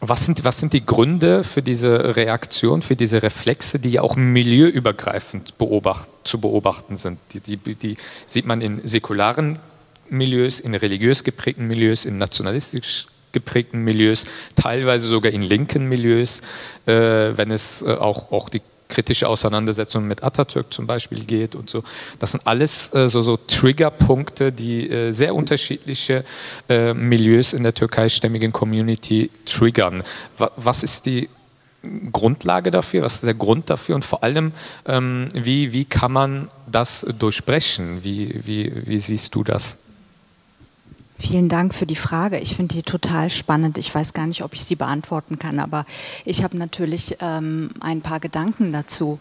was 0.00 0.26
sind, 0.26 0.44
was 0.44 0.58
sind 0.58 0.72
die 0.72 0.84
Gründe 0.84 1.42
für 1.44 1.62
diese 1.62 2.16
Reaktion, 2.16 2.82
für 2.82 2.96
diese 2.96 3.22
Reflexe, 3.22 3.78
die 3.78 3.92
ja 3.92 4.02
auch 4.02 4.16
milieuübergreifend 4.16 5.58
beobacht, 5.58 6.10
zu 6.24 6.40
beobachten 6.40 6.96
sind? 6.96 7.18
Die, 7.32 7.40
die, 7.40 7.74
die 7.74 7.96
sieht 8.26 8.46
man 8.46 8.60
in 8.60 8.86
säkularen 8.86 9.58
Milieus, 10.08 10.60
in 10.60 10.74
religiös 10.74 11.24
geprägten 11.24 11.66
Milieus, 11.66 12.04
in 12.04 12.18
nationalistisch 12.18 13.06
geprägten 13.32 13.84
Milieus, 13.84 14.24
teilweise 14.54 15.08
sogar 15.08 15.32
in 15.32 15.42
linken 15.42 15.88
Milieus, 15.88 16.40
äh, 16.86 16.92
wenn 16.92 17.50
es 17.50 17.82
äh, 17.82 17.92
auch, 17.92 18.32
auch 18.32 18.48
die 18.48 18.62
kritische 18.88 19.28
Auseinandersetzung 19.28 20.06
mit 20.06 20.22
Atatürk 20.22 20.72
zum 20.72 20.86
Beispiel 20.86 21.24
geht 21.24 21.54
und 21.54 21.68
so. 21.68 21.82
Das 22.18 22.32
sind 22.32 22.46
alles 22.46 22.92
äh, 22.94 23.08
so, 23.08 23.22
so 23.22 23.36
Triggerpunkte, 23.36 24.52
die 24.52 24.88
äh, 24.90 25.10
sehr 25.10 25.34
unterschiedliche 25.34 26.24
äh, 26.68 26.94
Milieus 26.94 27.52
in 27.52 27.62
der 27.62 27.74
türkeistämmigen 27.74 28.52
Community 28.52 29.30
triggern. 29.44 30.02
Wa 30.38 30.50
was 30.56 30.82
ist 30.82 31.06
die 31.06 31.28
Grundlage 32.12 32.70
dafür? 32.70 33.02
Was 33.02 33.16
ist 33.16 33.24
der 33.24 33.34
Grund 33.34 33.70
dafür? 33.70 33.94
Und 33.94 34.04
vor 34.04 34.22
allem, 34.22 34.52
ähm, 34.86 35.28
wie, 35.34 35.72
wie 35.72 35.84
kann 35.84 36.12
man 36.12 36.48
das 36.70 37.06
durchbrechen? 37.18 38.02
Wie, 38.02 38.34
wie, 38.44 38.72
wie 38.86 38.98
siehst 38.98 39.34
du 39.34 39.44
das? 39.44 39.78
Vielen 41.18 41.48
Dank 41.48 41.74
für 41.74 41.86
die 41.86 41.96
Frage. 41.96 42.38
Ich 42.38 42.56
finde 42.56 42.74
die 42.74 42.82
total 42.82 43.30
spannend. 43.30 43.78
Ich 43.78 43.94
weiß 43.94 44.12
gar 44.12 44.26
nicht, 44.26 44.42
ob 44.42 44.52
ich 44.52 44.64
sie 44.64 44.76
beantworten 44.76 45.38
kann, 45.38 45.60
aber 45.60 45.86
ich 46.24 46.44
habe 46.44 46.58
natürlich 46.58 47.16
ähm, 47.20 47.70
ein 47.80 48.02
paar 48.02 48.20
Gedanken 48.20 48.72
dazu. 48.72 49.18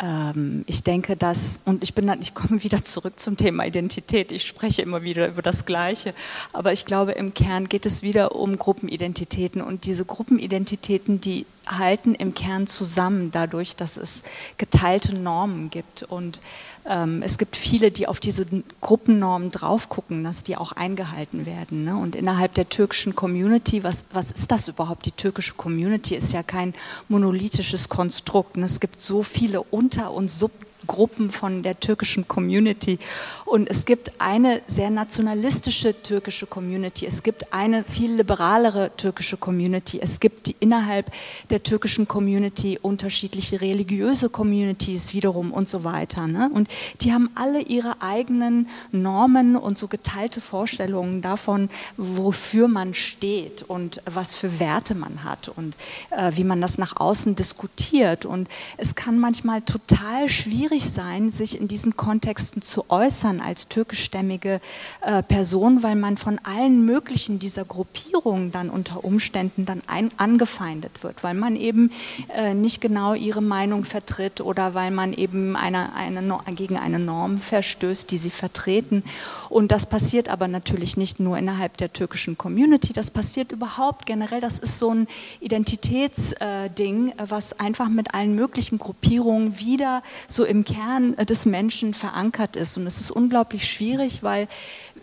Ähm, 0.00 0.64
ich 0.66 0.82
denke, 0.82 1.16
dass, 1.16 1.60
und 1.64 1.82
ich 1.82 1.94
bin 1.94 2.06
dann, 2.06 2.20
ich 2.20 2.34
komme 2.34 2.62
wieder 2.64 2.82
zurück 2.82 3.18
zum 3.20 3.36
Thema 3.36 3.64
Identität. 3.66 4.32
Ich 4.32 4.46
spreche 4.46 4.82
immer 4.82 5.02
wieder 5.02 5.28
über 5.28 5.42
das 5.42 5.64
Gleiche. 5.64 6.12
Aber 6.52 6.72
ich 6.72 6.84
glaube, 6.86 7.12
im 7.12 7.34
Kern 7.34 7.68
geht 7.68 7.86
es 7.86 8.02
wieder 8.02 8.34
um 8.34 8.58
Gruppenidentitäten. 8.58 9.62
Und 9.62 9.84
diese 9.84 10.04
Gruppenidentitäten, 10.04 11.20
die 11.20 11.46
halten 11.68 12.14
im 12.14 12.34
Kern 12.34 12.66
zusammen 12.66 13.30
dadurch, 13.30 13.76
dass 13.76 13.96
es 13.96 14.22
geteilte 14.56 15.14
Normen 15.14 15.70
gibt. 15.70 16.02
Und 16.02 16.40
ähm, 16.86 17.22
es 17.22 17.38
gibt 17.38 17.56
viele, 17.56 17.90
die 17.90 18.06
auf 18.06 18.20
diese 18.20 18.46
Gruppennormen 18.80 19.50
drauf 19.50 19.88
gucken, 19.88 20.24
dass 20.24 20.44
die 20.44 20.56
auch 20.56 20.72
eingehalten 20.72 21.46
werden. 21.46 21.84
Ne? 21.84 21.96
Und 21.96 22.16
innerhalb 22.16 22.54
der 22.54 22.68
türkischen 22.68 23.14
Community, 23.14 23.84
was, 23.84 24.04
was 24.12 24.30
ist 24.32 24.50
das 24.50 24.68
überhaupt? 24.68 25.06
Die 25.06 25.12
türkische 25.12 25.54
Community 25.54 26.14
ist 26.14 26.32
ja 26.32 26.42
kein 26.42 26.74
monolithisches 27.08 27.88
Konstrukt. 27.88 28.56
Ne? 28.56 28.66
Es 28.66 28.80
gibt 28.80 28.98
so 28.98 29.22
viele 29.22 29.62
Unter- 29.62 30.12
und 30.12 30.30
Sub- 30.30 30.67
Gruppen 30.88 31.30
von 31.30 31.62
der 31.62 31.78
türkischen 31.78 32.26
Community. 32.26 32.98
Und 33.44 33.70
es 33.70 33.84
gibt 33.84 34.20
eine 34.20 34.62
sehr 34.66 34.90
nationalistische 34.90 36.02
türkische 36.02 36.46
Community. 36.46 37.06
Es 37.06 37.22
gibt 37.22 37.52
eine 37.52 37.84
viel 37.84 38.14
liberalere 38.14 38.90
türkische 38.96 39.36
Community. 39.36 40.00
Es 40.02 40.18
gibt 40.18 40.48
die, 40.48 40.56
innerhalb 40.58 41.12
der 41.50 41.62
türkischen 41.62 42.08
Community 42.08 42.78
unterschiedliche 42.82 43.60
religiöse 43.60 44.30
Communities 44.30 45.14
wiederum 45.14 45.52
und 45.52 45.68
so 45.68 45.84
weiter. 45.84 46.26
Ne? 46.26 46.50
Und 46.52 46.68
die 47.02 47.12
haben 47.12 47.30
alle 47.36 47.60
ihre 47.60 48.02
eigenen 48.02 48.68
Normen 48.90 49.56
und 49.56 49.78
so 49.78 49.86
geteilte 49.86 50.40
Vorstellungen 50.40 51.22
davon, 51.22 51.68
wofür 51.96 52.66
man 52.66 52.94
steht 52.94 53.62
und 53.62 54.02
was 54.06 54.34
für 54.34 54.58
Werte 54.58 54.94
man 54.94 55.22
hat 55.22 55.48
und 55.48 55.74
äh, 56.10 56.32
wie 56.34 56.44
man 56.44 56.60
das 56.60 56.78
nach 56.78 56.96
außen 56.96 57.36
diskutiert. 57.36 58.24
Und 58.24 58.48
es 58.78 58.94
kann 58.94 59.18
manchmal 59.18 59.60
total 59.60 60.28
schwierig 60.28 60.77
schwierig 60.78 60.90
sein, 60.90 61.30
sich 61.30 61.60
in 61.60 61.68
diesen 61.68 61.96
Kontexten 61.96 62.62
zu 62.62 62.90
äußern 62.90 63.40
als 63.40 63.68
türkischstämmige 63.68 64.60
äh, 65.00 65.22
Person, 65.22 65.82
weil 65.82 65.96
man 65.96 66.16
von 66.16 66.38
allen 66.42 66.84
möglichen 66.84 67.38
dieser 67.38 67.64
Gruppierungen 67.64 68.50
dann 68.52 68.70
unter 68.70 69.04
Umständen 69.04 69.64
dann 69.64 69.82
ein, 69.86 70.10
angefeindet 70.16 71.02
wird, 71.02 71.22
weil 71.22 71.34
man 71.34 71.56
eben 71.56 71.90
äh, 72.34 72.54
nicht 72.54 72.80
genau 72.80 73.14
ihre 73.14 73.42
Meinung 73.42 73.84
vertritt 73.84 74.40
oder 74.40 74.74
weil 74.74 74.90
man 74.90 75.12
eben 75.12 75.56
eine, 75.56 75.94
eine, 75.94 76.38
gegen 76.54 76.76
eine 76.76 76.98
Norm 76.98 77.38
verstößt, 77.38 78.10
die 78.10 78.18
sie 78.18 78.30
vertreten. 78.30 79.02
Und 79.48 79.72
das 79.72 79.86
passiert 79.86 80.28
aber 80.28 80.48
natürlich 80.48 80.96
nicht 80.96 81.20
nur 81.20 81.38
innerhalb 81.38 81.76
der 81.76 81.92
türkischen 81.92 82.38
Community, 82.38 82.92
das 82.92 83.10
passiert 83.10 83.52
überhaupt 83.52 84.06
generell. 84.06 84.40
Das 84.40 84.58
ist 84.58 84.78
so 84.78 84.90
ein 84.90 85.08
Identitätsding, 85.40 87.10
äh, 87.10 87.14
was 87.28 87.58
einfach 87.58 87.88
mit 87.88 88.14
allen 88.14 88.34
möglichen 88.34 88.78
Gruppierungen 88.78 89.58
wieder 89.58 90.02
so 90.28 90.44
im 90.44 90.64
Kern 90.68 91.16
des 91.16 91.46
Menschen 91.46 91.94
verankert 91.94 92.56
ist. 92.56 92.76
Und 92.76 92.86
es 92.86 93.00
ist 93.00 93.10
unglaublich 93.10 93.70
schwierig, 93.70 94.22
weil 94.22 94.48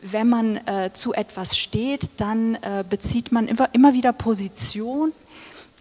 wenn 0.02 0.30
man 0.30 0.58
äh, 0.68 0.92
zu 0.94 1.14
etwas 1.14 1.58
steht, 1.58 2.10
dann 2.18 2.56
äh, 2.56 2.84
bezieht 2.88 3.32
man 3.32 3.48
immer, 3.48 3.74
immer 3.74 3.94
wieder 3.94 4.14
Position 4.14 5.12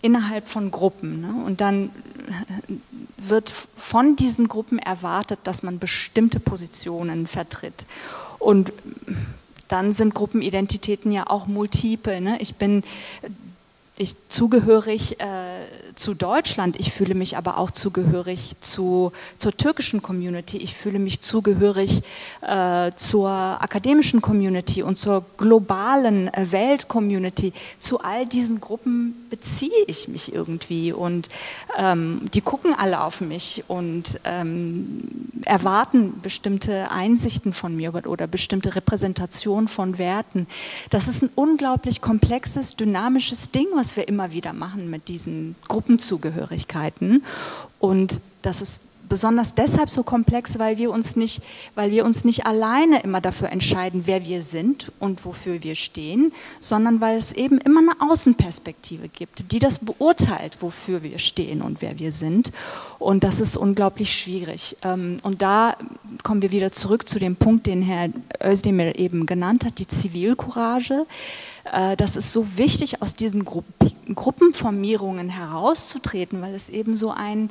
innerhalb 0.01 0.49
von 0.49 0.71
Gruppen. 0.71 1.21
Ne? 1.21 1.45
Und 1.45 1.61
dann 1.61 1.91
wird 3.19 3.51
von 3.77 4.17
diesen 4.17 4.49
Gruppen 4.49 4.79
erwartet, 4.79 5.41
dass 5.45 5.63
man 5.63 5.79
bestimmte 5.79 6.41
Positionen 6.41 7.27
vertritt. 7.27 7.85
Und 8.39 8.73
dann 9.69 9.93
sind 9.93 10.15
Gruppenidentitäten 10.15 11.13
ja 11.13 11.29
auch 11.29 11.47
multiple. 11.47 12.21
Ne? 12.21 12.39
Ich 12.41 12.55
bin 12.57 12.83
ich 13.97 14.17
zugehörig 14.29 15.21
äh, 15.21 15.25
zu 15.95 16.15
Deutschland, 16.15 16.75
ich 16.81 16.93
fühle 16.93 17.15
mich 17.15 17.37
aber 17.37 17.59
auch 17.59 17.71
zugehörig 17.71 18.57
zu, 18.61 19.13
zur 19.37 19.57
türkischen 19.57 20.03
Community, 20.03 20.57
ich 20.57 20.75
fühle 20.75 20.99
mich 20.99 21.21
zugehörig 21.21 22.03
äh, 22.41 22.91
zur 22.97 23.31
akademischen 23.31 24.21
Community 24.21 24.83
und 24.83 24.97
zur 24.97 25.25
globalen 25.37 26.27
äh, 26.35 26.51
Welt-Community. 26.51 27.53
Zu 27.79 28.01
all 28.01 28.27
diesen 28.27 28.61
Gruppen 28.61 29.27
beziehe 29.31 29.85
ich 29.87 30.09
mich 30.09 30.35
irgendwie 30.35 30.93
und 30.93 31.29
ähm, 31.79 32.23
die 32.35 32.41
gucken 32.41 32.75
alle 32.77 33.01
auf 33.01 33.21
mich 33.21 33.63
und 33.69 34.19
ähm, 34.25 35.31
erwarten 35.45 36.21
bestimmte 36.21 36.91
Einsichten 36.91 37.53
von 37.53 37.77
mir 37.77 37.95
oder, 37.95 38.11
oder 38.11 38.27
bestimmte 38.27 38.75
Repräsentation 38.75 39.69
von 39.69 39.99
Werten. 39.99 40.49
Das 40.91 41.07
ist 41.07 41.23
ein 41.23 41.31
unglaublich 41.37 42.01
komplexes, 42.01 42.75
dynamisches 42.75 43.53
Ding, 43.53 43.67
was 43.75 43.84
was 43.85 43.99
wir 43.99 44.09
immer 44.09 44.33
wieder 44.33 44.55
machen 44.55 44.89
mit 44.89 45.09
diesen 45.09 45.57
Gruppenzugehörigkeiten. 45.69 47.23
Und 47.79 48.23
das 48.41 48.63
ist 48.63 48.85
besonders 49.11 49.55
deshalb 49.55 49.91
so 49.91 50.03
komplex, 50.03 50.59
weil 50.59 50.79
wir 50.79 50.91
uns 50.91 51.17
nicht, 51.17 51.43
weil 51.75 51.91
wir 51.91 52.07
uns 52.07 52.25
nicht 52.25 52.47
alleine 52.47 53.03
immer 53.03 53.21
dafür 53.21 53.51
entscheiden, 53.51 54.05
wer 54.07 54.27
wir 54.27 54.43
sind 54.43 54.91
und 55.01 55.27
wofür 55.27 55.63
wir 55.63 55.75
stehen, 55.75 56.33
sondern 56.61 57.03
weil 57.03 57.19
es 57.19 57.33
eben 57.33 57.59
immer 57.59 57.81
eine 57.81 58.11
Außenperspektive 58.11 59.09
gibt, 59.09 59.53
die 59.53 59.59
das 59.59 59.81
beurteilt, 59.81 60.57
wofür 60.61 61.03
wir 61.03 61.19
stehen 61.19 61.61
und 61.61 61.83
wer 61.83 61.99
wir 61.99 62.11
sind. 62.11 62.53
Und 62.99 63.23
das 63.23 63.39
ist 63.39 63.59
unglaublich 63.59 64.15
schwierig. 64.15 64.79
Ähm, 64.83 65.19
und 65.25 65.43
da 65.43 65.77
kommen 66.23 66.41
wir 66.41 66.53
wieder 66.53 66.73
zurück 66.73 67.07
zu 67.07 67.19
dem 67.19 67.37
Punkt, 67.37 67.67
den 67.67 67.83
Herr 67.83 68.09
Özdemir 68.43 68.99
eben 68.99 69.27
genannt 69.27 69.67
hat, 69.67 69.79
die 69.79 69.87
Zivilcourage. 69.87 71.05
Äh, 71.73 71.97
das 71.97 72.17
ist 72.17 72.33
so 72.33 72.57
wichtig, 72.57 73.03
aus 73.03 73.15
diesen 73.17 73.45
Gruppenformierungen 73.45 75.29
herauszutreten, 75.29 76.43
weil 76.43 76.55
es 76.55 76.69
eben 76.69 76.95
so, 76.95 77.11
ein, 77.11 77.51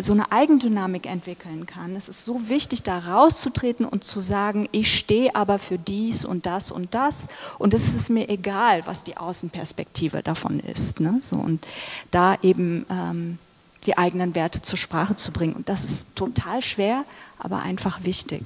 so 0.00 0.12
eine 0.12 0.30
Eigendynamik 0.32 1.06
entwickeln 1.06 1.66
kann. 1.66 1.96
Es 1.96 2.08
ist 2.08 2.24
so 2.24 2.48
wichtig, 2.48 2.82
da 2.82 2.98
rauszutreten 2.98 3.86
und 3.86 4.04
zu 4.04 4.20
sagen, 4.20 4.68
ich 4.72 4.96
stehe 4.96 5.34
aber 5.34 5.58
für 5.58 5.78
dies 5.78 6.24
und 6.24 6.46
das 6.46 6.70
und 6.70 6.94
das 6.94 7.28
und 7.58 7.74
es 7.74 7.94
ist 7.94 8.10
mir 8.10 8.28
egal, 8.28 8.86
was 8.86 9.04
die 9.04 9.16
Außenperspektive 9.16 10.22
davon 10.22 10.60
ist. 10.60 11.00
Ne? 11.00 11.18
So, 11.22 11.36
und 11.36 11.66
da 12.10 12.36
eben 12.42 12.86
ähm, 12.90 13.38
die 13.86 13.98
eigenen 13.98 14.34
Werte 14.34 14.62
zur 14.62 14.78
Sprache 14.78 15.14
zu 15.14 15.32
bringen. 15.32 15.54
Und 15.54 15.68
das 15.68 15.84
ist 15.84 16.16
total 16.16 16.62
schwer, 16.62 17.04
aber 17.38 17.62
einfach 17.62 18.04
wichtig. 18.04 18.44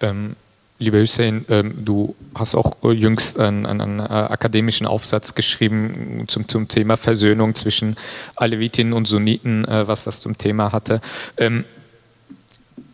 Ähm, 0.00 0.36
Lieber 0.84 1.00
Hussein, 1.00 1.46
ähm, 1.48 1.84
du 1.84 2.14
hast 2.34 2.54
auch 2.54 2.76
jüngst 2.82 3.40
einen, 3.40 3.64
einen, 3.64 4.00
äh, 4.00 4.02
akademischen 4.02 4.86
Aufsatz 4.86 5.34
geschrieben 5.34 6.24
zum, 6.26 6.46
zum 6.46 6.68
Thema 6.68 6.98
Versöhnung 6.98 7.54
zwischen 7.54 7.96
Aleviten 8.36 8.92
und 8.92 9.06
Sunniten, 9.06 9.64
äh, 9.64 9.88
was 9.88 10.04
das 10.04 10.20
zum 10.20 10.36
Thema 10.36 10.72
hatte. 10.72 11.00
Ähm, 11.38 11.64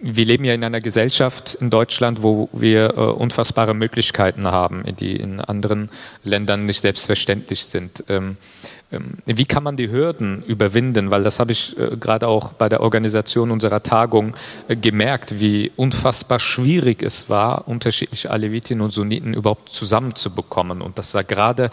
wir 0.03 0.25
leben 0.25 0.45
ja 0.45 0.55
in 0.55 0.63
einer 0.63 0.81
Gesellschaft 0.81 1.57
in 1.61 1.69
Deutschland, 1.69 2.23
wo 2.23 2.49
wir 2.53 2.97
äh, 2.97 3.01
unfassbare 3.01 3.75
Möglichkeiten 3.75 4.47
haben, 4.47 4.85
die 4.99 5.17
in 5.17 5.41
anderen 5.41 5.91
Ländern 6.23 6.67
nicht 6.67 6.81
selbstverständlich 6.81 7.67
sind. 7.67 8.05
Ähm, 8.93 9.19
wie 9.25 9.45
kann 9.45 9.63
man 9.63 9.77
die 9.77 9.91
Hürden 9.91 10.43
überwinden? 10.43 11.11
Weil 11.11 11.23
das 11.23 11.39
habe 11.39 11.53
ich 11.53 11.79
äh, 11.79 11.97
gerade 11.97 12.27
auch 12.27 12.53
bei 12.53 12.69
der 12.69 12.81
Organisation 12.81 13.51
unserer 13.51 13.83
Tagung 13.83 14.37
äh, 14.67 14.75
gemerkt, 14.75 15.39
wie 15.39 15.71
unfassbar 15.77 16.41
schwierig 16.41 17.03
es 17.03 17.29
war, 17.29 17.69
unterschiedliche 17.69 18.31
Alevitinnen 18.31 18.83
und 18.83 18.91
Sunniten 18.91 19.33
überhaupt 19.35 19.71
zusammenzubekommen 19.71 20.83
und 20.83 20.99
dass 20.99 21.13
da 21.13 21.23
gerade 21.23 21.71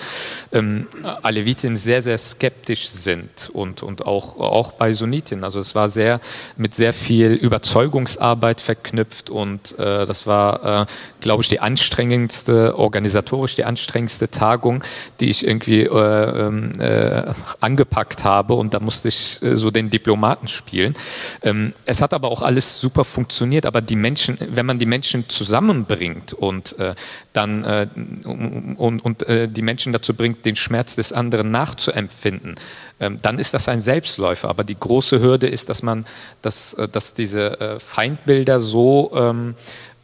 ähm, 0.52 0.88
Alevitinnen 1.24 1.76
sehr, 1.76 2.04
sehr 2.04 2.18
skeptisch 2.20 2.88
sind 2.88 3.50
und, 3.52 3.82
und 3.82 4.06
auch, 4.06 4.38
auch 4.38 4.74
bei 4.74 4.94
Sunniten. 4.94 5.44
Also 5.44 5.60
es 5.60 5.74
war 5.74 5.90
sehr 5.90 6.20
mit 6.56 6.76
sehr 6.76 6.94
viel 6.94 7.32
Überzeugungsarbeit 7.32 8.62
verknüpft 8.62 9.32
und 9.32 9.78
äh, 9.80 10.06
das 10.06 10.28
war, 10.28 10.84
äh, 10.84 10.86
glaube 11.22 11.42
ich, 11.42 11.50
die 11.50 11.60
anstrengendste, 11.60 12.78
organisatorisch 12.78 13.56
die 13.56 13.66
anstrengendste 13.66 14.30
Tagung, 14.30 14.84
die 15.20 15.30
ich 15.30 15.48
irgendwie 15.48 15.82
äh, 15.82 16.48
ähm, 16.48 16.74
äh 17.08 17.34
angepackt 17.60 18.24
habe 18.24 18.54
und 18.54 18.74
da 18.74 18.80
musste 18.80 19.08
ich 19.08 19.42
äh, 19.42 19.56
so 19.56 19.72
den 19.72 19.90
Diplomaten 19.90 20.48
spielen. 20.48 20.96
Ähm, 21.42 21.74
es 21.86 22.02
hat 22.02 22.14
aber 22.14 22.30
auch 22.30 22.42
alles 22.42 22.80
super 22.80 23.04
funktioniert, 23.04 23.66
aber 23.66 23.82
die 23.82 23.96
Menschen, 23.96 24.38
wenn 24.40 24.66
man 24.66 24.80
die 24.80 24.86
Menschen 24.86 25.28
zusammenbringt 25.30 26.34
und 26.34 26.78
äh, 26.80 26.96
dann 27.34 27.64
äh, 27.64 27.88
und, 28.26 29.00
und 29.00 29.24
äh, 29.24 29.48
die 29.48 29.62
Menschen 29.62 29.94
dazu 29.94 30.14
bringt, 30.14 30.46
den 30.46 30.56
Schmerz 30.56 30.96
des 30.96 31.14
anderen 31.14 31.52
nachzuempfinden, 31.52 32.56
ähm, 33.00 33.18
dann 33.22 33.40
ist 33.40 33.54
das 33.54 33.68
ein 33.68 33.80
Selbstläufer. 33.80 34.50
Aber 34.50 34.64
die 34.64 34.80
große 34.80 35.20
Hürde 35.20 35.48
ist, 35.48 35.70
dass 35.70 35.84
man, 35.84 36.06
dass, 36.42 36.74
äh, 36.76 36.88
dass 36.88 37.14
diese 37.14 37.78
Feindbilder 37.80 38.60
so 38.60 39.12
ähm, 39.16 39.56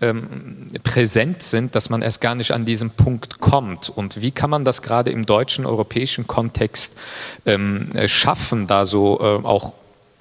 ähm, 0.01 0.67
präsent 0.83 1.43
sind, 1.43 1.75
dass 1.75 1.89
man 1.89 2.01
erst 2.01 2.21
gar 2.21 2.35
nicht 2.35 2.51
an 2.51 2.65
diesen 2.65 2.89
Punkt 2.89 3.39
kommt. 3.39 3.89
Und 3.89 4.21
wie 4.21 4.31
kann 4.31 4.49
man 4.49 4.65
das 4.65 4.81
gerade 4.81 5.11
im 5.11 5.25
deutschen, 5.25 5.65
europäischen 5.65 6.27
Kontext 6.27 6.97
ähm, 7.45 7.89
äh, 7.93 8.07
schaffen, 8.07 8.67
da 8.67 8.85
so 8.85 9.19
äh, 9.19 9.45
auch 9.45 9.73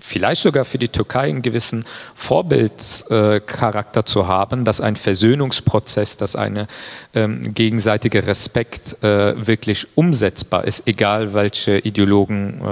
vielleicht 0.03 0.43
sogar 0.43 0.65
für 0.65 0.79
die 0.79 0.89
Türkei 0.89 1.29
einen 1.29 1.43
gewissen 1.43 1.85
Vorbildcharakter 2.15 4.01
äh, 4.01 4.05
zu 4.05 4.27
haben, 4.27 4.65
dass 4.65 4.81
ein 4.81 4.97
Versöhnungsprozess, 4.97 6.17
dass 6.17 6.37
ein 6.37 6.67
ähm, 7.15 7.55
gegenseitiger 7.55 8.27
Respekt 8.27 9.03
äh, 9.03 9.47
wirklich 9.47 9.87
umsetzbar 9.97 10.65
ist, 10.65 10.87
egal 10.87 11.35
welche 11.35 11.79
Ideologen 11.79 12.61
äh, 12.61 12.65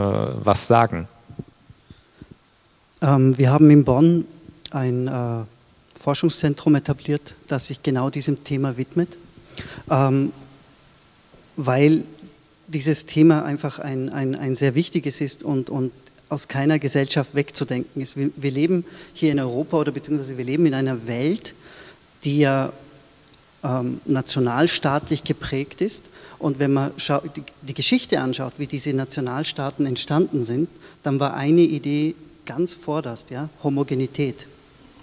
was 0.45 0.67
sagen. 0.67 1.09
Ähm, 3.01 3.39
wir 3.39 3.51
haben 3.51 3.71
in 3.71 3.85
Bonn 3.85 4.27
ein 4.71 5.09
äh, 5.09 5.45
Forschungszentrum 6.01 6.75
etabliert, 6.75 7.35
das 7.47 7.67
sich 7.67 7.83
genau 7.83 8.09
diesem 8.11 8.43
Thema 8.43 8.77
widmet, 8.79 9.17
ähm, 9.91 10.33
weil 11.57 12.05
dieses 12.69 13.05
Thema 13.05 13.45
einfach 13.45 13.79
ein, 13.79 14.09
ein, 14.09 14.35
ein 14.35 14.55
sehr 14.55 14.75
wichtiges 14.75 15.21
ist 15.21 15.43
und, 15.43 15.69
und 15.69 15.93
aus 16.31 16.49
keiner 16.49 16.79
Gesellschaft 16.79 17.35
wegzudenken 17.35 18.01
ist. 18.01 18.17
Wir, 18.17 18.31
wir, 18.37 18.51
leben 18.51 18.85
hier 19.13 19.33
in 19.33 19.41
Europa 19.41 19.79
oder 19.79 19.93
beziehungsweise 19.93 20.39
wir 20.39 20.45
leben 20.45 20.65
in 20.67 20.75
einer 20.75 21.07
Welt, 21.07 21.55
die 22.25 22.39
ja 22.39 22.73
ähm, 23.63 24.01
nationalstaatlich 24.07 25.25
geprägt 25.25 25.83
ist. 25.83 26.07
Und 26.39 26.61
wenn 26.61 26.73
man 26.73 26.93
die, 27.37 27.43
die 27.61 27.75
Geschichte 27.75 28.21
anschaut, 28.21 28.55
wie 28.57 28.67
diese 28.67 28.95
Nationalstaaten 28.95 29.85
entstanden 29.85 30.47
sind, 30.47 30.71
dann 31.03 31.21
war 31.21 31.35
eine 31.35 31.63
Idee 31.63 32.15
ganz 32.47 32.73
vorderst, 32.73 33.31
ja, 33.31 33.51
Homogenität. 33.63 34.47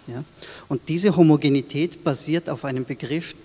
Ja? 0.07 0.23
Und 0.67 0.81
diese 0.89 1.15
Homogenität 1.15 2.03
basiert 2.03 2.49
auf 2.49 2.65
einem 2.65 2.85
Begriff, 2.85 3.35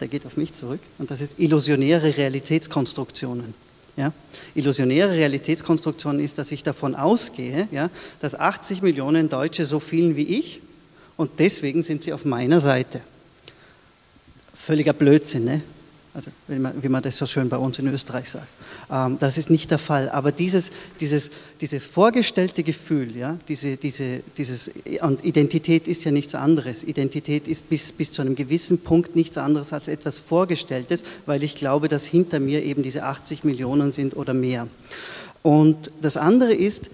der 0.00 0.08
geht 0.08 0.26
auf 0.26 0.36
mich 0.36 0.52
zurück, 0.52 0.80
und 0.98 1.10
das 1.10 1.20
ist 1.20 1.38
illusionäre 1.38 2.16
Realitätskonstruktionen. 2.16 3.54
Ja? 3.96 4.12
Illusionäre 4.54 5.12
Realitätskonstruktion 5.12 6.20
ist, 6.20 6.38
dass 6.38 6.52
ich 6.52 6.62
davon 6.62 6.94
ausgehe, 6.94 7.68
ja, 7.70 7.90
dass 8.20 8.34
80 8.34 8.82
Millionen 8.82 9.28
Deutsche 9.28 9.64
so 9.64 9.80
fühlen 9.80 10.16
wie 10.16 10.38
ich 10.38 10.60
und 11.16 11.30
deswegen 11.38 11.82
sind 11.82 12.02
sie 12.02 12.12
auf 12.12 12.24
meiner 12.24 12.60
Seite. 12.60 13.00
Völliger 14.54 14.92
Blödsinn. 14.92 15.44
Ne? 15.44 15.62
Also 16.14 16.30
wie 16.46 16.58
man, 16.58 16.82
wie 16.82 16.88
man, 16.90 17.02
das 17.02 17.16
so 17.16 17.24
schön 17.24 17.48
bei 17.48 17.56
uns 17.56 17.78
in 17.78 17.86
Österreich 17.86 18.28
sagt. 18.28 18.48
Ähm, 18.90 19.16
das 19.18 19.38
ist 19.38 19.48
nicht 19.48 19.70
der 19.70 19.78
Fall. 19.78 20.10
Aber 20.10 20.30
dieses, 20.30 20.70
dieses, 21.00 21.30
dieses 21.60 21.86
vorgestellte 21.86 22.62
Gefühl, 22.62 23.16
ja, 23.16 23.38
diese, 23.48 23.78
diese, 23.78 24.20
dieses, 24.36 24.70
und 25.00 25.24
Identität 25.24 25.88
ist 25.88 26.04
ja 26.04 26.10
nichts 26.10 26.34
anderes. 26.34 26.84
Identität 26.84 27.48
ist 27.48 27.70
bis, 27.70 27.92
bis 27.92 28.12
zu 28.12 28.20
einem 28.20 28.34
gewissen 28.34 28.78
Punkt 28.78 29.16
nichts 29.16 29.38
anderes 29.38 29.72
als 29.72 29.88
etwas 29.88 30.18
Vorgestelltes, 30.18 31.02
weil 31.24 31.42
ich 31.42 31.54
glaube, 31.54 31.88
dass 31.88 32.04
hinter 32.04 32.40
mir 32.40 32.62
eben 32.62 32.82
diese 32.82 33.04
80 33.04 33.44
Millionen 33.44 33.92
sind 33.92 34.14
oder 34.14 34.34
mehr. 34.34 34.68
Und 35.40 35.90
das 36.02 36.18
andere 36.18 36.52
ist, 36.52 36.90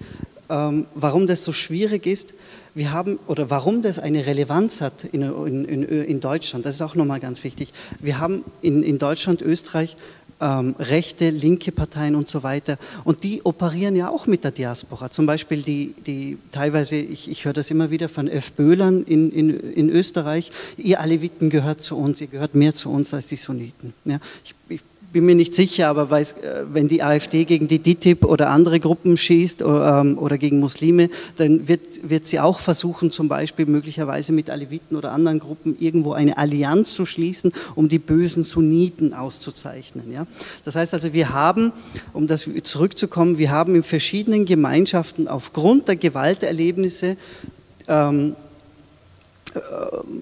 ähm, 0.49 0.87
warum 0.95 1.27
das 1.27 1.43
so 1.43 1.51
schwierig 1.51 2.07
ist, 2.07 2.33
wir 2.75 2.91
haben, 2.91 3.19
oder 3.27 3.49
warum 3.49 3.81
das 3.81 3.99
eine 3.99 4.25
Relevanz 4.25 4.81
hat 4.81 5.03
in, 5.03 5.21
in, 5.21 5.83
in, 5.83 6.19
Deutschland, 6.19 6.65
das 6.65 6.75
ist 6.75 6.81
auch 6.81 6.95
nochmal 6.95 7.19
ganz 7.19 7.43
wichtig. 7.43 7.73
Wir 7.99 8.19
haben 8.19 8.43
in, 8.61 8.83
in 8.83 8.99
Deutschland, 8.99 9.41
Österreich 9.41 9.97
ähm, 10.41 10.75
rechte, 10.79 11.29
linke 11.29 11.71
Parteien 11.71 12.15
und 12.15 12.29
so 12.29 12.43
weiter. 12.43 12.77
Und 13.03 13.23
die 13.23 13.41
operieren 13.43 13.95
ja 13.95 14.09
auch 14.09 14.27
mit 14.27 14.43
der 14.43 14.51
Diaspora. 14.51 15.11
Zum 15.11 15.25
Beispiel 15.25 15.61
die, 15.61 15.93
die 16.05 16.37
teilweise, 16.51 16.95
ich, 16.95 17.29
ich 17.29 17.45
höre 17.45 17.53
das 17.53 17.71
immer 17.71 17.91
wieder 17.91 18.09
von 18.09 18.27
F. 18.27 18.51
Böhlern 18.53 19.03
in, 19.03 19.31
in, 19.31 19.49
in 19.49 19.89
Österreich, 19.89 20.51
ihr 20.77 20.99
Aleviten 21.01 21.49
gehört 21.49 21.83
zu 21.83 21.97
uns, 21.97 22.21
ihr 22.21 22.27
gehört 22.27 22.55
mehr 22.55 22.73
zu 22.73 22.89
uns 22.89 23.13
als 23.13 23.27
die 23.27 23.35
Sunniten. 23.35 23.93
Ja, 24.05 24.19
ich, 24.43 24.55
ich 24.69 24.81
bin 25.11 25.25
mir 25.25 25.35
nicht 25.35 25.55
sicher, 25.55 25.87
aber 25.87 26.09
weiß, 26.09 26.33
äh, 26.33 26.65
wenn 26.71 26.87
die 26.87 27.01
AfD 27.01 27.45
gegen 27.45 27.67
die 27.67 27.79
DITIB 27.79 28.25
oder 28.25 28.49
andere 28.49 28.79
Gruppen 28.79 29.17
schießt 29.17 29.63
oder, 29.63 30.01
ähm, 30.01 30.17
oder 30.17 30.37
gegen 30.37 30.59
Muslime, 30.59 31.09
dann 31.37 31.67
wird, 31.67 32.09
wird 32.09 32.27
sie 32.27 32.39
auch 32.39 32.59
versuchen, 32.59 33.11
zum 33.11 33.27
Beispiel 33.27 33.65
möglicherweise 33.65 34.31
mit 34.33 34.49
Aleviten 34.49 34.95
oder 34.95 35.11
anderen 35.11 35.39
Gruppen 35.39 35.75
irgendwo 35.79 36.13
eine 36.13 36.37
Allianz 36.37 36.93
zu 36.93 37.05
schließen, 37.05 37.51
um 37.75 37.89
die 37.89 37.99
bösen 37.99 38.43
Sunniten 38.43 39.13
auszuzeichnen. 39.13 40.11
Ja? 40.11 40.27
Das 40.65 40.75
heißt 40.75 40.93
also, 40.93 41.13
wir 41.13 41.33
haben, 41.33 41.71
um 42.13 42.27
das 42.27 42.47
zurückzukommen, 42.63 43.37
wir 43.37 43.51
haben 43.51 43.75
in 43.75 43.83
verschiedenen 43.83 44.45
Gemeinschaften 44.45 45.27
aufgrund 45.27 45.87
der 45.87 45.95
Gewalterlebnisse 45.95 47.17
ähm, 47.87 48.31
äh, 48.31 48.48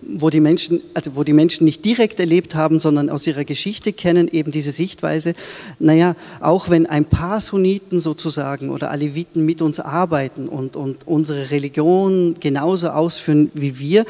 wo 0.07 0.30
die 0.30 0.39
Menschen, 0.39 0.82
also 0.93 1.15
wo 1.15 1.23
die 1.23 1.34
Menschen 1.34 1.65
nicht 1.65 1.84
direkt 1.84 2.19
erlebt 2.19 2.55
haben, 2.55 2.80
sondern 2.80 3.09
aus 3.09 3.28
ihrer 3.28 3.45
Geschichte 3.45 3.93
kennen, 3.93 4.28
eben 4.28 4.51
diese 4.51 4.71
Sichtweise, 4.71 5.34
naja, 5.80 6.15
auch 6.39 6.69
wenn 6.69 6.86
ein 6.86 7.05
paar 7.05 7.41
Sunniten 7.41 7.99
sozusagen 7.99 8.69
oder 8.69 8.91
Aleviten 8.91 9.45
mit 9.45 9.61
uns 9.61 9.80
arbeiten 9.80 10.47
und, 10.47 10.75
und 10.75 11.07
unsere 11.07 11.51
Religion 11.51 12.36
genauso 12.39 12.89
ausführen 12.89 13.51
wie 13.53 13.80
wir, 13.80 14.05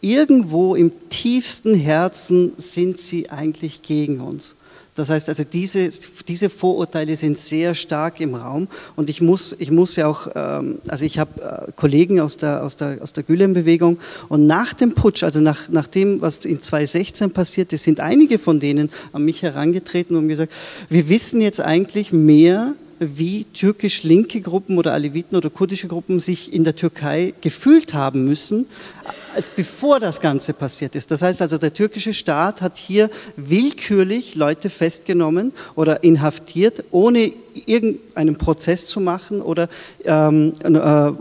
irgendwo 0.00 0.74
im 0.74 0.92
tiefsten 1.08 1.74
Herzen 1.74 2.52
sind 2.58 2.98
sie 2.98 3.30
eigentlich 3.30 3.82
gegen 3.82 4.20
uns. 4.20 4.54
Das 4.94 5.08
heißt 5.08 5.30
also, 5.30 5.44
diese, 5.44 5.88
diese 6.28 6.50
Vorurteile 6.50 7.16
sind 7.16 7.38
sehr 7.38 7.74
stark 7.74 8.20
im 8.20 8.34
Raum. 8.34 8.68
Und 8.94 9.08
ich 9.08 9.22
muss, 9.22 9.56
ich 9.58 9.70
muss 9.70 9.96
ja 9.96 10.06
auch, 10.06 10.28
ähm, 10.34 10.80
also 10.86 11.06
ich 11.06 11.18
habe 11.18 11.40
äh, 11.40 11.72
Kollegen 11.76 12.20
aus 12.20 12.36
der, 12.36 12.62
aus 12.62 12.76
der, 12.76 12.98
aus 13.00 13.14
der 13.14 13.22
Gülen-Bewegung. 13.22 13.98
Und 14.28 14.46
nach 14.46 14.74
dem 14.74 14.92
Putsch, 14.92 15.22
also 15.22 15.40
nach, 15.40 15.70
nach 15.70 15.86
dem, 15.86 16.20
was 16.20 16.44
in 16.44 16.60
2016 16.60 17.30
passiert 17.30 17.72
ist, 17.72 17.84
sind 17.84 18.00
einige 18.00 18.38
von 18.38 18.60
denen 18.60 18.90
an 19.12 19.24
mich 19.24 19.40
herangetreten 19.42 20.14
und 20.14 20.28
gesagt, 20.28 20.52
wir 20.90 21.08
wissen 21.08 21.40
jetzt 21.40 21.60
eigentlich 21.60 22.12
mehr 22.12 22.74
wie 23.16 23.44
türkisch-linke 23.44 24.40
Gruppen 24.40 24.78
oder 24.78 24.92
Aleviten 24.92 25.36
oder 25.36 25.50
kurdische 25.50 25.88
Gruppen 25.88 26.20
sich 26.20 26.52
in 26.52 26.64
der 26.64 26.76
Türkei 26.76 27.34
gefühlt 27.40 27.94
haben 27.94 28.24
müssen, 28.24 28.66
als 29.34 29.50
bevor 29.50 30.00
das 30.00 30.20
Ganze 30.20 30.52
passiert 30.52 30.94
ist. 30.94 31.10
Das 31.10 31.22
heißt 31.22 31.42
also, 31.42 31.58
der 31.58 31.72
türkische 31.72 32.14
Staat 32.14 32.60
hat 32.60 32.76
hier 32.76 33.10
willkürlich 33.36 34.34
Leute 34.34 34.70
festgenommen 34.70 35.52
oder 35.74 36.04
inhaftiert, 36.04 36.84
ohne 36.90 37.32
irgendeinen 37.66 38.36
Prozess 38.36 38.86
zu 38.86 39.00
machen 39.00 39.40
oder 39.40 39.68
ähm, 40.04 40.52
äh, 40.62 41.12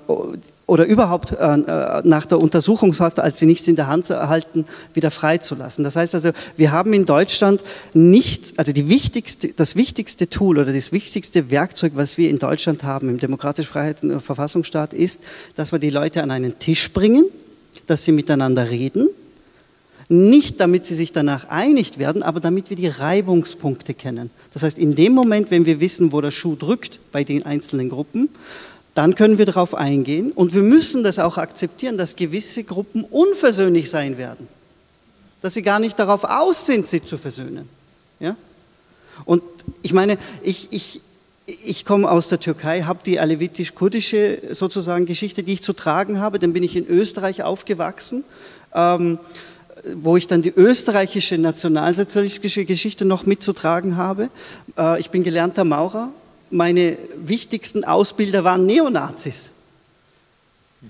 oder 0.72 0.86
überhaupt 0.86 1.34
äh, 1.34 1.36
äh, 1.36 2.02
nach 2.06 2.26
der 2.26 2.40
Untersuchungshaft, 2.40 3.20
als 3.20 3.40
sie 3.40 3.46
nichts 3.46 3.68
in 3.68 3.76
der 3.76 3.88
Hand 3.88 4.10
erhalten, 4.10 4.64
wieder 4.94 5.12
freizulassen. 5.12 5.84
Das 5.84 5.98
heißt 5.98 6.16
also, 6.16 6.30
wir 6.56 6.72
haben 6.72 6.94
in 6.94 7.04
Deutschland 7.04 7.60
nicht, 7.94 8.54
also 8.58 8.72
die 8.72 8.88
wichtigste, 8.88 9.50
das 9.50 9.76
wichtigste 9.76 10.30
Tool 10.30 10.60
oder 10.60 10.72
das 10.72 10.94
wichtigste 10.94 11.52
Werkzeug, 11.52 11.92
was 11.96 12.18
wir 12.18 12.30
in 12.30 12.40
Deutschland 12.40 12.86
haben 12.86 13.10
im 13.10 13.18
demokratisch 13.18 13.68
Freiheiten- 13.68 14.12
und 14.12 14.22
Verfassungsstaat, 14.22 14.94
ist, 14.94 15.20
dass 15.58 15.74
wir 15.74 15.80
die 15.80 15.90
Leute 15.90 16.24
an 16.24 16.32
einen 16.32 16.58
Tisch 16.58 16.94
bringen, 16.94 17.26
dass 17.88 18.06
sie 18.06 18.14
miteinander 18.14 18.70
reden, 18.70 19.10
nicht 20.08 20.62
damit 20.62 20.86
sie 20.86 20.96
sich 20.96 21.12
danach 21.12 21.50
einig 21.50 22.00
werden, 22.00 22.24
aber 22.24 22.40
damit 22.40 22.70
wir 22.70 22.78
die 22.78 22.88
Reibungspunkte 22.88 23.94
kennen. 23.94 24.30
Das 24.54 24.64
heißt, 24.64 24.80
in 24.80 24.96
dem 24.96 25.12
Moment, 25.12 25.52
wenn 25.52 25.66
wir 25.66 25.82
wissen, 25.82 26.14
wo 26.14 26.22
der 26.22 26.32
Schuh 26.32 26.56
drückt 26.56 27.00
bei 27.12 27.26
den 27.26 27.46
einzelnen 27.46 27.90
Gruppen, 27.90 28.30
dann 28.94 29.16
können 29.16 29.38
wir 29.38 29.46
darauf 29.46 29.74
eingehen 29.74 30.32
und 30.32 30.54
wir 30.54 30.64
müssen 30.64 31.04
das 31.04 31.18
auch 31.20 31.38
akzeptieren, 31.38 31.98
dass 31.98 32.16
gewisse 32.16 32.64
Gruppen 32.64 33.04
unversöhnlich 33.04 33.90
sein 33.90 34.18
werden, 34.18 34.48
dass 35.42 35.54
sie 35.54 35.62
gar 35.62 35.80
nicht 35.80 35.98
darauf 35.98 36.24
aus 36.24 36.66
sind, 36.66 36.88
sie 36.88 37.04
zu 37.04 37.18
versöhnen. 37.18 37.70
Ja? 38.20 38.36
Und 39.24 39.44
ich 39.82 39.94
meine, 39.94 40.18
ich, 40.44 40.68
ich, 40.72 41.02
ich 41.46 41.86
komme 41.86 42.10
aus 42.10 42.28
der 42.28 42.40
Türkei, 42.40 42.82
habe 42.84 43.00
die 43.06 43.20
alevitisch-kurdische 43.20 44.40
sozusagen 44.52 45.06
Geschichte, 45.06 45.44
die 45.44 45.54
ich 45.54 45.64
zu 45.64 45.74
tragen 45.74 46.20
habe, 46.20 46.40
dann 46.40 46.54
bin 46.54 46.64
ich 46.64 46.76
in 46.76 46.88
Österreich 46.88 47.44
aufgewachsen. 47.44 48.24
Ähm, 48.74 49.20
wo 49.96 50.18
ich 50.18 50.28
dann 50.28 50.42
die 50.42 50.54
österreichische 50.56 51.38
nationalsozialistische 51.38 52.66
Geschichte 52.66 53.06
noch 53.06 53.26
mitzutragen 53.26 53.98
habe. 53.98 54.30
Äh, 54.78 55.00
ich 55.00 55.10
bin 55.10 55.24
gelernter 55.24 55.64
Maurer 55.64 56.12
meine 56.52 56.98
wichtigsten 57.16 57.84
Ausbilder 57.84 58.44
waren 58.44 58.66
Neonazis. 58.66 59.52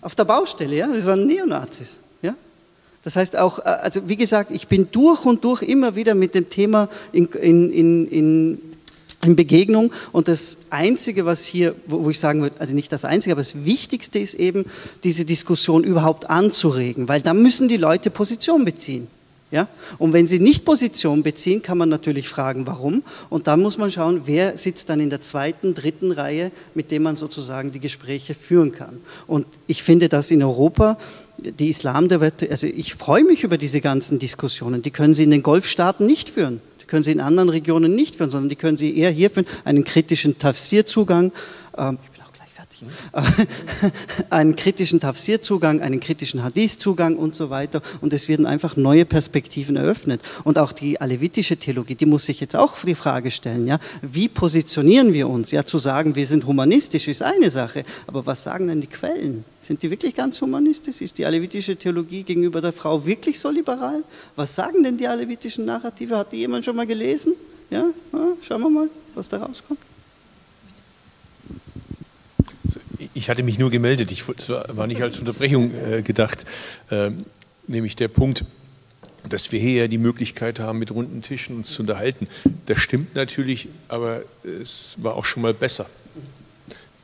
Auf 0.01 0.15
der 0.15 0.25
Baustelle, 0.25 0.75
ja, 0.75 0.87
das 0.87 1.05
waren 1.05 1.25
Neonazis. 1.25 1.99
Ja? 2.21 2.35
Das 3.03 3.15
heißt 3.15 3.37
auch, 3.37 3.59
äh, 3.59 3.63
also 3.63 4.07
wie 4.07 4.15
gesagt, 4.15 4.51
ich 4.51 4.67
bin 4.67 4.89
durch 4.91 5.25
und 5.25 5.43
durch 5.43 5.61
immer 5.61 5.95
wieder 5.95 6.15
mit 6.15 6.35
dem 6.35 6.49
Thema 6.49 6.89
in, 7.11 7.27
in, 7.27 7.71
in, 7.71 8.07
in, 8.07 8.61
in 9.23 9.35
Begegnung 9.35 9.91
und 10.11 10.27
das 10.27 10.57
Einzige, 10.69 11.25
was 11.25 11.43
hier, 11.43 11.75
wo 11.87 12.09
ich 12.09 12.19
sagen 12.19 12.41
würde, 12.41 12.59
also 12.59 12.73
nicht 12.73 12.91
das 12.91 13.05
Einzige, 13.05 13.33
aber 13.33 13.41
das 13.41 13.65
Wichtigste 13.65 14.19
ist 14.19 14.33
eben, 14.35 14.65
diese 15.03 15.25
Diskussion 15.25 15.83
überhaupt 15.83 16.29
anzuregen, 16.29 17.07
weil 17.07 17.21
da 17.21 17.33
müssen 17.33 17.67
die 17.67 17.77
Leute 17.77 18.09
Position 18.09 18.65
beziehen. 18.65 19.07
Ja? 19.51 19.67
Und 19.97 20.13
wenn 20.13 20.27
sie 20.27 20.39
nicht 20.39 20.63
Position 20.63 21.23
beziehen, 21.23 21.61
kann 21.61 21.77
man 21.77 21.89
natürlich 21.89 22.29
fragen, 22.29 22.65
warum. 22.65 23.03
Und 23.29 23.47
dann 23.47 23.59
muss 23.61 23.77
man 23.77 23.91
schauen, 23.91 24.21
wer 24.25 24.57
sitzt 24.57 24.89
dann 24.89 25.01
in 25.01 25.09
der 25.09 25.21
zweiten, 25.21 25.73
dritten 25.73 26.11
Reihe, 26.11 26.51
mit 26.73 26.89
dem 26.89 27.03
man 27.03 27.17
sozusagen 27.17 27.71
die 27.71 27.81
Gespräche 27.81 28.33
führen 28.33 28.71
kann. 28.71 28.99
Und 29.27 29.45
ich 29.67 29.83
finde, 29.83 30.07
dass 30.07 30.31
in 30.31 30.41
Europa 30.41 30.97
die 31.37 31.69
Islamdebatte, 31.69 32.49
also 32.49 32.67
ich 32.67 32.95
freue 32.95 33.23
mich 33.23 33.43
über 33.43 33.57
diese 33.57 33.81
ganzen 33.81 34.19
Diskussionen, 34.19 34.81
die 34.81 34.91
können 34.91 35.15
Sie 35.15 35.23
in 35.23 35.31
den 35.31 35.43
Golfstaaten 35.43 36.05
nicht 36.05 36.29
führen. 36.29 36.61
Die 36.81 36.85
können 36.85 37.03
Sie 37.03 37.11
in 37.11 37.19
anderen 37.19 37.49
Regionen 37.49 37.93
nicht 37.93 38.15
führen, 38.15 38.29
sondern 38.29 38.49
die 38.49 38.55
können 38.55 38.77
Sie 38.77 38.97
eher 38.97 39.11
hier 39.11 39.29
führen, 39.29 39.47
einen 39.65 39.83
kritischen 39.83 40.37
Tafsirzugang. 40.37 41.31
Ähm, 41.77 41.97
einen 44.29 44.55
kritischen 44.55 44.99
Tafsirzugang, 44.99 45.81
einen 45.81 45.99
kritischen 45.99 46.43
Hadith-Zugang 46.43 47.15
und 47.15 47.35
so 47.35 47.49
weiter. 47.49 47.81
Und 48.01 48.13
es 48.13 48.27
werden 48.27 48.45
einfach 48.45 48.75
neue 48.75 49.05
Perspektiven 49.05 49.75
eröffnet. 49.75 50.21
Und 50.43 50.57
auch 50.57 50.71
die 50.71 50.99
alevitische 50.99 51.57
Theologie, 51.57 51.95
die 51.95 52.05
muss 52.05 52.25
sich 52.25 52.39
jetzt 52.39 52.55
auch 52.55 52.77
die 52.79 52.95
Frage 52.95 53.31
stellen, 53.31 53.67
ja, 53.67 53.79
wie 54.01 54.27
positionieren 54.27 55.13
wir 55.13 55.29
uns? 55.29 55.51
Ja, 55.51 55.65
zu 55.65 55.77
sagen, 55.77 56.15
wir 56.15 56.25
sind 56.25 56.45
humanistisch 56.45 57.07
ist 57.07 57.21
eine 57.21 57.49
Sache, 57.49 57.83
aber 58.07 58.25
was 58.25 58.43
sagen 58.43 58.67
denn 58.67 58.81
die 58.81 58.87
Quellen? 58.87 59.43
Sind 59.59 59.83
die 59.83 59.91
wirklich 59.91 60.15
ganz 60.15 60.41
humanistisch? 60.41 61.01
Ist 61.01 61.17
die 61.17 61.25
alevitische 61.25 61.75
Theologie 61.75 62.23
gegenüber 62.23 62.61
der 62.61 62.73
Frau 62.73 63.05
wirklich 63.05 63.39
so 63.39 63.49
liberal? 63.49 64.03
Was 64.35 64.55
sagen 64.55 64.83
denn 64.83 64.97
die 64.97 65.07
alevitischen 65.07 65.65
Narrative? 65.65 66.17
Hat 66.17 66.31
die 66.31 66.37
jemand 66.37 66.65
schon 66.65 66.75
mal 66.75 66.87
gelesen? 66.87 67.33
Ja, 67.69 67.85
schauen 68.41 68.61
wir 68.61 68.69
mal, 68.69 68.89
was 69.15 69.29
da 69.29 69.37
rauskommt. 69.37 69.79
Ich 73.13 73.29
hatte 73.29 73.43
mich 73.43 73.57
nur 73.57 73.71
gemeldet, 73.71 74.11
ich 74.11 74.23
war 74.27 74.87
nicht 74.87 75.01
als 75.01 75.19
Unterbrechung 75.19 75.71
äh, 75.73 76.01
gedacht, 76.01 76.45
ähm, 76.91 77.25
nämlich 77.67 77.95
der 77.95 78.07
Punkt, 78.07 78.45
dass 79.27 79.51
wir 79.51 79.59
hier 79.59 79.81
ja 79.83 79.87
die 79.87 79.97
Möglichkeit 79.97 80.59
haben, 80.59 80.79
mit 80.79 80.91
runden 80.91 81.21
Tischen 81.21 81.57
uns 81.57 81.71
zu 81.71 81.83
unterhalten. 81.83 82.27
Das 82.65 82.79
stimmt 82.79 83.15
natürlich, 83.15 83.69
aber 83.87 84.23
es 84.43 84.95
war 84.97 85.15
auch 85.15 85.25
schon 85.25 85.43
mal 85.43 85.53
besser. 85.53 85.87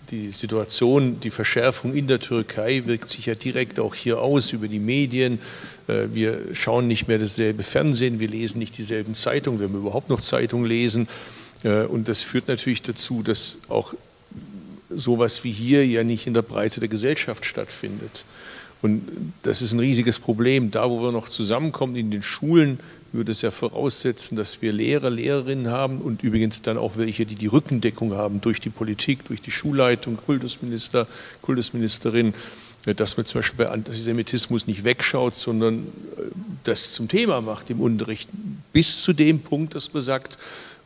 Die 0.10 0.32
Situation, 0.32 1.20
die 1.20 1.32
Verschärfung 1.32 1.94
in 1.94 2.08
der 2.08 2.20
Türkei 2.20 2.84
wirkt 2.86 3.10
sich 3.10 3.26
ja 3.26 3.36
direkt 3.36 3.80
auch 3.80 3.94
hier 3.94 4.22
aus 4.22 4.54
über 4.54 4.68
die 4.68 4.80
Medien. 4.80 5.40
Äh, 5.88 6.08
wir 6.14 6.40
schauen 6.54 6.88
nicht 6.88 7.08
mehr 7.08 7.20
dasselbe 7.20 7.64
Fernsehen, 7.64 8.20
wir 8.20 8.30
lesen 8.30 8.60
nicht 8.60 8.78
dieselben 8.78 9.16
Zeitungen, 9.16 9.60
wenn 9.60 9.72
wir 9.72 9.80
überhaupt 9.80 10.10
noch 10.10 10.22
Zeitungen 10.22 10.66
lesen. 10.66 11.08
Äh, 11.64 11.84
und 11.84 12.08
das 12.08 12.22
führt 12.22 12.48
natürlich 12.48 12.84
dazu, 12.84 13.22
dass 13.22 13.60
auch 13.68 13.94
sowas 14.90 15.44
wie 15.44 15.52
hier 15.52 15.86
ja 15.86 16.04
nicht 16.04 16.28
in 16.28 16.34
der 16.34 16.42
Breite 16.42 16.80
der 16.80 16.90
Gesellschaft 16.90 17.46
stattfindet. 17.46 18.26
Und 18.82 19.04
das 19.44 19.62
ist 19.62 19.74
ein 19.74 19.80
riesiges 19.80 20.20
Problem. 20.20 20.72
Da, 20.72 20.90
wo 20.90 21.02
wir 21.02 21.12
noch 21.12 21.30
zusammenkommen 21.30 21.96
in 21.96 22.12
den 22.12 22.22
Schulen, 22.22 22.80
würde 23.12 23.32
es 23.32 23.42
ja 23.42 23.52
voraussetzen, 23.52 24.36
dass 24.36 24.62
wir 24.62 24.72
Lehrer, 24.72 25.10
Lehrerinnen 25.10 25.70
haben 25.70 26.00
und 26.00 26.24
übrigens 26.24 26.62
dann 26.62 26.78
auch 26.78 26.98
welche, 26.98 27.26
die 27.26 27.36
die 27.36 27.48
Rückendeckung 27.48 28.14
haben 28.14 28.42
durch 28.42 28.60
die 28.60 28.70
Politik, 28.70 29.26
durch 29.26 29.42
die 29.42 29.52
Schulleitung, 29.52 30.18
Kultusminister, 30.18 31.08
Kultusministerin, 31.42 32.34
dass 32.96 33.18
man 33.18 33.26
zum 33.26 33.40
Beispiel 33.40 33.66
bei 33.66 33.72
Antisemitismus 33.72 34.68
nicht 34.68 34.84
wegschaut, 34.84 35.36
sondern 35.36 35.80
äh, 35.80 36.22
das 36.64 36.94
zum 36.94 37.08
Thema 37.08 37.42
macht 37.42 37.70
im 37.70 37.82
Unterricht, 37.82 38.30
bis 38.72 39.02
zu 39.02 39.14
dem 39.14 39.40
Punkt, 39.40 39.76
dass 39.76 39.94
man 39.94 40.04
sagt, 40.04 40.38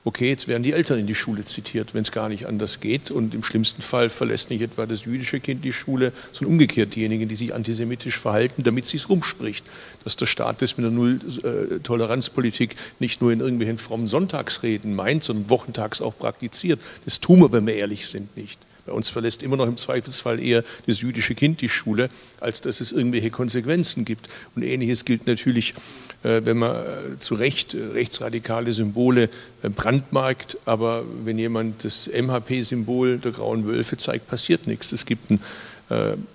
okay, 0.04 0.30
jetzt 0.30 0.48
werden 0.48 0.64
die 0.64 0.74
Eltern 0.74 1.00
in 1.00 1.08
die 1.08 1.16
Schule 1.16 1.46
zitiert, 1.46 1.94
wenn 1.94 2.02
es 2.02 2.12
gar 2.12 2.30
nicht 2.30 2.46
anders 2.48 2.80
geht. 2.80 3.12
Und 3.12 3.34
im 3.34 3.44
schlimmsten 3.44 3.82
Fall 3.82 4.10
verlässt 4.10 4.50
nicht 4.50 4.62
etwa 4.62 4.86
das 4.86 5.06
jüdische 5.06 5.40
Kind 5.40 5.64
die 5.64 5.74
Schule, 5.74 6.12
sondern 6.32 6.54
umgekehrt 6.54 6.96
diejenigen, 6.96 7.30
die 7.30 7.36
sich 7.36 7.54
antisemitisch 7.54 8.18
verhalten, 8.18 8.64
damit 8.64 8.86
sie 8.86 8.98
es 8.98 9.10
rumspricht. 9.10 9.66
Dass 10.04 10.16
der 10.16 10.26
Staat 10.26 10.62
das 10.62 10.78
mit 10.78 10.86
der 10.86 10.92
Null-Toleranz-Politik 10.92 12.76
nicht 13.00 13.22
nur 13.22 13.32
in 13.32 13.40
irgendwelchen 13.40 13.78
frommen 13.78 14.08
Sonntagsreden 14.08 14.96
meint, 14.96 15.24
sondern 15.24 15.50
wochentags 15.50 16.02
auch 16.02 16.18
praktiziert. 16.18 16.80
Das 17.06 17.20
tun 17.20 17.40
wir, 17.40 17.52
wenn 17.52 17.68
wir 17.68 17.76
ehrlich 17.76 18.08
sind, 18.08 18.36
nicht. 18.36 18.60
Bei 18.86 18.94
uns 18.94 19.10
verlässt 19.10 19.44
immer 19.44 19.58
noch 19.58 19.68
im 19.68 19.78
Zweifelsfall 19.78 20.40
eher 20.40 20.64
das 20.88 21.02
jüdische 21.02 21.36
Kind 21.36 21.62
die 21.62 21.70
Schule, 21.70 22.10
als 22.40 22.62
dass 22.62 22.82
es 22.82 22.92
irgendwelche 22.92 23.30
Konsequenzen 23.30 24.06
gibt. 24.06 24.28
Und 24.56 24.64
ähnliches 24.64 25.06
gilt 25.06 25.28
natürlich, 25.28 25.76
äh, 26.24 26.42
wenn 26.44 26.58
man 26.58 26.76
äh, 26.76 27.20
zu 27.20 27.36
Recht 27.36 27.74
äh, 27.74 27.84
rechtsradikale 27.94 28.74
Symbole 28.74 29.30
brandmarkt, 29.62 30.58
aber 30.66 31.04
wenn 31.24 31.38
jemand 31.38 31.84
das 31.84 32.08
MHP-Symbol 32.08 33.20
der 33.20 33.32
grauen 33.32 33.66
Wölfe 33.68 33.98
zeigt, 33.98 34.28
passiert 34.28 34.68
nichts. 34.68 34.92
Es 34.92 35.06
gibt 35.06 35.30
einen 35.30 35.40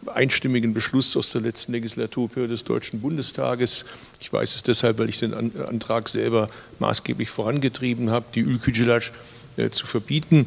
einstimmigen 0.05 0.75
Beschluss 0.75 1.17
aus 1.17 1.33
der 1.33 1.41
letzten 1.41 1.73
Legislaturperiode 1.73 2.53
des 2.53 2.65
Deutschen 2.65 3.01
Bundestages. 3.01 3.87
Ich 4.21 4.31
weiß 4.31 4.55
es 4.55 4.63
deshalb, 4.63 4.99
weil 4.99 5.09
ich 5.09 5.19
den 5.19 5.33
Antrag 5.33 6.11
selber 6.11 6.51
maßgeblich 6.79 7.31
vorangetrieben 7.31 8.11
habe, 8.11 8.27
die 8.35 8.41
Ülkücüler 8.41 9.01
zu 9.71 9.87
verbieten. 9.87 10.47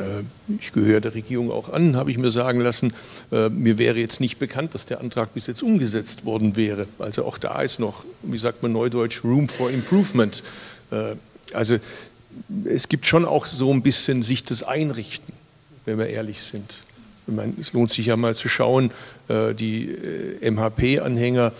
Äh, 0.00 0.24
ich 0.58 0.72
gehöre 0.72 1.00
der 1.00 1.14
Regierung 1.14 1.50
auch 1.50 1.68
an, 1.68 1.96
habe 1.96 2.10
ich 2.10 2.18
mir 2.18 2.30
sagen 2.30 2.60
lassen. 2.60 2.92
Äh, 3.30 3.48
mir 3.50 3.78
wäre 3.78 3.98
jetzt 3.98 4.20
nicht 4.20 4.38
bekannt, 4.38 4.74
dass 4.74 4.86
der 4.86 5.00
Antrag 5.00 5.34
bis 5.34 5.46
jetzt 5.46 5.62
umgesetzt 5.62 6.24
worden 6.24 6.56
wäre. 6.56 6.86
Also 6.98 7.24
auch 7.24 7.38
da 7.38 7.62
ist 7.62 7.78
noch, 7.78 8.04
wie 8.22 8.38
sagt 8.38 8.62
man 8.62 8.72
neudeutsch, 8.72 9.22
Room 9.24 9.48
for 9.48 9.70
Improvement. 9.70 10.42
Äh, 10.90 11.14
also 11.52 11.76
es 12.64 12.88
gibt 12.88 13.06
schon 13.06 13.24
auch 13.24 13.46
so 13.46 13.72
ein 13.72 13.82
bisschen 13.82 14.22
sich 14.22 14.44
das 14.44 14.62
Einrichten, 14.62 15.34
wenn 15.84 15.98
wir 15.98 16.06
ehrlich 16.06 16.42
sind. 16.42 16.84
Meine, 17.26 17.52
es 17.60 17.72
lohnt 17.72 17.90
sich 17.90 18.06
ja 18.06 18.16
mal 18.16 18.34
zu 18.34 18.48
schauen, 18.48 18.90
die 19.28 19.96
MHP-Anhänger 20.40 21.52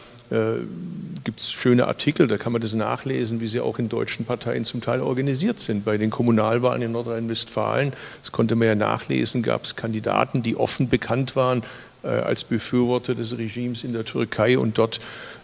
gibt 1.24 1.40
es 1.40 1.50
schöne 1.50 1.86
Artikel, 1.86 2.26
da 2.26 2.38
kann 2.38 2.52
man 2.52 2.62
das 2.62 2.74
nachlesen, 2.74 3.40
wie 3.40 3.48
sie 3.48 3.60
auch 3.60 3.78
in 3.78 3.88
deutschen 3.88 4.24
Parteien 4.24 4.64
zum 4.64 4.80
Teil 4.80 5.00
organisiert 5.00 5.58
sind. 5.58 5.84
Bei 5.84 5.98
den 5.98 6.10
Kommunalwahlen 6.10 6.82
in 6.82 6.92
Nordrhein-Westfalen, 6.92 7.92
das 8.22 8.32
konnte 8.32 8.54
man 8.54 8.68
ja 8.68 8.74
nachlesen, 8.74 9.42
gab 9.42 9.64
es 9.64 9.76
Kandidaten, 9.76 10.42
die 10.42 10.56
offen 10.56 10.88
bekannt 10.88 11.36
waren 11.36 11.62
äh, 12.02 12.08
als 12.08 12.44
Befürworter 12.44 13.14
des 13.14 13.36
Regimes 13.36 13.84
in 13.84 13.92
der 13.92 14.04
Türkei 14.04 14.56
und 14.56 14.78
dort 14.78 15.00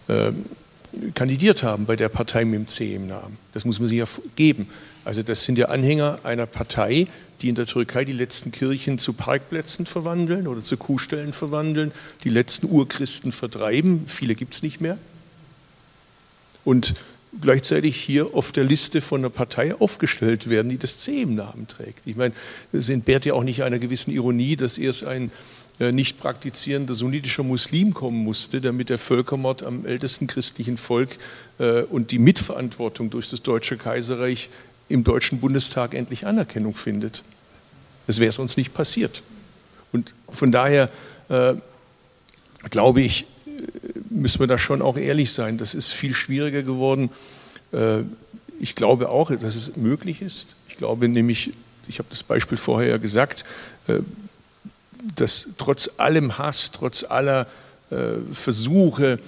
äh, 0.07 0.31
kandidiert 1.13 1.63
haben 1.63 1.85
bei 1.85 1.95
der 1.95 2.09
Partei 2.09 2.45
mit 2.45 2.59
dem 2.59 2.67
C 2.67 2.95
im 2.95 3.07
Namen. 3.07 3.37
Das 3.53 3.65
muss 3.65 3.79
man 3.79 3.89
sich 3.89 3.99
ja 3.99 4.05
geben. 4.35 4.67
Also 5.05 5.21
das 5.21 5.43
sind 5.43 5.57
ja 5.57 5.67
Anhänger 5.67 6.19
einer 6.23 6.45
Partei, 6.45 7.07
die 7.41 7.49
in 7.49 7.55
der 7.55 7.65
Türkei 7.65 8.05
die 8.05 8.13
letzten 8.13 8.51
Kirchen 8.51 8.97
zu 8.97 9.13
Parkplätzen 9.13 9.85
verwandeln 9.85 10.47
oder 10.47 10.61
zu 10.61 10.77
Kuhstellen 10.77 11.33
verwandeln, 11.33 11.91
die 12.23 12.29
letzten 12.29 12.67
Urchristen 12.67 13.31
vertreiben. 13.31 14.05
Viele 14.07 14.35
gibt 14.35 14.55
es 14.55 14.63
nicht 14.63 14.81
mehr. 14.81 14.97
Und 16.63 16.95
gleichzeitig 17.41 17.95
hier 17.95 18.33
auf 18.33 18.51
der 18.51 18.63
Liste 18.63 19.01
von 19.01 19.21
einer 19.21 19.29
Partei 19.29 19.75
aufgestellt 19.75 20.49
werden, 20.49 20.69
die 20.69 20.77
das 20.77 20.99
C 20.99 21.21
im 21.21 21.35
Namen 21.35 21.67
trägt. 21.67 22.01
Ich 22.05 22.15
meine, 22.15 22.33
es 22.71 22.89
entbehrt 22.89 23.25
ja 23.25 23.33
auch 23.33 23.43
nicht 23.43 23.63
einer 23.63 23.79
gewissen 23.79 24.11
Ironie, 24.11 24.55
dass 24.55 24.77
erst 24.77 25.05
ein 25.05 25.31
äh, 25.79 25.91
nicht 25.91 26.17
praktizierender 26.17 26.95
sunnitischer 26.95 27.43
Muslim 27.43 27.93
kommen 27.93 28.23
musste, 28.23 28.61
damit 28.61 28.89
der 28.89 28.97
Völkermord 28.97 29.63
am 29.63 29.85
ältesten 29.85 30.25
christlichen 30.25 30.77
Volk 30.77 31.09
äh, 31.59 31.83
und 31.83 32.09
die 32.11 32.17
Mitverantwortung 32.17 33.11
durch 33.11 33.29
das 33.29 33.43
Deutsche 33.43 33.77
Kaiserreich 33.77 34.49
im 34.89 35.03
Deutschen 35.03 35.39
Bundestag 35.39 35.93
endlich 35.93 36.25
Anerkennung 36.25 36.75
findet. 36.75 37.23
Das 38.07 38.19
wäre 38.19 38.31
sonst 38.31 38.57
nicht 38.57 38.73
passiert. 38.73 39.21
Und 39.91 40.13
von 40.29 40.51
daher 40.51 40.89
äh, 41.29 41.55
glaube 42.69 43.01
ich, 43.01 43.25
müssen 44.09 44.39
wir 44.39 44.47
da 44.47 44.57
schon 44.57 44.81
auch 44.81 44.97
ehrlich 44.97 45.33
sein. 45.33 45.57
Das 45.57 45.73
ist 45.73 45.91
viel 45.91 46.13
schwieriger 46.13 46.63
geworden. 46.63 47.09
Äh, 47.71 47.99
ich 48.59 48.75
glaube 48.75 49.09
auch, 49.09 49.29
dass 49.31 49.55
es 49.55 49.75
möglich 49.75 50.21
ist. 50.21 50.55
Ich 50.69 50.77
glaube 50.77 51.07
nämlich, 51.07 51.53
ich 51.87 51.99
habe 51.99 52.09
das 52.09 52.23
Beispiel 52.23 52.57
vorher 52.57 52.89
ja 52.89 52.97
gesagt, 52.97 53.45
äh, 53.87 53.99
dass 55.15 55.49
trotz 55.57 55.91
allem 55.97 56.37
Hass, 56.37 56.71
trotz 56.71 57.03
aller 57.03 57.41
äh, 57.41 57.45
Versuche, 58.31 59.19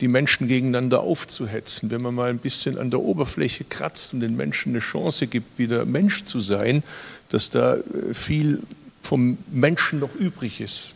die 0.00 0.08
Menschen 0.08 0.48
gegeneinander 0.48 1.00
aufzuhetzen, 1.00 1.90
wenn 1.90 2.02
man 2.02 2.14
mal 2.14 2.30
ein 2.30 2.38
bisschen 2.38 2.78
an 2.78 2.90
der 2.90 3.00
Oberfläche 3.00 3.64
kratzt 3.64 4.12
und 4.12 4.20
den 4.20 4.36
Menschen 4.36 4.72
eine 4.72 4.80
Chance 4.80 5.26
gibt, 5.26 5.58
wieder 5.58 5.84
Mensch 5.84 6.24
zu 6.24 6.40
sein, 6.40 6.82
dass 7.30 7.50
da 7.50 7.76
äh, 7.76 8.14
viel 8.14 8.62
vom 9.02 9.38
Menschen 9.50 10.00
noch 10.00 10.14
übrig 10.14 10.60
ist, 10.60 10.94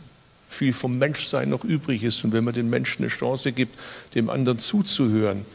viel 0.49 0.73
vom 0.73 0.97
Menschsein 0.97 1.49
noch 1.49 1.63
übrig 1.63 2.03
ist. 2.03 2.23
Und 2.23 2.33
wenn 2.33 2.43
man 2.43 2.53
den 2.53 2.69
Menschen 2.69 3.03
eine 3.03 3.09
Chance 3.09 3.51
gibt, 3.51 3.77
dem 4.13 4.29
anderen 4.29 4.59
zuzuhören 4.59 5.45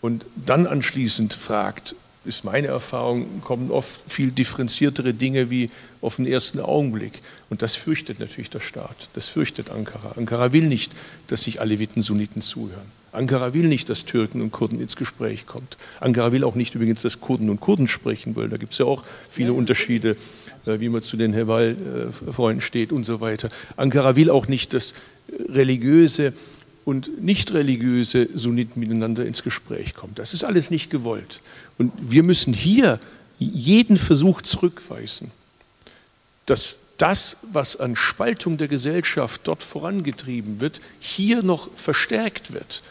und 0.00 0.26
dann 0.34 0.66
anschließend 0.66 1.34
fragt, 1.34 1.94
ist 2.28 2.44
meine 2.44 2.68
Erfahrung, 2.68 3.40
kommen 3.42 3.70
oft 3.70 4.02
viel 4.06 4.30
differenziertere 4.30 5.14
Dinge 5.14 5.50
wie 5.50 5.70
auf 6.00 6.16
den 6.16 6.26
ersten 6.26 6.60
Augenblick. 6.60 7.20
Und 7.50 7.62
das 7.62 7.74
fürchtet 7.74 8.20
natürlich 8.20 8.50
der 8.50 8.60
Staat, 8.60 9.08
das 9.14 9.28
fürchtet 9.28 9.70
Ankara. 9.70 10.12
Ankara 10.16 10.52
will 10.52 10.66
nicht, 10.66 10.92
dass 11.26 11.42
sich 11.42 11.60
alle 11.60 11.78
Witten 11.78 12.02
Sunniten 12.02 12.42
zuhören. 12.42 12.98
Ankara 13.10 13.54
will 13.54 13.66
nicht, 13.66 13.88
dass 13.88 14.04
Türken 14.04 14.42
und 14.42 14.52
Kurden 14.52 14.80
ins 14.80 14.94
Gespräch 14.94 15.46
kommt. 15.46 15.78
Ankara 16.00 16.30
will 16.30 16.44
auch 16.44 16.54
nicht 16.54 16.74
übrigens, 16.74 17.02
dass 17.02 17.20
Kurden 17.20 17.48
und 17.48 17.60
Kurden 17.60 17.88
sprechen, 17.88 18.36
weil 18.36 18.48
da 18.48 18.58
gibt 18.58 18.72
es 18.72 18.78
ja 18.78 18.84
auch 18.84 19.02
viele 19.30 19.54
Unterschiede, 19.54 20.16
äh, 20.66 20.78
wie 20.80 20.88
man 20.88 21.02
zu 21.02 21.16
den 21.16 21.32
Heval-Freunden 21.32 22.60
steht 22.60 22.92
und 22.92 23.04
so 23.04 23.20
weiter. 23.20 23.50
Ankara 23.76 24.14
will 24.14 24.30
auch 24.30 24.46
nicht, 24.46 24.74
dass 24.74 24.94
religiöse 25.48 26.34
und 26.84 27.22
nicht 27.22 27.52
religiöse 27.52 28.28
Sunniten 28.34 28.80
miteinander 28.80 29.26
ins 29.26 29.42
Gespräch 29.42 29.94
kommen. 29.94 30.14
Das 30.14 30.32
ist 30.32 30.44
alles 30.44 30.70
nicht 30.70 30.90
gewollt. 30.90 31.42
Und 31.78 31.92
wir 31.98 32.22
müssen 32.22 32.52
hier 32.52 32.98
jeden 33.38 33.96
Versuch 33.96 34.42
zurückweisen, 34.42 35.30
dass 36.46 36.80
das, 36.98 37.38
was 37.52 37.78
an 37.78 37.94
Spaltung 37.94 38.58
der 38.58 38.68
Gesellschaft 38.68 39.42
dort 39.44 39.62
vorangetrieben 39.62 40.60
wird, 40.60 40.80
hier 40.98 41.42
noch 41.42 41.70
verstärkt 41.76 42.52
wird. 42.52 42.82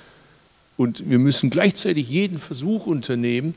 Und 0.78 1.10
wir 1.10 1.20
müssen 1.20 1.50
gleichzeitig 1.50 2.08
jeden 2.10 2.40
Versuch 2.40 2.86
unternehmen, 2.88 3.56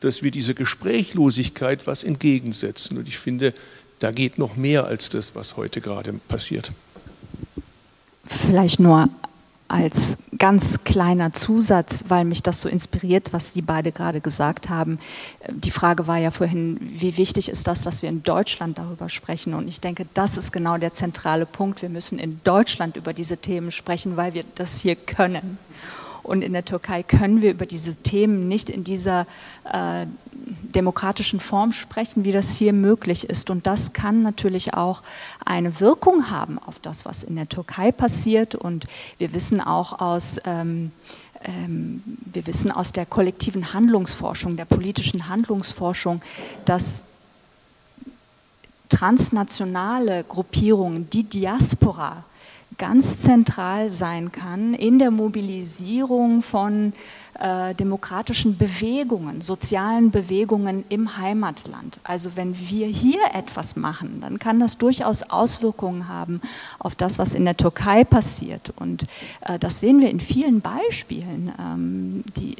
dass 0.00 0.22
wir 0.22 0.30
dieser 0.30 0.54
Gesprächlosigkeit 0.54 1.86
was 1.86 2.04
entgegensetzen. 2.04 2.96
Und 2.98 3.06
ich 3.06 3.18
finde, 3.18 3.52
da 3.98 4.10
geht 4.10 4.38
noch 4.38 4.56
mehr 4.56 4.86
als 4.86 5.10
das, 5.10 5.34
was 5.34 5.56
heute 5.56 5.80
gerade 5.80 6.14
passiert. 6.28 6.72
Vielleicht 8.26 8.80
nur 8.80 9.08
als 9.72 10.18
ganz 10.36 10.84
kleiner 10.84 11.32
Zusatz, 11.32 12.04
weil 12.08 12.24
mich 12.24 12.42
das 12.42 12.60
so 12.60 12.68
inspiriert, 12.68 13.32
was 13.32 13.54
Sie 13.54 13.62
beide 13.62 13.90
gerade 13.90 14.20
gesagt 14.20 14.68
haben. 14.68 14.98
Die 15.48 15.70
Frage 15.70 16.06
war 16.06 16.18
ja 16.18 16.30
vorhin, 16.30 16.78
wie 16.80 17.16
wichtig 17.16 17.48
ist 17.48 17.66
das, 17.66 17.82
dass 17.82 18.02
wir 18.02 18.10
in 18.10 18.22
Deutschland 18.22 18.76
darüber 18.78 19.08
sprechen? 19.08 19.54
Und 19.54 19.68
ich 19.68 19.80
denke, 19.80 20.06
das 20.12 20.36
ist 20.36 20.52
genau 20.52 20.76
der 20.76 20.92
zentrale 20.92 21.46
Punkt. 21.46 21.80
Wir 21.80 21.88
müssen 21.88 22.18
in 22.18 22.40
Deutschland 22.44 22.96
über 22.96 23.14
diese 23.14 23.38
Themen 23.38 23.70
sprechen, 23.70 24.16
weil 24.16 24.34
wir 24.34 24.44
das 24.56 24.80
hier 24.80 24.94
können. 24.94 25.58
Und 26.22 26.42
in 26.42 26.52
der 26.52 26.64
Türkei 26.64 27.02
können 27.02 27.42
wir 27.42 27.50
über 27.50 27.66
diese 27.66 27.96
Themen 27.96 28.48
nicht 28.48 28.70
in 28.70 28.84
dieser 28.84 29.26
äh, 29.64 30.06
demokratischen 30.74 31.40
Form 31.40 31.72
sprechen, 31.72 32.24
wie 32.24 32.32
das 32.32 32.56
hier 32.56 32.72
möglich 32.72 33.28
ist. 33.28 33.50
Und 33.50 33.66
das 33.66 33.92
kann 33.92 34.22
natürlich 34.22 34.74
auch 34.74 35.02
eine 35.44 35.80
Wirkung 35.80 36.30
haben 36.30 36.58
auf 36.58 36.78
das, 36.78 37.04
was 37.04 37.22
in 37.22 37.36
der 37.36 37.48
Türkei 37.48 37.92
passiert. 37.92 38.54
Und 38.54 38.86
wir 39.18 39.32
wissen 39.32 39.60
auch 39.60 40.00
aus 40.00 40.40
ähm, 40.44 40.92
ähm 41.42 42.02
wir 42.32 42.46
wissen 42.46 42.70
aus 42.70 42.92
der 42.92 43.04
kollektiven 43.04 43.74
Handlungsforschung, 43.74 44.56
der 44.56 44.64
politischen 44.64 45.28
Handlungsforschung, 45.28 46.22
dass 46.64 47.04
transnationale 48.88 50.24
Gruppierungen, 50.24 51.08
die 51.10 51.24
Diaspora, 51.24 52.24
ganz 52.82 53.20
zentral 53.20 53.90
sein 53.90 54.32
kann 54.32 54.74
in 54.74 54.98
der 54.98 55.12
Mobilisierung 55.12 56.42
von 56.42 56.92
äh, 57.38 57.76
demokratischen 57.76 58.58
Bewegungen, 58.58 59.40
sozialen 59.40 60.10
Bewegungen 60.10 60.82
im 60.88 61.16
Heimatland. 61.16 62.00
Also 62.02 62.30
wenn 62.34 62.58
wir 62.58 62.88
hier 62.88 63.20
etwas 63.34 63.76
machen, 63.76 64.18
dann 64.20 64.40
kann 64.40 64.58
das 64.58 64.78
durchaus 64.78 65.22
Auswirkungen 65.22 66.08
haben 66.08 66.40
auf 66.80 66.96
das, 66.96 67.20
was 67.20 67.34
in 67.34 67.44
der 67.44 67.56
Türkei 67.56 68.02
passiert. 68.02 68.72
Und 68.74 69.06
äh, 69.42 69.60
das 69.60 69.78
sehen 69.78 70.00
wir 70.00 70.10
in 70.10 70.18
vielen 70.18 70.60
Beispielen, 70.60 71.52
ähm, 71.60 72.24
die 72.36 72.56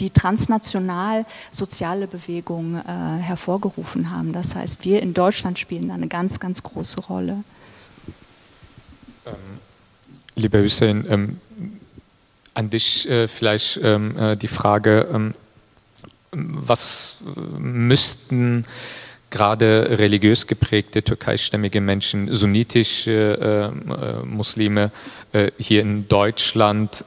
die 0.00 0.10
transnational 0.10 1.24
soziale 1.52 2.08
Bewegungen 2.08 2.76
äh, 2.76 3.22
hervorgerufen 3.22 4.10
haben. 4.10 4.32
Das 4.32 4.54
heißt, 4.54 4.84
wir 4.84 5.00
in 5.00 5.14
Deutschland 5.14 5.58
spielen 5.58 5.88
da 5.88 5.94
eine 5.94 6.08
ganz, 6.08 6.40
ganz 6.40 6.62
große 6.62 7.00
Rolle. 7.02 7.44
Ähm, 9.26 9.32
lieber 10.36 10.62
Hussein, 10.62 11.06
ähm, 11.08 11.40
an 12.54 12.70
dich 12.70 13.08
äh, 13.08 13.28
vielleicht 13.28 13.80
ähm, 13.82 14.16
äh, 14.16 14.36
die 14.36 14.48
Frage, 14.48 15.32
was 16.30 17.18
müssten 17.58 18.64
gerade 19.34 19.98
religiös 19.98 20.46
geprägte 20.46 21.02
türkeistämmige 21.02 21.80
Menschen, 21.80 22.32
sunnitische 22.32 23.72
äh, 23.90 23.92
äh, 23.92 24.24
Muslime 24.24 24.92
äh, 25.32 25.50
hier 25.58 25.82
in 25.82 26.06
Deutschland, 26.06 27.04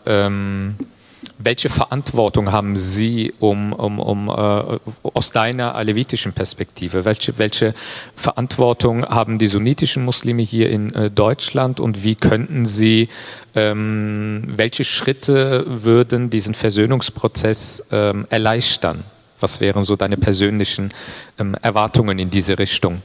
welche 1.40 1.70
Verantwortung 1.70 2.52
haben 2.52 2.76
Sie 2.76 3.32
um, 3.40 3.74
um, 3.74 4.00
um, 4.00 4.28
äh, 4.30 4.80
aus 5.04 5.32
deiner 5.32 5.76
alevitischen 5.76 6.34
Perspektive? 6.34 7.06
Welche, 7.06 7.38
welche 7.38 7.74
Verantwortung 8.16 9.06
haben 9.06 9.38
die 9.38 9.48
sunnitischen 9.48 10.04
Muslime 10.04 10.42
hier 10.42 10.70
in 10.70 10.94
äh, 10.94 11.12
Deutschland 11.12 11.80
und 11.80 12.04
wie 12.04 12.16
könnten 12.16 12.66
Sie, 12.66 13.10
ähm, 13.56 14.44
welche 14.48 14.84
Schritte 14.84 15.66
würden 15.68 16.30
diesen 16.30 16.54
Versöhnungsprozess 16.54 17.86
ähm, 17.92 18.26
erleichtern? 18.30 19.04
Was 19.40 19.62
wären 19.62 19.84
so 19.84 19.96
deine 19.96 20.18
persönlichen 20.18 20.92
ähm, 21.38 21.56
Erwartungen 21.62 22.18
in 22.18 22.32
diese 22.32 22.58
Richtung 22.58 23.04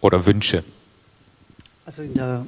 oder 0.00 0.24
Wünsche? 0.24 0.62
Also 1.84 2.02
in 2.02 2.14
der, 2.14 2.46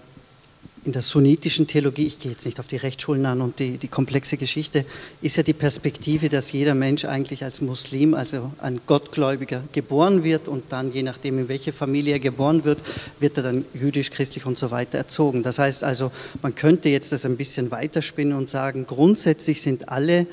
in 0.89 0.93
der 0.93 1.03
sunnitischen 1.03 1.66
Theologie, 1.66 2.07
ich 2.07 2.18
gehe 2.18 2.32
jetzt 2.32 2.47
nicht 2.47 2.59
auf 2.59 2.66
die 2.66 2.78
Rechtsschulen 2.78 3.26
an 3.26 3.43
und 3.43 3.59
die, 3.59 3.76
die 3.76 3.89
komplexe 3.89 4.39
Geschichte, 4.39 4.86
ist 5.20 5.36
ja 5.36 5.43
die 5.43 5.53
Perspektive, 5.53 6.30
dass 6.30 6.51
jeder 6.51 6.74
Mensch 6.74 7.05
eigentlich 7.05 7.45
als 7.45 7.61
Muslim, 7.61 8.14
also 8.14 8.53
ein 8.62 8.80
Gottgläubiger, 8.86 9.62
geboren 9.72 10.24
wird 10.24 10.49
und 10.49 10.64
dann, 10.70 10.91
je 10.91 11.03
nachdem, 11.03 11.41
in 11.41 11.49
welche 11.51 11.74
Familie 11.74 12.14
er 12.14 12.20
geboren 12.20 12.64
wird, 12.64 12.78
wird 13.20 13.36
er 13.36 13.43
dann 13.43 13.66
jüdisch, 13.74 14.11
christlich 14.11 14.47
und 14.47 14.57
so 14.57 14.70
weiter 14.70 14.97
erzogen. 14.97 15.43
Das 15.43 15.59
heißt 15.59 15.84
also, 15.84 16.11
man 16.41 16.55
könnte 16.55 16.89
jetzt 16.89 17.12
das 17.12 17.26
ein 17.26 17.36
bisschen 17.36 17.70
weiterspinnen 17.70 18.34
und 18.34 18.49
sagen, 18.49 18.86
grundsätzlich 18.86 19.61
sind 19.61 19.91
alle 19.91 20.26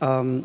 ähm, 0.00 0.44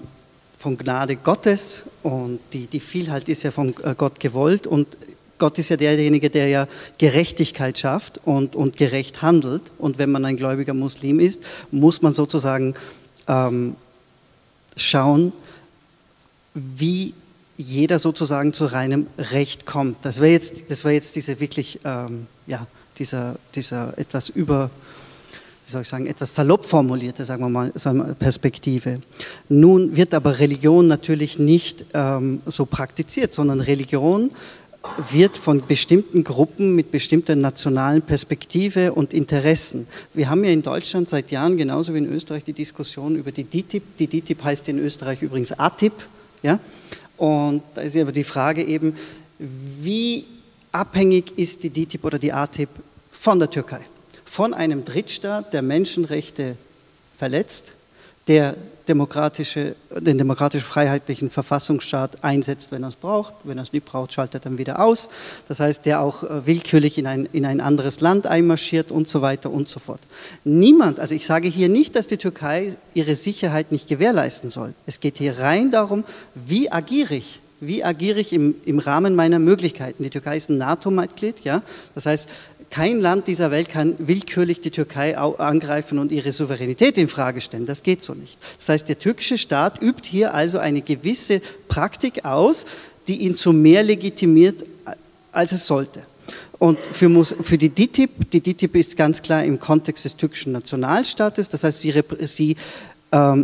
von 0.57 0.76
Gnade 0.76 1.18
Gottes 1.18 1.86
und 2.01 2.39
die, 2.53 2.66
die 2.66 2.80
Vielheit 2.80 3.30
ist 3.30 3.43
ja 3.43 3.51
von 3.51 3.76
äh, 3.84 3.93
Gott 3.95 4.20
gewollt 4.20 4.66
und 4.66 4.88
Gott 5.41 5.57
ist 5.57 5.69
ja 5.69 5.75
derjenige, 5.75 6.29
der 6.29 6.49
ja 6.49 6.67
Gerechtigkeit 6.99 7.79
schafft 7.79 8.19
und, 8.25 8.55
und 8.55 8.77
gerecht 8.77 9.23
handelt. 9.23 9.63
Und 9.79 9.97
wenn 9.97 10.11
man 10.11 10.23
ein 10.23 10.37
gläubiger 10.37 10.75
Muslim 10.75 11.19
ist, 11.19 11.41
muss 11.71 12.03
man 12.03 12.13
sozusagen 12.13 12.75
ähm, 13.27 13.75
schauen, 14.77 15.33
wie 16.53 17.15
jeder 17.57 17.97
sozusagen 17.97 18.53
zu 18.53 18.67
reinem 18.67 19.07
Recht 19.17 19.65
kommt. 19.65 19.97
Das 20.03 20.19
wäre 20.19 20.31
jetzt, 20.31 20.85
wär 20.85 20.91
jetzt 20.91 21.15
diese 21.15 21.39
wirklich, 21.39 21.79
ähm, 21.85 22.27
ja, 22.45 22.67
dieser, 22.99 23.35
dieser 23.55 23.97
etwas 23.97 24.29
über, 24.29 24.69
wie 25.65 25.71
soll 25.71 25.81
ich 25.81 25.87
sagen, 25.87 26.05
etwas 26.05 26.35
salopp 26.35 26.65
formulierte, 26.65 27.25
sagen 27.25 27.43
wir 27.43 27.49
mal, 27.49 27.71
Perspektive. 28.19 29.01
Nun 29.49 29.95
wird 29.95 30.13
aber 30.13 30.37
Religion 30.37 30.85
natürlich 30.85 31.39
nicht 31.39 31.83
ähm, 31.95 32.41
so 32.45 32.67
praktiziert, 32.67 33.33
sondern 33.33 33.59
Religion 33.59 34.29
wird 35.11 35.38
von 35.38 35.61
bestimmten 35.65 36.23
Gruppen 36.23 36.75
mit 36.75 36.91
bestimmter 36.91 37.36
nationalen 37.36 38.01
Perspektive 38.01 38.93
und 38.93 39.13
Interessen. 39.13 39.88
Wir 40.13 40.29
haben 40.29 40.43
ja 40.43 40.51
in 40.51 40.63
Deutschland 40.63 41.09
seit 41.09 41.32
Jahren, 41.32 41.57
genauso 41.57 41.93
wie 41.93 41.99
in 41.99 42.11
Österreich, 42.11 42.43
die 42.43 42.53
Diskussion 42.53 43.15
über 43.15 43.32
die 43.32 43.43
DITIB. 43.43 43.97
Die 43.97 44.07
DITIB 44.07 44.43
heißt 44.43 44.69
in 44.69 44.79
Österreich 44.79 45.21
übrigens 45.21 45.51
ATIP. 45.51 45.93
Ja? 46.41 46.59
Und 47.17 47.61
da 47.75 47.82
ist 47.82 47.95
aber 47.95 48.11
die 48.11 48.23
Frage 48.23 48.63
eben, 48.63 48.95
wie 49.38 50.25
abhängig 50.71 51.38
ist 51.38 51.63
die 51.63 51.69
DITIB 51.69 52.03
oder 52.03 52.17
die 52.17 52.34
ATIP 52.34 52.69
von 53.11 53.39
der 53.39 53.49
Türkei? 53.49 53.86
von 54.32 54.53
einem 54.53 54.86
Drittstaat, 54.86 55.51
der 55.51 55.61
Menschenrechte 55.61 56.55
verletzt, 57.17 57.73
der 58.29 58.55
demokratische, 58.91 59.75
den 59.89 60.17
demokratisch-freiheitlichen 60.17 61.29
Verfassungsstaat 61.29 62.23
einsetzt, 62.25 62.73
wenn 62.73 62.83
er 62.83 62.89
es 62.89 62.97
braucht. 62.97 63.33
Wenn 63.45 63.57
er 63.57 63.63
es 63.63 63.71
nicht 63.71 63.85
braucht, 63.85 64.11
schaltet 64.11 64.35
er 64.35 64.39
dann 64.41 64.57
wieder 64.57 64.83
aus. 64.83 65.09
Das 65.47 65.61
heißt, 65.61 65.85
der 65.85 66.01
auch 66.01 66.23
äh, 66.23 66.45
willkürlich 66.45 66.97
in 66.97 67.07
ein, 67.07 67.29
in 67.31 67.45
ein 67.45 67.61
anderes 67.61 68.01
Land 68.01 68.27
einmarschiert 68.27 68.91
und 68.91 69.07
so 69.07 69.21
weiter 69.21 69.49
und 69.49 69.69
so 69.69 69.79
fort. 69.79 70.01
Niemand, 70.43 70.99
also 70.99 71.15
ich 71.15 71.25
sage 71.25 71.47
hier 71.47 71.69
nicht, 71.69 71.95
dass 71.95 72.07
die 72.07 72.17
Türkei 72.17 72.75
ihre 72.93 73.15
Sicherheit 73.15 73.71
nicht 73.71 73.87
gewährleisten 73.87 74.49
soll. 74.49 74.73
Es 74.85 74.99
geht 74.99 75.17
hier 75.17 75.39
rein 75.39 75.71
darum, 75.71 76.03
wie 76.35 76.69
agiere 76.69 77.15
ich 77.15 77.39
wie 77.61 77.83
agiere 77.83 78.19
ich 78.19 78.33
im, 78.33 78.55
im 78.65 78.79
Rahmen 78.79 79.15
meiner 79.15 79.37
Möglichkeiten? 79.37 80.03
Die 80.03 80.09
Türkei 80.09 80.35
ist 80.35 80.49
ein 80.49 80.57
NATO-Mitglied, 80.57 81.41
ja. 81.43 81.61
Das 81.93 82.07
heißt, 82.07 82.27
kein 82.72 83.01
Land 83.01 83.28
dieser 83.28 83.51
Welt 83.51 83.69
kann 83.69 83.95
willkürlich 83.99 84.61
die 84.61 84.72
Türkei 84.72 85.17
angreifen 85.17 85.99
und 85.99 86.11
ihre 86.11 86.32
Souveränität 86.32 86.97
in 86.97 87.07
Frage 87.07 87.41
stellen. 87.41 87.65
Das 87.65 87.84
geht 87.84 88.03
so 88.03 88.13
nicht. 88.13 88.38
Das 88.57 88.69
heißt, 88.69 88.89
der 88.89 88.97
türkische 88.97 89.38
Staat 89.38 89.82
übt 89.82 90.07
hier 90.09 90.34
also 90.34 90.57
eine 90.57 90.82
gewisse 90.82 91.41
Praktik 91.67 92.26
aus, 92.26 92.65
die 93.07 93.17
ihn 93.17 93.36
zu 93.36 93.51
mehr 93.51 93.84
legitimiert, 93.84 94.65
als 95.32 95.51
es 95.51 95.67
sollte. 95.67 96.05
Und 96.59 96.80
für, 96.80 97.26
für, 97.26 97.57
die 97.57 97.69
DITIB, 97.69 98.32
die 98.32 98.39
DITIB 98.39 98.76
ist 98.76 98.95
ganz 98.95 99.22
klar 99.22 99.43
im 99.43 99.59
Kontext 99.59 100.05
des 100.05 100.15
türkischen 100.15 100.53
Nationalstaates, 100.53 101.49
das 101.49 101.63
heißt, 101.63 101.82
sie, 101.82 101.93
sie 102.22 102.55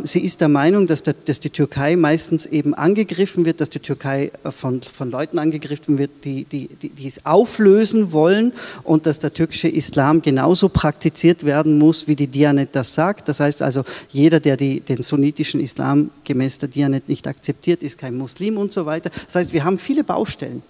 sie 0.04 0.24
ist 0.24 0.40
der 0.40 0.48
Meinung, 0.48 0.88
dass, 0.88 1.04
der, 1.04 1.14
dass, 1.14 1.42
die 1.42 1.50
Türkei 1.50 1.98
meistens 1.98 2.46
eben 2.46 2.74
angegriffen 2.74 3.44
wird, 3.44 3.60
dass 3.60 3.70
die 3.70 3.80
Türkei 3.80 4.32
äh, 4.44 4.52
von, 4.52 4.82
von 4.82 5.12
Leuten 5.12 5.40
angegriffen 5.40 5.98
wird, 5.98 6.10
die, 6.24 6.46
die, 6.46 6.70
die, 6.70 6.88
die, 6.88 7.08
es 7.08 7.26
auflösen 7.26 8.14
wollen 8.14 8.54
und 8.84 9.06
dass 9.06 9.20
der 9.20 9.34
türkische 9.34 9.68
Islam 9.68 10.22
genauso 10.22 10.70
praktiziert 10.70 11.44
werden 11.44 11.78
muss, 11.78 12.08
wie 12.08 12.16
die 12.16 12.28
Dianet 12.28 12.70
das 12.78 12.94
sagt. 12.94 13.28
Das 13.28 13.42
heißt 13.42 13.62
also, 13.62 13.84
jeder, 14.10 14.40
der 14.40 14.56
den 14.56 15.02
sunnitischen 15.02 15.60
Islam 15.60 16.12
gemäß 16.24 16.60
der 16.60 16.70
Dianet 16.70 17.10
nicht 17.10 17.28
akzeptiert, 17.28 17.84
ist 17.84 17.98
kein 17.98 18.16
Muslim 18.18 18.58
und 18.58 18.72
so 18.72 18.86
weiter. 18.86 19.10
Das 19.26 19.36
heißt, 19.36 19.52
wir 19.52 19.66
haben 19.66 19.80
viele 19.80 20.06
Baustellen. 20.06 20.64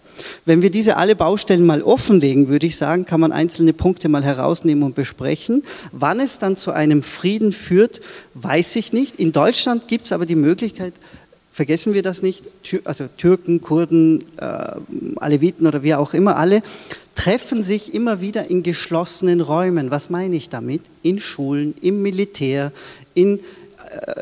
Wenn 0.46 0.62
wir 0.62 0.70
diese 0.70 0.98
alle 0.98 1.16
Baustellen 1.16 1.66
mal 1.66 1.82
offenlegen, 1.82 2.48
würde 2.48 2.68
ich 2.68 2.78
sagen, 2.78 3.06
kann 3.06 3.20
man 3.20 3.32
einzelne 3.32 3.74
Punkte 3.74 4.10
mal 4.10 4.24
herausnehmen 4.24 4.84
und 4.84 4.96
besprechen. 4.96 5.64
Wann 5.92 6.20
es 6.20 6.40
dann 6.40 6.58
zu 6.58 6.72
einem 6.72 7.04
Frieden 7.04 7.52
führt, 7.52 8.02
weiß 8.34 8.76
ich 8.78 8.94
nicht. 8.94 9.20
In 9.20 9.32
Deutschland 9.32 9.88
gibt 9.88 10.06
es 10.06 10.12
aber 10.12 10.26
die 10.26 10.36
Möglichkeit, 10.36 10.94
vergessen 11.52 11.96
wir 11.96 12.04
das 12.04 12.22
nicht, 12.22 12.44
also 12.84 13.06
Türken, 13.18 13.62
Kurden, 13.62 14.24
äh, 14.38 14.76
Aleviten 15.16 15.66
oder 15.66 15.82
wie 15.82 15.96
auch 15.96 16.14
immer, 16.14 16.38
alle 16.38 16.62
treffen 17.16 17.64
sich 17.64 17.96
immer 17.96 18.22
wieder 18.22 18.52
in 18.52 18.62
geschlossenen 18.62 19.42
Räumen. 19.42 19.90
Was 19.90 20.12
meine 20.12 20.36
ich 20.36 20.50
damit? 20.50 20.84
In 21.02 21.20
Schulen, 21.20 21.74
im 21.82 22.04
Militär, 22.04 22.72
in 23.16 23.40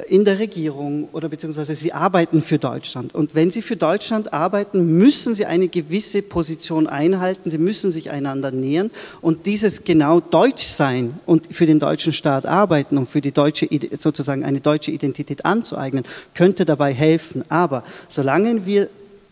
in 0.07 0.25
der 0.25 0.39
Regierung 0.39 1.09
oder 1.11 1.29
beziehungsweise 1.29 1.73
sie 1.73 1.91
arbeiten 1.91 2.41
für 2.41 2.59
Deutschland. 2.59 3.15
Und 3.15 3.33
wenn 3.33 3.51
sie 3.51 3.61
für 3.61 3.75
Deutschland 3.75 4.33
arbeiten, 4.33 4.85
müssen 4.97 5.33
sie 5.33 5.45
eine 5.45 5.67
gewisse 5.67 6.21
Position 6.21 6.87
einhalten, 6.87 7.49
sie 7.49 7.57
müssen 7.57 7.91
sich 7.91 8.11
einander 8.11 8.51
nähern 8.51 8.91
und 9.21 9.45
dieses 9.45 9.83
genau 9.83 10.19
Deutsch 10.19 10.63
sein 10.65 11.19
und 11.25 11.53
für 11.53 11.65
den 11.65 11.79
deutschen 11.79 12.13
Staat 12.13 12.45
arbeiten 12.45 12.97
und 12.97 13.09
für 13.09 13.21
die 13.21 13.31
deutsche, 13.31 13.67
sozusagen 13.97 14.43
eine 14.43 14.61
deutsche 14.61 14.91
Identität 14.91 15.45
anzueignen, 15.45 16.03
könnte 16.33 16.65
dabei 16.65 16.93
helfen. 16.93 17.43
Aber 17.49 17.83
solange 18.07 18.65
wir 18.65 18.89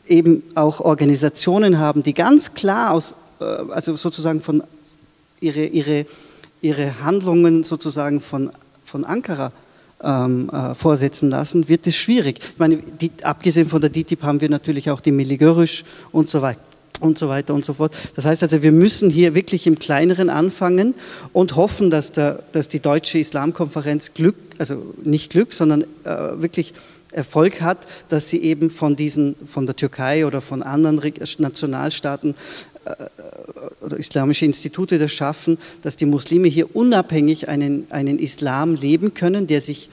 eben 0.07 0.43
auch 0.55 0.79
Organisationen 0.79 1.77
haben, 1.77 2.01
die 2.01 2.13
ganz 2.13 2.53
klar 2.53 2.91
aus, 2.91 3.15
äh, 3.39 3.43
also 3.43 3.95
sozusagen 3.95 4.41
von 4.41 4.63
ihre, 5.39 5.65
ihre, 5.65 6.05
ihre 6.61 7.03
Handlungen 7.03 7.63
sozusagen 7.63 8.19
von, 8.19 8.51
von 8.83 9.05
Ankara 9.05 9.51
ähm, 10.03 10.49
äh, 10.49 10.75
vorsetzen 10.75 11.29
lassen, 11.29 11.69
wird 11.69 11.87
es 11.87 11.95
schwierig. 11.95 12.39
Ich 12.39 12.59
meine, 12.59 12.77
die, 12.77 13.11
abgesehen 13.23 13.67
von 13.67 13.81
der 13.81 13.89
DTIP 13.89 14.23
haben 14.23 14.41
wir 14.41 14.49
natürlich 14.49 14.89
auch 14.89 15.01
die 15.01 15.11
Miligörisch 15.11 15.83
und 16.11 16.29
so 16.29 16.41
weiter 16.41 16.59
und 16.99 17.17
so 17.17 17.27
weiter 17.27 17.53
und 17.53 17.65
so 17.65 17.73
fort. 17.73 17.93
Das 18.15 18.25
heißt 18.25 18.43
also, 18.43 18.61
wir 18.61 18.71
müssen 18.71 19.09
hier 19.09 19.35
wirklich 19.35 19.67
im 19.67 19.77
Kleineren 19.77 20.29
anfangen 20.29 20.95
und 21.33 21.55
hoffen, 21.55 21.91
dass, 21.91 22.11
der, 22.11 22.43
dass 22.53 22.67
die 22.69 22.79
Deutsche 22.79 23.19
Islamkonferenz 23.19 24.13
Glück, 24.13 24.35
also 24.57 24.93
nicht 25.03 25.31
Glück, 25.31 25.53
sondern 25.53 25.83
äh, 26.03 26.41
wirklich 26.41 26.73
Erfolg 27.11 27.61
hat, 27.61 27.77
dass 28.09 28.29
sie 28.29 28.41
eben 28.41 28.69
von 28.69 28.95
diesen, 28.95 29.35
von 29.45 29.65
der 29.65 29.75
Türkei 29.75 30.25
oder 30.25 30.41
von 30.41 30.63
anderen 30.63 30.99
Nationalstaaten 31.37 32.35
oder 33.81 33.97
islamische 33.97 34.45
Institute 34.45 34.97
das 34.97 35.11
schaffen, 35.11 35.57
dass 35.81 35.95
die 35.95 36.05
Muslime 36.05 36.47
hier 36.47 36.75
unabhängig 36.75 37.49
einen, 37.49 37.85
einen 37.91 38.19
Islam 38.19 38.75
leben 38.75 39.13
können, 39.13 39.47
der 39.47 39.61
sich 39.61 39.89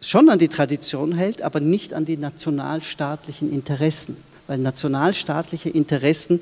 schon 0.00 0.28
an 0.28 0.38
die 0.38 0.48
Tradition 0.48 1.12
hält, 1.12 1.42
aber 1.42 1.60
nicht 1.60 1.94
an 1.94 2.04
die 2.04 2.16
nationalstaatlichen 2.16 3.52
Interessen. 3.52 4.16
Weil 4.46 4.58
nationalstaatliche 4.58 5.70
Interessen 5.70 6.40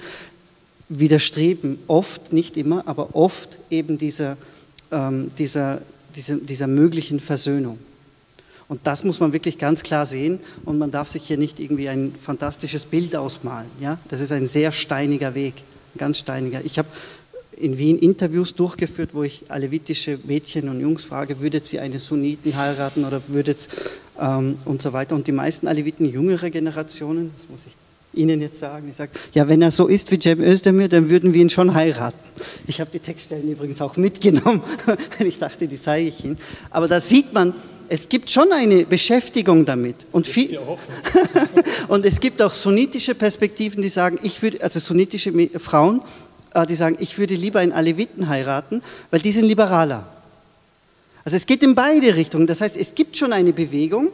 widerstreben 0.88 1.78
oft, 1.86 2.32
nicht 2.32 2.57
immer, 2.57 2.86
aber 2.88 3.14
oft 3.14 3.59
eben 3.70 3.98
dieser, 3.98 4.36
ähm, 4.90 5.30
dieser, 5.38 5.82
dieser, 6.16 6.36
dieser 6.36 6.66
möglichen 6.66 7.20
Versöhnung. 7.20 7.78
Und 8.68 8.80
das 8.84 9.05
muss 9.05 9.20
man 9.20 9.32
wirklich 9.32 9.59
ganz 9.59 9.82
klar 9.82 10.07
sehen 10.07 10.38
und 10.64 10.78
man 10.78 10.90
darf 10.90 11.09
sich 11.09 11.24
hier 11.24 11.36
nicht 11.36 11.59
irgendwie 11.59 11.88
ein 11.88 12.14
fantastisches 12.22 12.84
Bild 12.86 13.16
ausmalen. 13.16 13.68
Ja? 13.80 13.98
Das 14.09 14.20
ist 14.20 14.32
ein 14.32 14.46
sehr 14.46 14.72
steiniger 14.72 15.34
Weg 15.34 15.55
ganz 15.97 16.18
steiniger. 16.18 16.61
Ich 16.64 16.78
habe 16.78 16.88
in 17.57 17.78
Wien 17.78 17.99
Interviews 17.99 18.55
durchgeführt, 18.55 19.11
wo 19.14 19.22
ich 19.22 19.45
alevitische 19.49 20.18
Mädchen 20.24 20.68
und 20.68 20.80
Jungs 20.80 21.05
frage, 21.05 21.41
würdet 21.41 21.70
ihr 21.72 21.82
eine 21.82 21.99
Sunniten 21.99 22.57
heiraten 22.57 23.05
oder 23.05 23.22
würdet 23.28 23.68
ähm, 24.18 24.59
und 24.64 24.82
so 24.82 24.93
weiter. 24.93 25.14
Und 25.14 25.26
die 25.26 25.32
meisten 25.32 25.68
Aleviten 25.68 26.07
jüngere 26.07 26.51
Generationen, 26.51 27.32
das 27.36 27.49
muss 27.49 27.66
ich 27.66 27.72
Ihnen 28.12 28.41
jetzt 28.41 28.59
sagen, 28.59 28.88
ich 28.88 28.97
sage, 28.97 29.12
ja, 29.34 29.47
wenn 29.47 29.62
er 29.62 29.70
so 29.70 29.86
ist 29.86 30.11
wie 30.11 30.18
Cem 30.18 30.41
Özdemir, 30.41 30.88
dann 30.88 31.11
würden 31.11 31.32
wir 31.32 31.41
ihn 31.41 31.51
schon 31.51 31.74
heiraten. 31.74 32.18
Ich 32.66 32.80
habe 32.80 32.91
die 32.93 32.99
Textstellen 32.99 33.49
übrigens 33.49 33.80
auch 33.80 33.97
mitgenommen, 33.99 34.62
ich 35.20 35.38
dachte, 35.38 35.68
die 35.68 35.80
zeige 35.80 36.09
ich 36.09 36.24
Ihnen. 36.24 36.36
Aber 36.70 36.88
da 36.88 37.01
sieht 37.01 37.32
man, 37.32 37.55
es 37.91 38.09
gibt 38.09 38.30
schon 38.30 38.53
eine 38.53 38.84
Beschäftigung 38.84 39.64
damit. 39.64 39.97
Und, 40.12 40.28
viel, 40.28 40.59
und 41.88 42.07
es 42.07 42.20
gibt 42.20 42.41
auch 42.41 42.55
sunnitische 42.55 43.16
Perspektiven, 43.16 43.82
die 43.82 43.88
sagen, 43.88 44.18
ich 44.22 44.41
würde, 44.43 44.62
also 44.62 44.78
sunnitische 44.78 45.32
Frauen, 45.59 46.01
äh, 46.55 46.64
die 46.66 46.76
sagen, 46.76 46.97
ich 47.01 47.18
würde 47.18 47.34
lieber 47.34 47.59
einen 47.59 47.72
Aleviten 47.72 48.28
heiraten, 48.28 48.80
weil 49.11 49.20
die 49.20 49.32
sind 49.32 49.45
liberaler. 49.45 50.07
Also 51.24 51.36
es 51.36 51.47
geht 51.47 51.64
in 51.64 51.74
beide 51.74 52.14
Richtungen. 52.14 52.47
Das 52.47 52.61
heißt, 52.61 52.76
es 52.76 52.95
gibt 52.95 53.16
schon 53.16 53.32
eine 53.32 53.53
Bewegung, 53.53 54.09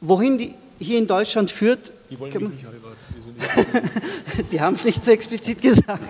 wohin 0.00 0.38
die 0.38 0.54
hier 0.78 0.98
in 0.98 1.06
Deutschland 1.06 1.50
führt. 1.50 1.92
Die 2.08 2.18
wollen 2.18 2.32
mich 2.32 2.50
nicht 2.50 2.64
heiraten. 2.64 4.38
Die, 4.38 4.42
die 4.52 4.60
haben 4.60 4.72
es 4.72 4.86
nicht 4.86 5.04
so 5.04 5.10
explizit 5.10 5.60
gesagt. 5.60 6.02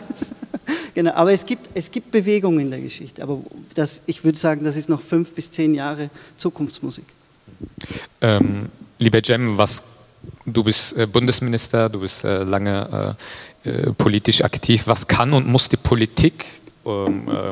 genau, 0.94 1.12
aber 1.12 1.32
es 1.32 1.44
gibt, 1.44 1.68
es 1.74 1.90
gibt 1.90 2.10
Bewegungen 2.10 2.60
in 2.60 2.70
der 2.70 2.80
Geschichte. 2.80 3.22
Aber 3.22 3.40
das, 3.74 4.02
ich 4.06 4.24
würde 4.24 4.38
sagen, 4.38 4.64
das 4.64 4.76
ist 4.76 4.88
noch 4.88 5.00
fünf 5.00 5.32
bis 5.34 5.50
zehn 5.50 5.74
Jahre 5.74 6.10
Zukunftsmusik. 6.36 7.04
Ähm, 8.20 8.68
lieber 8.98 9.20
Jem, 9.22 9.58
was 9.58 9.82
du 10.46 10.64
bist 10.64 10.96
äh, 10.96 11.06
Bundesminister, 11.06 11.88
du 11.88 12.00
bist 12.00 12.24
äh, 12.24 12.42
lange 12.42 13.16
äh, 13.64 13.68
äh 13.68 13.92
politisch 13.92 14.42
aktiv. 14.42 14.82
Was 14.86 15.06
kann 15.06 15.32
und 15.32 15.46
muss 15.46 15.68
die 15.68 15.76
Politik 15.76 16.44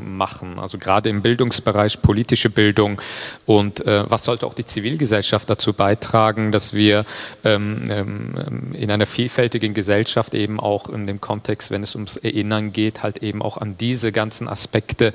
machen, 0.00 0.58
also 0.58 0.78
gerade 0.78 1.08
im 1.08 1.22
Bildungsbereich, 1.22 2.02
politische 2.02 2.50
Bildung. 2.50 3.00
Und 3.46 3.86
äh, 3.86 4.08
was 4.08 4.24
sollte 4.24 4.46
auch 4.46 4.54
die 4.54 4.64
Zivilgesellschaft 4.64 5.48
dazu 5.48 5.72
beitragen, 5.72 6.52
dass 6.52 6.74
wir 6.74 7.04
ähm, 7.44 7.84
ähm, 7.90 8.72
in 8.72 8.90
einer 8.90 9.06
vielfältigen 9.06 9.74
Gesellschaft 9.74 10.34
eben 10.34 10.60
auch 10.60 10.88
in 10.88 11.06
dem 11.06 11.20
Kontext, 11.20 11.70
wenn 11.70 11.82
es 11.82 11.94
ums 11.94 12.16
Erinnern 12.16 12.72
geht, 12.72 13.02
halt 13.02 13.18
eben 13.18 13.42
auch 13.42 13.56
an 13.56 13.76
diese 13.76 14.12
ganzen 14.12 14.48
Aspekte 14.48 15.12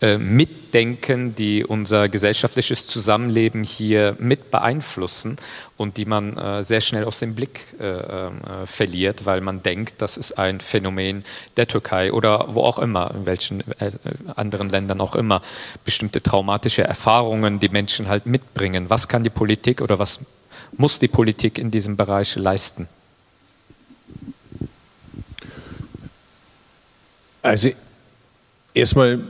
äh, 0.00 0.18
mitdenken, 0.18 1.34
die 1.34 1.64
unser 1.64 2.08
gesellschaftliches 2.08 2.86
Zusammenleben 2.86 3.64
hier 3.64 4.16
mit 4.18 4.50
beeinflussen 4.50 5.36
und 5.76 5.96
die 5.96 6.06
man 6.06 6.36
äh, 6.36 6.64
sehr 6.64 6.80
schnell 6.80 7.04
aus 7.04 7.18
dem 7.18 7.34
Blick 7.34 7.66
äh, 7.78 7.84
äh, 7.84 8.66
verliert, 8.66 9.26
weil 9.26 9.40
man 9.40 9.62
denkt, 9.62 9.96
das 9.98 10.16
ist 10.16 10.38
ein 10.38 10.60
Phänomen 10.60 11.24
der 11.56 11.66
Türkei 11.66 12.12
oder 12.12 12.46
wo 12.54 12.62
auch 12.62 12.78
immer, 12.78 13.14
in 13.14 13.26
welchen 13.26 13.60
äh, 13.78 13.90
anderen 14.34 14.70
Ländern 14.70 15.00
auch 15.00 15.14
immer, 15.14 15.42
bestimmte 15.84 16.22
traumatische 16.22 16.82
Erfahrungen, 16.82 17.60
die 17.60 17.68
Menschen 17.68 18.08
halt 18.08 18.26
mitbringen. 18.26 18.88
Was 18.88 19.08
kann 19.08 19.22
die 19.22 19.30
Politik 19.30 19.82
oder 19.82 19.98
was 19.98 20.20
muss 20.76 20.98
die 20.98 21.08
Politik 21.08 21.58
in 21.58 21.70
diesem 21.70 21.96
Bereich 21.96 22.36
leisten? 22.36 22.88
Also 27.42 27.70
erstmal, 28.74 29.20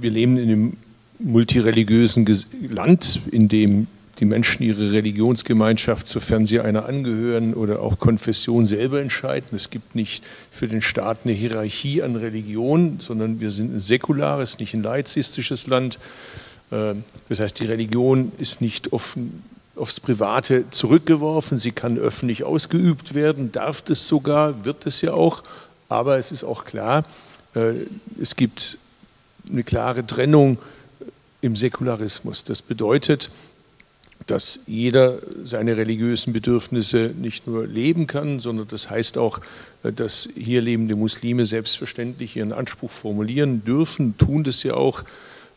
wir 0.00 0.10
leben 0.10 0.36
in 0.36 0.50
einem 0.50 0.76
multireligiösen 1.20 2.26
Land, 2.68 3.20
in 3.30 3.48
dem 3.48 3.86
die 4.20 4.24
Menschen 4.24 4.62
ihre 4.62 4.92
Religionsgemeinschaft, 4.92 6.06
sofern 6.06 6.46
sie 6.46 6.60
einer 6.60 6.86
angehören 6.86 7.54
oder 7.54 7.80
auch 7.80 7.98
Konfession 7.98 8.66
selber 8.66 9.00
entscheiden. 9.00 9.56
Es 9.56 9.70
gibt 9.70 9.94
nicht 9.94 10.24
für 10.50 10.68
den 10.68 10.82
Staat 10.82 11.20
eine 11.24 11.32
Hierarchie 11.32 12.02
an 12.02 12.16
Religion, 12.16 12.98
sondern 13.00 13.40
wir 13.40 13.50
sind 13.50 13.74
ein 13.74 13.80
säkulares, 13.80 14.58
nicht 14.58 14.74
ein 14.74 14.82
laizistisches 14.82 15.66
Land. 15.66 15.98
Ähm, 16.70 17.04
das 17.28 17.40
heißt, 17.40 17.58
die 17.60 17.66
Religion 17.66 18.32
ist 18.38 18.60
nicht 18.60 18.92
offen, 18.92 19.42
aufs 19.76 19.98
Private 19.98 20.70
zurückgeworfen, 20.70 21.58
sie 21.58 21.72
kann 21.72 21.98
öffentlich 21.98 22.44
ausgeübt 22.44 23.14
werden, 23.14 23.50
darf 23.50 23.82
das 23.82 24.06
sogar, 24.06 24.64
wird 24.64 24.86
es 24.86 25.00
ja 25.00 25.12
auch, 25.12 25.42
aber 25.88 26.18
es 26.18 26.30
ist 26.30 26.44
auch 26.44 26.64
klar, 26.64 27.04
äh, 27.54 27.72
es 28.20 28.36
gibt 28.36 28.78
eine 29.50 29.64
klare 29.64 30.06
Trennung 30.06 30.58
im 31.40 31.56
Säkularismus. 31.56 32.44
Das 32.44 32.62
bedeutet, 32.62 33.30
dass 34.26 34.60
jeder 34.66 35.18
seine 35.42 35.76
religiösen 35.76 36.32
Bedürfnisse 36.32 37.12
nicht 37.18 37.46
nur 37.46 37.66
leben 37.66 38.06
kann, 38.06 38.40
sondern 38.40 38.68
das 38.68 38.88
heißt 38.88 39.18
auch, 39.18 39.40
äh, 39.82 39.92
dass 39.92 40.28
hier 40.34 40.62
lebende 40.62 40.96
Muslime 40.96 41.46
selbstverständlich 41.46 42.36
ihren 42.36 42.52
Anspruch 42.52 42.90
formulieren 42.90 43.64
dürfen, 43.64 44.16
tun 44.16 44.44
das 44.44 44.62
ja 44.62 44.74
auch. 44.74 45.04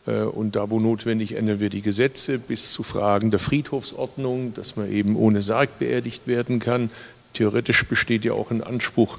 Äh, 0.06 0.22
und 0.22 0.56
da, 0.56 0.70
wo 0.70 0.80
notwendig, 0.80 1.32
ändern 1.36 1.60
wir 1.60 1.70
die 1.70 1.82
Gesetze 1.82 2.38
bis 2.38 2.72
zu 2.72 2.82
Fragen 2.82 3.30
der 3.30 3.40
Friedhofsordnung, 3.40 4.54
dass 4.54 4.76
man 4.76 4.92
eben 4.92 5.16
ohne 5.16 5.42
Sarg 5.42 5.78
beerdigt 5.78 6.26
werden 6.26 6.58
kann. 6.58 6.90
Theoretisch 7.34 7.84
besteht 7.86 8.24
ja 8.24 8.32
auch 8.32 8.50
ein 8.50 8.62
Anspruch, 8.62 9.18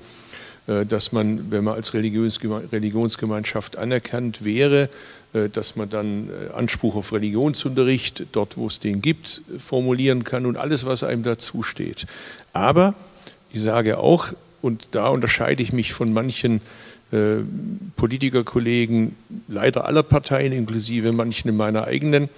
äh, 0.67 0.85
dass 0.85 1.11
man, 1.11 1.51
wenn 1.51 1.63
man 1.63 1.75
als 1.75 1.93
Religionsgemeinschaft 1.93 3.77
anerkannt 3.77 4.43
wäre, 4.43 4.89
dass 5.49 5.75
man 5.75 5.89
dann 5.89 6.30
äh, 6.30 6.53
Anspruch 6.53 6.95
auf 6.95 7.13
Religionsunterricht, 7.13 8.27
dort 8.32 8.57
wo 8.57 8.67
es 8.67 8.80
den 8.80 9.01
gibt, 9.01 9.41
formulieren 9.59 10.23
kann 10.23 10.45
und 10.45 10.57
alles, 10.57 10.86
was 10.86 11.03
einem 11.03 11.23
dazu 11.23 11.63
steht. 11.63 12.07
Aber 12.53 12.95
ich 13.53 13.61
sage 13.61 13.99
auch, 13.99 14.34
und 14.61 14.89
da 14.91 15.09
unterscheide 15.09 15.63
ich 15.63 15.71
mich 15.71 15.93
von 15.93 16.11
manchen 16.11 16.61
äh, 17.11 17.38
Politikerkollegen, 17.95 19.15
leider 19.47 19.86
aller 19.86 20.03
Parteien, 20.03 20.51
inklusive 20.51 21.11
manchen 21.11 21.49
in 21.49 21.57
meiner 21.57 21.86
eigenen, 21.86 22.30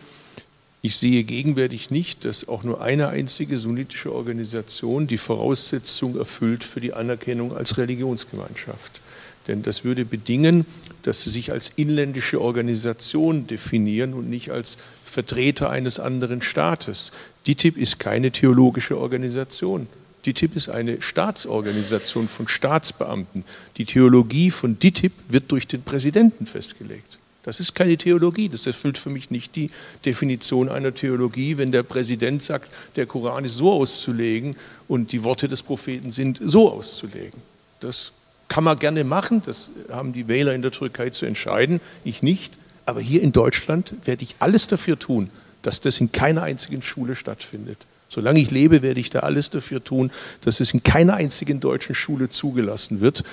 ich 0.83 0.95
sehe 0.97 1.23
gegenwärtig 1.23 1.91
nicht, 1.91 2.25
dass 2.25 2.47
auch 2.47 2.63
nur 2.63 2.81
eine 2.81 3.09
einzige 3.09 3.59
sunnitische 3.59 4.13
Organisation 4.13 5.05
die 5.05 5.17
Voraussetzung 5.17 6.17
erfüllt 6.17 6.63
für 6.63 6.81
die 6.81 6.93
Anerkennung 6.93 7.55
als 7.55 7.77
Religionsgemeinschaft. 7.77 9.01
Denn 9.47 9.63
das 9.63 9.83
würde 9.83 10.05
bedingen, 10.05 10.65
dass 11.03 11.23
sie 11.23 11.29
sich 11.29 11.51
als 11.51 11.71
inländische 11.75 12.41
Organisation 12.41 13.47
definieren 13.47 14.13
und 14.13 14.29
nicht 14.29 14.51
als 14.51 14.77
Vertreter 15.03 15.69
eines 15.69 15.99
anderen 15.99 16.41
Staates. 16.41 17.11
DITIB 17.47 17.77
ist 17.77 17.99
keine 17.99 18.31
theologische 18.31 18.97
Organisation. 18.97 19.87
DITIB 20.25 20.55
ist 20.55 20.69
eine 20.69 21.01
Staatsorganisation 21.01 22.27
von 22.27 22.47
Staatsbeamten. 22.47 23.43
Die 23.77 23.85
Theologie 23.85 24.51
von 24.51 24.77
DITIB 24.77 25.13
wird 25.29 25.51
durch 25.51 25.67
den 25.67 25.81
Präsidenten 25.81 26.45
festgelegt. 26.45 27.17
Das 27.43 27.59
ist 27.59 27.73
keine 27.73 27.97
Theologie, 27.97 28.49
das 28.49 28.67
erfüllt 28.67 28.99
für 28.99 29.09
mich 29.09 29.31
nicht 29.31 29.55
die 29.55 29.71
Definition 30.05 30.69
einer 30.69 30.93
Theologie, 30.93 31.57
wenn 31.57 31.71
der 31.71 31.81
Präsident 31.81 32.43
sagt, 32.43 32.71
der 32.95 33.07
Koran 33.07 33.45
ist 33.45 33.55
so 33.55 33.71
auszulegen 33.71 34.55
und 34.87 35.11
die 35.11 35.23
Worte 35.23 35.47
des 35.47 35.63
Propheten 35.63 36.11
sind 36.11 36.39
so 36.43 36.71
auszulegen. 36.71 37.41
Das 37.79 38.13
kann 38.51 38.65
man 38.65 38.77
gerne 38.77 39.05
machen, 39.05 39.41
das 39.45 39.69
haben 39.89 40.11
die 40.11 40.27
Wähler 40.27 40.53
in 40.53 40.61
der 40.61 40.71
Türkei 40.71 41.09
zu 41.09 41.25
entscheiden, 41.25 41.79
ich 42.03 42.21
nicht. 42.21 42.51
Aber 42.85 42.99
hier 42.99 43.21
in 43.21 43.31
Deutschland 43.31 43.93
werde 44.03 44.23
ich 44.23 44.35
alles 44.39 44.67
dafür 44.67 44.99
tun, 44.99 45.29
dass 45.61 45.79
das 45.79 46.01
in 46.01 46.11
keiner 46.11 46.43
einzigen 46.43 46.81
Schule 46.81 47.15
stattfindet. 47.15 47.77
Solange 48.09 48.41
ich 48.41 48.51
lebe, 48.51 48.81
werde 48.81 48.99
ich 48.99 49.09
da 49.09 49.19
alles 49.19 49.51
dafür 49.51 49.81
tun, 49.81 50.11
dass 50.41 50.59
es 50.59 50.73
in 50.73 50.83
keiner 50.83 51.13
einzigen 51.13 51.61
deutschen 51.61 51.95
Schule 51.95 52.27
zugelassen 52.27 52.99
wird. 52.99 53.23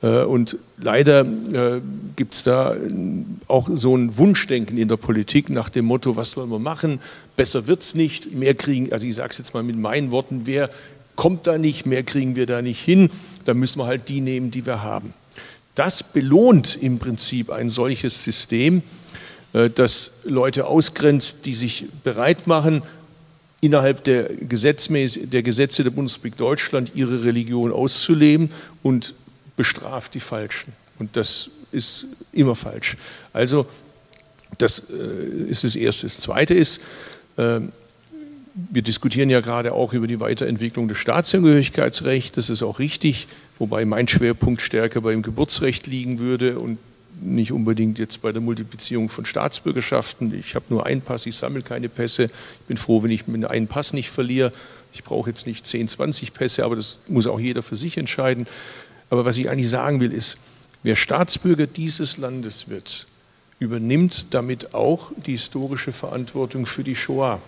Äh, 0.00 0.20
und 0.20 0.58
leider 0.76 1.22
äh, 1.22 1.80
gibt 2.14 2.34
es 2.34 2.44
da 2.44 2.76
auch 3.48 3.68
so 3.72 3.96
ein 3.96 4.16
Wunschdenken 4.16 4.78
in 4.78 4.86
der 4.86 4.96
Politik 4.96 5.50
nach 5.50 5.70
dem 5.70 5.86
Motto, 5.86 6.14
was 6.14 6.30
sollen 6.30 6.50
wir 6.50 6.60
machen? 6.60 7.00
Besser 7.34 7.66
wird 7.66 7.82
es 7.82 7.96
nicht, 7.96 8.32
mehr 8.32 8.54
kriegen, 8.54 8.92
also 8.92 9.06
ich 9.06 9.16
sage 9.16 9.30
es 9.32 9.38
jetzt 9.38 9.54
mal 9.54 9.64
mit 9.64 9.76
meinen 9.76 10.12
Worten, 10.12 10.42
wer 10.44 10.70
kommt 11.18 11.48
da 11.48 11.58
nicht, 11.58 11.84
mehr 11.84 12.04
kriegen 12.04 12.36
wir 12.36 12.46
da 12.46 12.62
nicht 12.62 12.80
hin, 12.80 13.10
dann 13.44 13.56
müssen 13.56 13.80
wir 13.80 13.86
halt 13.86 14.08
die 14.08 14.20
nehmen, 14.20 14.52
die 14.52 14.64
wir 14.64 14.84
haben. 14.84 15.12
Das 15.74 16.04
belohnt 16.04 16.78
im 16.80 17.00
Prinzip 17.00 17.50
ein 17.50 17.68
solches 17.68 18.22
System, 18.22 18.82
äh, 19.52 19.68
das 19.68 20.20
Leute 20.24 20.66
ausgrenzt, 20.66 21.44
die 21.44 21.54
sich 21.54 21.86
bereit 22.04 22.46
machen, 22.46 22.82
innerhalb 23.60 24.04
der, 24.04 24.28
der 24.28 25.42
Gesetze 25.42 25.82
der 25.82 25.90
Bundesrepublik 25.90 26.36
Deutschland 26.36 26.92
ihre 26.94 27.24
Religion 27.24 27.72
auszuleben 27.72 28.52
und 28.84 29.14
bestraft 29.56 30.14
die 30.14 30.20
Falschen. 30.20 30.72
Und 31.00 31.16
das 31.16 31.50
ist 31.72 32.06
immer 32.32 32.54
falsch. 32.54 32.96
Also 33.32 33.66
das 34.58 34.84
äh, 34.88 35.50
ist 35.50 35.64
das 35.64 35.74
Erste. 35.74 36.06
Das 36.06 36.20
Zweite 36.20 36.54
ist, 36.54 36.80
äh, 37.36 37.58
wir 38.70 38.82
diskutieren 38.82 39.30
ja 39.30 39.40
gerade 39.40 39.72
auch 39.72 39.92
über 39.92 40.06
die 40.06 40.20
Weiterentwicklung 40.20 40.88
des 40.88 40.98
Staatsangehörigkeitsrechts. 40.98 42.32
Das 42.32 42.50
ist 42.50 42.62
auch 42.62 42.78
richtig, 42.78 43.28
wobei 43.58 43.84
mein 43.84 44.08
Schwerpunkt 44.08 44.62
stärker 44.62 45.00
beim 45.00 45.22
Geburtsrecht 45.22 45.86
liegen 45.86 46.18
würde 46.18 46.58
und 46.58 46.78
nicht 47.20 47.52
unbedingt 47.52 47.98
jetzt 47.98 48.22
bei 48.22 48.32
der 48.32 48.40
Multiplizierung 48.40 49.08
von 49.08 49.24
Staatsbürgerschaften. 49.24 50.32
Ich 50.38 50.54
habe 50.54 50.66
nur 50.68 50.86
einen 50.86 51.00
Pass, 51.00 51.26
ich 51.26 51.36
sammle 51.36 51.62
keine 51.62 51.88
Pässe. 51.88 52.24
Ich 52.24 52.66
bin 52.66 52.76
froh, 52.76 53.02
wenn 53.02 53.10
ich 53.10 53.24
einen 53.26 53.66
Pass 53.66 53.92
nicht 53.92 54.10
verliere. 54.10 54.52
Ich 54.92 55.04
brauche 55.04 55.30
jetzt 55.30 55.46
nicht 55.46 55.66
10, 55.66 55.88
20 55.88 56.32
Pässe, 56.32 56.64
aber 56.64 56.76
das 56.76 57.00
muss 57.08 57.26
auch 57.26 57.40
jeder 57.40 57.62
für 57.62 57.76
sich 57.76 57.96
entscheiden. 57.96 58.46
Aber 59.10 59.24
was 59.24 59.36
ich 59.36 59.48
eigentlich 59.48 59.70
sagen 59.70 60.00
will, 60.00 60.12
ist, 60.12 60.38
wer 60.82 60.96
Staatsbürger 60.96 61.66
dieses 61.66 62.18
Landes 62.18 62.68
wird, 62.68 63.06
übernimmt 63.58 64.26
damit 64.30 64.74
auch 64.74 65.12
die 65.26 65.32
historische 65.32 65.92
Verantwortung 65.92 66.66
für 66.66 66.84
die 66.84 66.94
Shoah. 66.94 67.40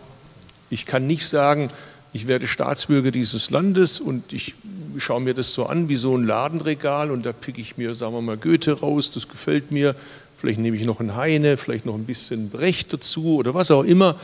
Ich 0.71 0.87
kann 0.87 1.07
nicht 1.07 1.27
sagen, 1.27 1.71
ich 2.13 2.27
werde 2.27 2.47
Staatsbürger 2.47 3.11
dieses 3.11 3.51
Landes 3.51 4.01
und 4.01 4.33
ich 4.33 4.55
schaue 4.99 5.21
mir 5.21 5.35
das 5.35 5.53
so 5.55 5.67
an 5.67 5.89
wie 5.89 5.97
so 5.97 6.17
ein 6.17 6.25
Ladenregal 6.25 7.11
und 7.11 7.27
da 7.27 7.33
picke 7.33 7.61
ich 7.61 7.77
mir, 7.77 7.95
sagen 7.95 8.15
wir 8.15 8.23
mal, 8.23 8.37
Goethe 8.37 8.73
raus, 8.73 9.11
das 9.11 9.29
gefällt 9.29 9.71
mir. 9.71 9.95
Vielleicht 10.37 10.59
nehme 10.59 10.77
ich 10.77 10.85
noch 10.85 11.01
einen 11.01 11.17
Heine, 11.17 11.57
vielleicht 11.57 11.87
noch 11.87 11.95
ein 11.95 12.05
bisschen 12.05 12.51
Brecht 12.51 12.93
dazu 12.93 13.37
oder 13.37 13.55
was 13.55 13.71
auch 13.71 13.85
immer. 13.85 14.17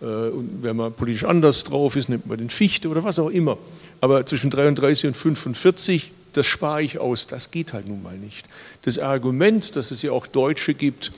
Äh, 0.00 0.04
und 0.04 0.62
wenn 0.62 0.76
man 0.76 0.92
politisch 0.92 1.24
anders 1.24 1.64
drauf 1.64 1.96
ist, 1.96 2.08
nimmt 2.08 2.26
man 2.26 2.38
den 2.38 2.50
Fichte 2.50 2.88
oder 2.88 3.04
was 3.04 3.18
auch 3.18 3.30
immer. 3.30 3.56
Aber 4.00 4.26
zwischen 4.26 4.50
33 4.50 5.08
und 5.08 5.16
45, 5.16 6.12
das 6.32 6.46
spare 6.46 6.82
ich 6.82 6.98
aus. 6.98 7.26
Das 7.26 7.50
geht 7.50 7.72
halt 7.72 7.88
nun 7.88 8.02
mal 8.02 8.16
nicht. 8.16 8.46
Das 8.82 8.98
Argument, 8.98 9.76
dass 9.76 9.90
es 9.90 10.02
ja 10.02 10.12
auch 10.12 10.26
Deutsche 10.26 10.74
gibt, 10.74 11.12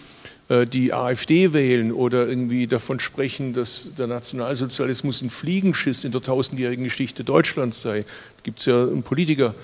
die 0.51 0.93
AfD 0.93 1.53
wählen 1.53 1.93
oder 1.93 2.27
irgendwie 2.27 2.67
davon 2.67 3.01
sprechen, 3.01 3.55
dass 3.55 3.89
der 3.97 4.07
Nationalsozialismus 4.07 5.23
ein 5.23 5.31
Fliegenschiss 5.31 6.05
in 6.05 6.13
der 6.13 6.23
tausendjährigen 6.23 6.85
Geschichte 6.85 7.25
Deutschlands 7.25 7.81
sei. 7.81 8.05
Gibt 8.43 8.59
es 8.61 8.67
ja 8.67 8.83
einen 8.83 9.03
Politiker 9.03 9.55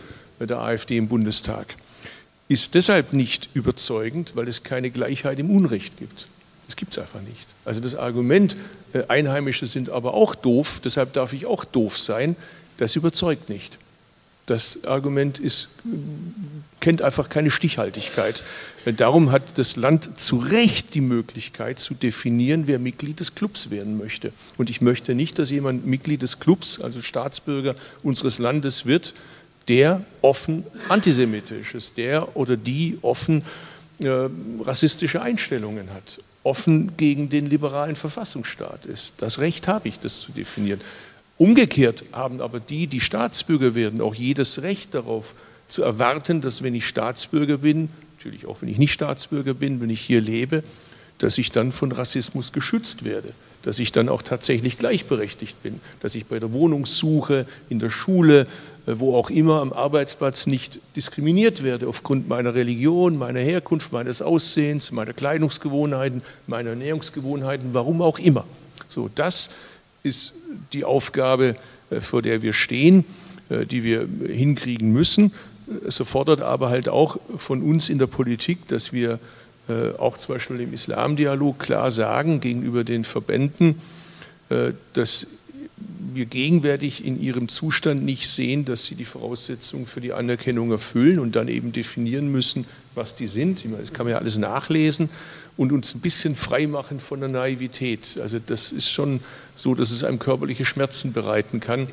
der 0.47 0.61
AfD 0.61 0.97
im 0.97 1.09
Bundestag. 1.09 1.74
Ist 2.49 2.74
deshalb 2.74 3.12
nicht 3.12 3.51
überzeugend, 3.55 4.33
weil 4.35 4.49
es 4.49 4.62
keine 4.62 4.91
Gleichheit 4.91 5.39
im 5.39 5.51
Unrecht 5.51 5.99
gibt. 5.99 6.29
Das 6.66 6.76
gibt 6.76 6.93
es 6.93 6.99
einfach 6.99 7.20
nicht. 7.20 7.47
Also 7.64 7.81
das 7.81 7.95
Argument, 7.95 8.57
äh, 8.93 9.05
Einheimische 9.09 9.66
sind 9.66 9.91
aber 9.91 10.14
auch 10.14 10.35
doof, 10.35 10.81
deshalb 10.85 11.12
darf 11.12 11.33
ich 11.33 11.47
auch 11.47 11.64
doof 11.64 11.99
sein, 11.99 12.37
das 12.76 12.97
überzeugt 12.97 13.49
nicht. 13.49 13.79
Das 14.49 14.87
Argument 14.87 15.39
ist, 15.39 15.69
kennt 16.81 17.03
einfach 17.03 17.29
keine 17.29 17.51
Stichhaltigkeit. 17.51 18.43
Darum 18.97 19.31
hat 19.31 19.59
das 19.59 19.77
Land 19.77 20.19
zu 20.19 20.39
Recht 20.39 20.95
die 20.95 21.03
Möglichkeit 21.03 21.79
zu 21.79 21.93
definieren, 21.93 22.67
wer 22.67 22.79
Mitglied 22.79 23.21
des 23.21 23.35
Clubs 23.35 23.69
werden 23.69 23.99
möchte. 23.99 24.33
Und 24.57 24.71
ich 24.71 24.81
möchte 24.81 25.15
nicht, 25.15 25.39
dass 25.39 25.51
jemand 25.51 25.87
Mitglied 25.87 26.23
des 26.23 26.41
Clubs, 26.41 26.81
also 26.81 27.03
Staatsbürger 27.03 27.75
unseres 28.03 28.39
Landes 28.39 28.87
wird, 28.87 29.13
der 29.69 30.03
offen 30.23 30.65
antisemitisch 30.89 31.75
ist, 31.75 31.99
der 31.99 32.35
oder 32.35 32.57
die 32.57 32.99
offen 33.03 33.43
äh, 34.01 34.31
rassistische 34.61 35.21
Einstellungen 35.21 35.93
hat, 35.93 36.21
offen 36.43 36.97
gegen 36.97 37.29
den 37.29 37.45
liberalen 37.45 37.97
Verfassungsstaat 37.97 38.87
ist. 38.87 39.13
Das 39.19 39.41
Recht 39.41 39.69
habe 39.69 39.89
ich, 39.89 40.01
das 40.01 40.21
zu 40.21 40.33
definieren. 40.33 40.81
Umgekehrt 41.39 42.05
haben 42.12 42.41
aber 42.41 42.59
die, 42.59 42.89
die 42.89 43.01
Staatsbürger 43.01 43.74
werden, 43.74 44.01
auch 44.01 44.14
jedes 44.14 44.62
Recht 44.62 44.95
darauf 44.95 45.34
zu 45.68 45.82
erwarten, 45.82 46.41
dass 46.41 46.62
wenn 46.62 46.74
ich 46.74 46.86
Staatsbürger 46.86 47.59
bin, 47.59 47.89
natürlich 48.18 48.47
auch 48.47 48.61
wenn 48.61 48.68
ich 48.68 48.78
nicht 48.78 48.93
Staatsbürger 48.93 49.55
bin, 49.55 49.80
wenn 49.80 49.91
ich 49.91 50.01
hier 50.01 50.20
lebe, 50.20 50.64
dass 51.18 51.39
ich 51.39 51.53
dann 51.53 51.70
von 51.70 51.93
Rassismus 51.93 52.53
geschützt 52.53 53.05
werde, 53.05 53.32
dass 53.62 53.78
ich 53.78 53.93
dann 53.93 54.09
auch 54.09 54.22
tatsächlich 54.22 54.78
gleichberechtigt 54.78 55.62
bin, 55.62 55.80
dass 56.01 56.16
ich 56.16 56.26
bei 56.26 56.41
der 56.41 56.53
Wohnungssuche, 56.53 57.47
in 57.68 57.78
der 57.78 57.91
Schule, 57.91 58.47
äh, 58.86 58.95
wo 58.99 59.14
auch 59.16 59.30
immer 59.30 59.61
am 59.61 59.72
Arbeitsplatz 59.72 60.47
nicht 60.47 60.80
diskriminiert 60.97 61.62
werde 61.62 61.86
aufgrund 61.86 62.28
meiner 62.28 62.55
Religion, 62.55 63.16
meiner 63.16 63.41
Herkunft, 63.41 63.93
meines 63.93 64.22
Aussehens, 64.22 64.91
meiner 64.91 65.12
Kleidungsgewohnheiten, 65.12 66.22
meiner 66.47 66.70
Ernährungsgewohnheiten, 66.70 67.74
warum 67.74 68.03
auch 68.03 68.18
immer. 68.18 68.45
So, 68.89 69.11
das 69.14 69.51
ist 70.03 70.35
die 70.73 70.85
Aufgabe, 70.85 71.57
äh, 71.91 72.01
vor 72.01 72.23
der 72.23 72.43
wir 72.43 72.53
stehen, 72.53 73.05
äh, 73.49 73.67
die 73.67 73.83
wir 73.83 74.07
hinkriegen 74.27 74.93
müssen. 74.93 75.33
Es 75.87 76.01
erfordert 76.01 76.41
aber 76.41 76.71
halt 76.71 76.89
auch 76.89 77.19
von 77.37 77.63
uns 77.63 77.89
in 77.89 77.99
der 77.99 78.07
Politik, 78.07 78.69
dass 78.69 78.93
wir 78.93 79.19
äh, 79.69 79.91
auch 79.99 80.17
zum 80.17 80.35
Beispiel 80.35 80.61
im 80.61 80.73
Islamdialog 80.73 81.59
klar 81.59 81.91
sagen 81.91 82.41
gegenüber 82.41 82.85
den 82.85 83.05
Verbänden, 83.05 83.77
dass 84.95 85.27
wir 86.15 86.25
gegenwärtig 86.25 87.05
in 87.05 87.21
ihrem 87.21 87.51
Zustand 87.51 88.03
nicht 88.03 88.31
sehen, 88.31 88.65
dass 88.65 88.87
sie 88.87 88.95
die 88.95 89.05
Voraussetzungen 89.05 89.85
für 89.85 90.01
die 90.01 90.15
Anerkennung 90.15 90.71
erfüllen 90.71 91.19
und 91.19 91.37
dann 91.37 91.49
eben 91.49 91.71
definieren 91.73 92.33
müssen, 92.33 92.65
was 92.95 93.15
die 93.15 93.27
sind. 93.27 93.63
Das 93.79 93.93
kann 93.93 94.07
man 94.07 94.13
ja 94.13 94.19
alles 94.19 94.39
nachlesen 94.39 95.11
und 95.59 95.73
uns 95.73 95.95
ein 95.95 96.01
bisschen 96.01 96.37
frei 96.37 96.67
machen 96.67 97.01
von 97.01 97.21
der 97.21 97.29
Naivität. 97.29 98.19
Also 98.23 98.39
das 98.39 98.73
ist 98.73 98.91
schon 98.91 99.21
so, 99.57 99.75
dass 99.75 99.91
es 99.91 100.05
einem 100.05 100.21
körperliche 100.21 100.65
Schmerzen 100.65 101.13
bereiten 101.13 101.61
kann, 101.61 101.89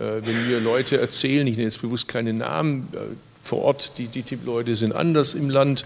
äh, 0.00 0.22
wenn 0.24 0.48
mir 0.48 0.58
Leute 0.58 0.98
erzählen, 0.98 1.46
ich 1.46 1.52
nenne 1.52 1.64
jetzt 1.64 1.82
bewusst 1.82 2.08
keine 2.08 2.32
Namen, 2.32 2.88
äh, 2.94 2.98
vor 3.42 3.62
Ort, 3.62 3.92
die 3.98 4.08
DTIP-Leute 4.08 4.74
sind 4.74 4.92
anders 4.92 5.34
im 5.34 5.50
Land, 5.50 5.84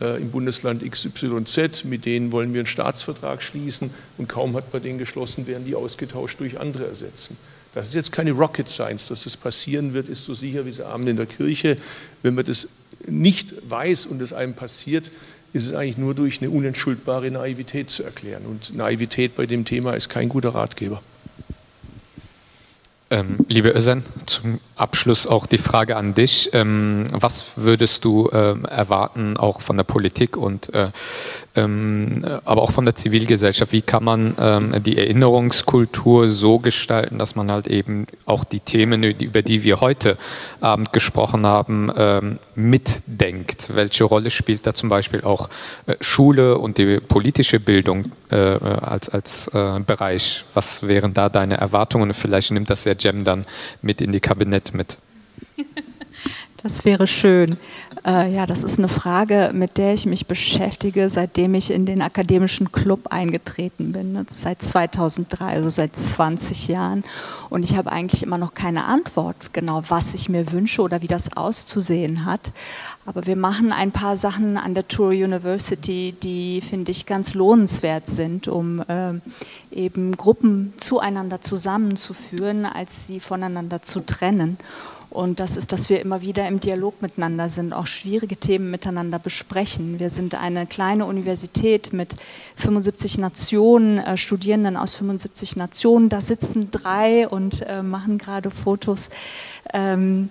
äh, 0.00 0.20
im 0.20 0.30
Bundesland 0.30 0.88
XYZ, 0.88 1.84
mit 1.84 2.04
denen 2.04 2.32
wollen 2.32 2.52
wir 2.52 2.60
einen 2.60 2.66
Staatsvertrag 2.66 3.42
schließen 3.42 3.90
und 4.18 4.28
kaum 4.28 4.54
hat 4.54 4.70
man 4.72 4.82
den 4.82 4.98
geschlossen, 4.98 5.46
werden 5.46 5.64
die 5.64 5.74
ausgetauscht 5.74 6.38
durch 6.40 6.60
andere 6.60 6.86
ersetzen. 6.86 7.38
Das 7.72 7.88
ist 7.88 7.94
jetzt 7.94 8.12
keine 8.12 8.32
Rocket 8.32 8.68
Science, 8.68 9.08
dass 9.08 9.24
das 9.24 9.38
passieren 9.38 9.94
wird, 9.94 10.08
ist 10.08 10.24
so 10.24 10.34
sicher 10.34 10.66
wie 10.66 10.70
das 10.70 10.80
Abend 10.80 11.08
in 11.08 11.16
der 11.16 11.26
Kirche. 11.26 11.76
Wenn 12.22 12.34
man 12.34 12.44
das 12.44 12.68
nicht 13.08 13.54
weiß 13.68 14.06
und 14.06 14.20
es 14.22 14.32
einem 14.32 14.54
passiert, 14.54 15.10
ist 15.54 15.66
es 15.66 15.72
eigentlich 15.72 15.98
nur 15.98 16.14
durch 16.14 16.42
eine 16.42 16.50
unentschuldbare 16.50 17.30
Naivität 17.30 17.88
zu 17.88 18.02
erklären. 18.02 18.44
Und 18.44 18.74
Naivität 18.74 19.36
bei 19.36 19.46
dem 19.46 19.64
Thema 19.64 19.94
ist 19.94 20.08
kein 20.08 20.28
guter 20.28 20.54
Ratgeber. 20.54 21.00
Ähm, 23.10 23.38
liebe 23.48 23.70
Özen, 23.70 24.02
zum 24.26 24.58
Abschluss 24.74 25.28
auch 25.28 25.46
die 25.46 25.58
Frage 25.58 25.96
an 25.96 26.14
dich. 26.14 26.50
Ähm, 26.54 27.06
was 27.12 27.52
würdest 27.56 28.04
du 28.04 28.28
ähm, 28.32 28.64
erwarten, 28.64 29.36
auch 29.36 29.60
von 29.60 29.76
der 29.76 29.84
Politik 29.84 30.36
und 30.36 30.74
äh, 30.74 30.90
aber 31.60 32.62
auch 32.62 32.72
von 32.72 32.84
der 32.84 32.94
Zivilgesellschaft? 32.96 33.72
Wie 33.72 33.82
kann 33.82 34.02
man 34.02 34.34
ähm, 34.38 34.82
die 34.82 34.98
Erinnerungskultur 34.98 36.28
so 36.28 36.58
gestalten, 36.58 37.18
dass 37.18 37.36
man 37.36 37.50
halt 37.50 37.68
eben 37.68 38.06
auch 38.26 38.42
die 38.42 38.60
Themen, 38.60 39.04
über 39.04 39.42
die 39.42 39.62
wir 39.62 39.80
heute 39.80 40.16
Abend 40.60 40.92
gesprochen 40.92 41.46
haben, 41.46 41.92
ähm, 41.96 42.38
mitdenkt? 42.56 43.70
Welche 43.74 44.04
Rolle 44.04 44.30
spielt 44.30 44.66
da 44.66 44.74
zum 44.74 44.88
Beispiel 44.88 45.22
auch 45.22 45.48
äh, 45.86 45.94
Schule 46.00 46.58
und 46.58 46.78
die 46.78 46.98
politische 46.98 47.60
Bildung 47.60 48.10
äh, 48.30 48.36
als, 48.36 49.08
als 49.08 49.48
äh, 49.48 49.78
Bereich? 49.80 50.44
Was 50.54 50.86
wären 50.88 51.14
da 51.14 51.28
deine 51.28 51.56
Erwartungen? 51.56 52.14
Vielleicht 52.14 52.50
nimmt 52.50 52.68
das 52.68 52.84
ja 52.84 52.94
Jem 52.98 53.22
dann 53.22 53.44
mit 53.80 54.00
in 54.02 54.10
die 54.10 54.20
Kabinett 54.20 54.74
mit. 54.74 54.98
Das 56.64 56.86
wäre 56.86 57.06
schön. 57.06 57.58
Äh, 58.06 58.34
ja, 58.34 58.44
das 58.44 58.62
ist 58.62 58.78
eine 58.78 58.88
Frage, 58.88 59.50
mit 59.54 59.78
der 59.78 59.94
ich 59.94 60.04
mich 60.04 60.26
beschäftige, 60.26 61.08
seitdem 61.08 61.54
ich 61.54 61.70
in 61.70 61.86
den 61.86 62.02
akademischen 62.02 62.70
Club 62.70 63.06
eingetreten 63.08 63.92
bin, 63.92 64.12
ne, 64.12 64.26
seit 64.28 64.60
2003, 64.60 65.46
also 65.46 65.70
seit 65.70 65.96
20 65.96 66.68
Jahren. 66.68 67.02
Und 67.48 67.62
ich 67.62 67.76
habe 67.76 67.90
eigentlich 67.90 68.22
immer 68.22 68.36
noch 68.36 68.52
keine 68.52 68.84
Antwort, 68.84 69.54
genau 69.54 69.82
was 69.88 70.12
ich 70.12 70.28
mir 70.28 70.52
wünsche 70.52 70.82
oder 70.82 71.00
wie 71.00 71.06
das 71.06 71.34
auszusehen 71.34 72.26
hat. 72.26 72.52
Aber 73.06 73.26
wir 73.26 73.36
machen 73.36 73.72
ein 73.72 73.90
paar 73.90 74.16
Sachen 74.16 74.58
an 74.58 74.74
der 74.74 74.86
Tour 74.86 75.08
University, 75.08 76.14
die, 76.22 76.60
finde 76.60 76.90
ich, 76.90 77.06
ganz 77.06 77.32
lohnenswert 77.32 78.06
sind, 78.06 78.48
um 78.48 78.80
äh, 78.80 79.14
eben 79.70 80.14
Gruppen 80.16 80.74
zueinander 80.76 81.40
zusammenzuführen, 81.40 82.66
als 82.66 83.06
sie 83.06 83.18
voneinander 83.18 83.80
zu 83.80 84.00
trennen. 84.00 84.58
Und 85.14 85.38
das 85.38 85.56
ist, 85.56 85.70
dass 85.72 85.90
wir 85.90 86.00
immer 86.00 86.22
wieder 86.22 86.48
im 86.48 86.58
Dialog 86.58 87.00
miteinander 87.00 87.48
sind, 87.48 87.72
auch 87.72 87.86
schwierige 87.86 88.36
Themen 88.36 88.72
miteinander 88.72 89.20
besprechen. 89.20 90.00
Wir 90.00 90.10
sind 90.10 90.34
eine 90.34 90.66
kleine 90.66 91.06
Universität 91.06 91.92
mit 91.92 92.16
75 92.56 93.18
Nationen, 93.18 93.98
äh, 93.98 94.16
Studierenden 94.16 94.76
aus 94.76 94.94
75 94.96 95.54
Nationen. 95.54 96.08
Da 96.08 96.20
sitzen 96.20 96.72
drei 96.72 97.28
und 97.28 97.62
äh, 97.62 97.84
machen 97.84 98.18
gerade 98.18 98.50
Fotos. 98.50 99.08
Ähm, 99.72 100.30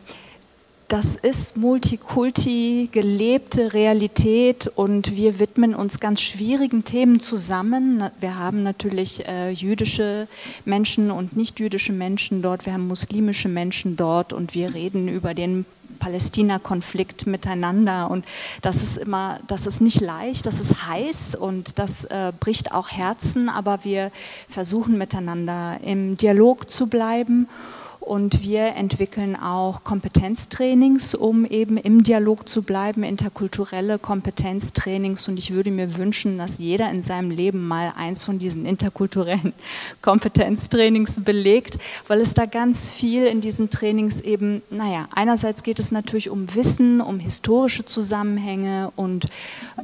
das 0.87 1.15
ist 1.15 1.57
Multikulti, 1.57 2.89
gelebte 2.91 3.73
Realität 3.73 4.71
und 4.75 5.15
wir 5.15 5.39
widmen 5.39 5.73
uns 5.73 5.99
ganz 5.99 6.21
schwierigen 6.21 6.83
Themen 6.83 7.19
zusammen. 7.19 8.09
Wir 8.19 8.37
haben 8.37 8.63
natürlich 8.63 9.25
äh, 9.25 9.49
jüdische 9.49 10.27
Menschen 10.65 11.09
und 11.09 11.35
nicht 11.35 11.59
jüdische 11.59 11.93
Menschen 11.93 12.41
dort, 12.41 12.65
wir 12.65 12.73
haben 12.73 12.87
muslimische 12.87 13.49
Menschen 13.49 13.95
dort 13.95 14.33
und 14.33 14.53
wir 14.53 14.73
reden 14.73 15.07
über 15.07 15.33
den 15.33 15.65
Palästina-Konflikt 15.99 17.27
miteinander. 17.27 18.11
Und 18.11 18.25
das 18.61 18.83
ist 18.83 18.97
immer, 18.97 19.39
das 19.47 19.65
ist 19.65 19.79
nicht 19.81 20.01
leicht, 20.01 20.45
das 20.45 20.59
ist 20.59 20.87
heiß 20.87 21.35
und 21.35 21.79
das 21.79 22.05
äh, 22.05 22.33
bricht 22.39 22.73
auch 22.73 22.89
Herzen, 22.89 23.49
aber 23.49 23.83
wir 23.83 24.11
versuchen 24.49 24.97
miteinander 24.97 25.79
im 25.83 26.17
Dialog 26.17 26.69
zu 26.69 26.87
bleiben 26.87 27.47
Und 28.03 28.43
wir 28.43 28.75
entwickeln 28.75 29.37
auch 29.37 29.85
Kompetenztrainings, 29.85 31.15
um 31.15 31.45
eben 31.45 31.77
im 31.77 32.03
Dialog 32.03 32.49
zu 32.49 32.61
bleiben, 32.61 33.01
interkulturelle 33.01 33.97
Kompetenztrainings. 33.97 35.29
Und 35.29 35.37
ich 35.37 35.53
würde 35.53 35.71
mir 35.71 35.95
wünschen, 35.95 36.37
dass 36.37 36.57
jeder 36.57 36.91
in 36.91 37.01
seinem 37.01 37.31
Leben 37.31 37.65
mal 37.65 37.93
eins 37.95 38.25
von 38.25 38.39
diesen 38.39 38.65
interkulturellen 38.65 39.53
Kompetenztrainings 40.01 41.23
belegt, 41.23 41.79
weil 42.05 42.19
es 42.19 42.33
da 42.33 42.45
ganz 42.45 42.91
viel 42.91 43.25
in 43.25 43.39
diesen 43.39 43.69
Trainings 43.69 44.19
eben, 44.19 44.63
naja, 44.69 45.07
einerseits 45.15 45.63
geht 45.63 45.79
es 45.79 45.93
natürlich 45.93 46.29
um 46.29 46.53
Wissen, 46.55 46.99
um 46.99 47.19
historische 47.19 47.85
Zusammenhänge 47.85 48.91
und 48.97 49.29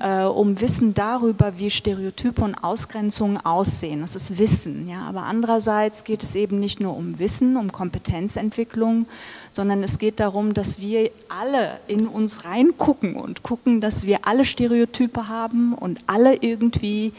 äh, 0.02 0.24
um 0.24 0.60
Wissen 0.60 0.94
darüber, 0.94 1.54
wie 1.58 1.70
Stereotype 1.70 2.42
und 2.42 2.56
Ausgrenzungen 2.56 3.38
aussehen. 3.38 4.02
Das 4.02 4.16
ist 4.16 4.38
Wissen, 4.38 4.90
ja. 4.90 5.04
Aber 5.04 5.24
andererseits 5.24 6.04
geht 6.04 6.22
es 6.22 6.36
eben 6.36 6.60
nicht 6.60 6.82
nur 6.82 6.98
um 6.98 7.18
Wissen, 7.18 7.56
um 7.56 7.72
Kompetenz, 7.72 8.09
Kompetenzentwicklung, 8.10 9.06
sondern 9.52 9.84
es 9.84 10.00
geht 10.00 10.20
darum, 10.20 10.54
dass 10.54 10.82
wir 10.82 11.12
alle 11.28 11.80
in 11.88 12.08
uns 12.08 12.46
reingucken 12.46 13.16
und 13.16 13.44
gucken, 13.44 13.82
dass 13.82 14.06
wir 14.06 14.26
alle 14.26 14.46
Stereotype 14.46 15.28
haben 15.28 15.74
und 15.74 16.00
alle 16.08 16.36
irgendwie 16.42 17.14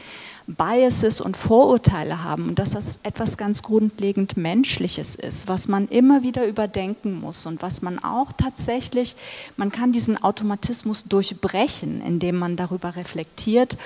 Biases 0.54 1.20
und 1.20 1.36
Vorurteile 1.36 2.24
haben 2.24 2.48
und 2.48 2.58
dass 2.58 2.70
das 2.70 2.98
etwas 3.02 3.36
ganz 3.36 3.62
grundlegend 3.62 4.36
Menschliches 4.36 5.14
ist, 5.14 5.48
was 5.48 5.68
man 5.68 5.88
immer 5.88 6.22
wieder 6.22 6.46
überdenken 6.46 7.20
muss 7.20 7.46
und 7.46 7.62
was 7.62 7.82
man 7.82 7.98
auch 7.98 8.32
tatsächlich, 8.32 9.16
man 9.56 9.72
kann 9.72 9.92
diesen 9.92 10.22
Automatismus 10.22 11.04
durchbrechen, 11.04 12.02
indem 12.02 12.36
man 12.36 12.56
darüber 12.56 12.96
reflektiert. 12.96 13.76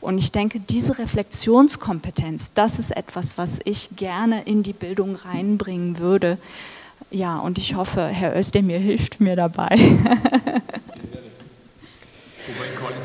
Und 0.00 0.18
ich 0.18 0.32
denke, 0.32 0.60
diese 0.60 0.98
Reflexionskompetenz, 0.98 2.52
das 2.52 2.78
ist 2.78 2.96
etwas, 2.96 3.38
was 3.38 3.60
ich 3.64 3.96
gerne 3.96 4.42
in 4.42 4.62
die 4.62 4.72
Bildung 4.72 5.16
reinbringen 5.16 5.98
würde. 5.98 6.38
Ja, 7.10 7.38
und 7.38 7.58
ich 7.58 7.74
hoffe, 7.74 8.06
Herr 8.06 8.36
Özdemir 8.36 8.78
hilft 8.78 9.20
mir 9.20 9.36
dabei. 9.36 9.78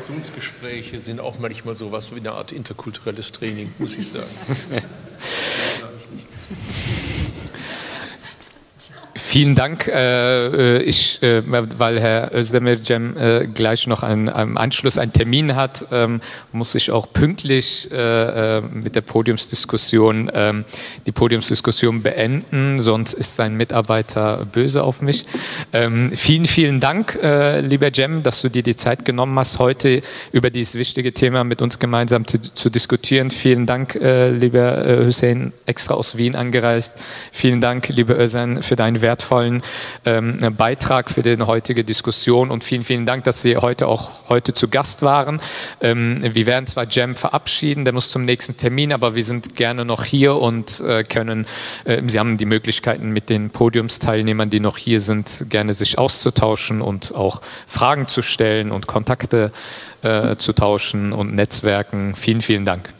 Koalitionsgespräche 0.00 0.98
sind 0.98 1.20
auch 1.20 1.38
manchmal 1.38 1.74
so 1.74 1.92
was 1.92 2.14
wie 2.14 2.20
eine 2.20 2.32
Art 2.32 2.52
interkulturelles 2.52 3.32
Training, 3.32 3.70
muss 3.78 3.96
ich 3.96 4.08
sagen. 4.08 4.30
Vielen 9.22 9.54
Dank. 9.54 9.86
Äh, 9.86 10.78
äh, 10.78 10.82
ich, 10.82 11.22
äh, 11.22 11.42
weil 11.46 12.00
Herr 12.00 12.34
Özdemir 12.34 12.82
Cem 12.82 13.14
gleich 13.54 13.86
noch 13.86 14.02
einen, 14.02 14.26
im 14.26 14.56
Anschluss 14.56 14.98
einen 14.98 15.12
Termin 15.12 15.54
hat, 15.54 15.86
ähm, 15.92 16.20
muss 16.50 16.74
ich 16.74 16.90
auch 16.90 17.12
pünktlich 17.12 17.88
mit 17.90 18.96
der 18.96 19.00
Podiumsdiskussion 19.02 20.30
ähm, 20.34 20.64
die 21.06 21.12
Podiumsdiskussion 21.12 22.02
beenden, 22.02 22.80
sonst 22.80 23.14
ist 23.14 23.36
sein 23.36 23.56
Mitarbeiter 23.56 24.46
böse 24.50 24.82
auf 24.82 25.02
mich. 25.02 25.26
Ähm, 25.72 26.10
vielen, 26.14 26.46
vielen 26.46 26.80
Dank, 26.80 27.18
lieber 27.62 27.92
Cem, 27.94 28.22
dass 28.22 28.40
du 28.40 28.48
dir 28.48 28.62
die 28.62 28.76
Zeit 28.76 29.04
genommen 29.04 29.38
hast, 29.38 29.58
heute 29.58 30.00
über 30.32 30.50
dieses 30.50 30.74
wichtige 30.74 31.12
Thema 31.12 31.44
mit 31.44 31.62
uns 31.62 31.78
gemeinsam 31.78 32.26
zu, 32.26 32.40
zu 32.40 32.70
diskutieren. 32.70 33.30
Vielen 33.30 33.66
Dank, 33.66 33.94
lieber 33.94 35.04
Hussein, 35.04 35.52
extra 35.66 35.94
aus 35.94 36.16
Wien 36.16 36.34
angereist. 36.34 36.94
Vielen 37.32 37.60
Dank, 37.60 37.88
lieber 37.88 38.18
Özan, 38.18 38.62
für 38.62 38.76
deinen 38.76 39.00
Wert 39.02 39.09
wertvollen 39.10 39.62
ähm, 40.04 40.38
Beitrag 40.56 41.10
für 41.10 41.22
die 41.22 41.36
heutige 41.42 41.82
Diskussion 41.82 42.52
und 42.52 42.62
vielen, 42.62 42.84
vielen 42.84 43.06
Dank, 43.06 43.24
dass 43.24 43.42
Sie 43.42 43.56
heute 43.56 43.88
auch 43.88 44.28
heute 44.28 44.54
zu 44.54 44.68
Gast 44.68 45.02
waren. 45.02 45.40
Ähm, 45.80 46.18
wir 46.22 46.46
werden 46.46 46.68
zwar 46.68 46.86
Jam 46.88 47.16
verabschieden, 47.16 47.84
der 47.84 47.92
muss 47.92 48.12
zum 48.12 48.24
nächsten 48.24 48.56
Termin, 48.56 48.92
aber 48.92 49.16
wir 49.16 49.24
sind 49.24 49.56
gerne 49.56 49.84
noch 49.84 50.04
hier 50.04 50.36
und 50.36 50.80
äh, 50.80 51.02
können, 51.02 51.44
äh, 51.84 52.00
Sie 52.06 52.20
haben 52.20 52.36
die 52.36 52.46
Möglichkeiten 52.46 53.10
mit 53.10 53.30
den 53.30 53.50
Podiumsteilnehmern, 53.50 54.48
die 54.48 54.60
noch 54.60 54.78
hier 54.78 55.00
sind, 55.00 55.46
gerne 55.48 55.72
sich 55.72 55.98
auszutauschen 55.98 56.80
und 56.80 57.12
auch 57.16 57.40
Fragen 57.66 58.06
zu 58.06 58.22
stellen 58.22 58.70
und 58.70 58.86
Kontakte 58.86 59.50
äh, 60.02 60.36
zu 60.36 60.52
tauschen 60.52 61.12
und 61.12 61.34
Netzwerken. 61.34 62.14
Vielen, 62.14 62.42
vielen 62.42 62.64
Dank. 62.64 62.99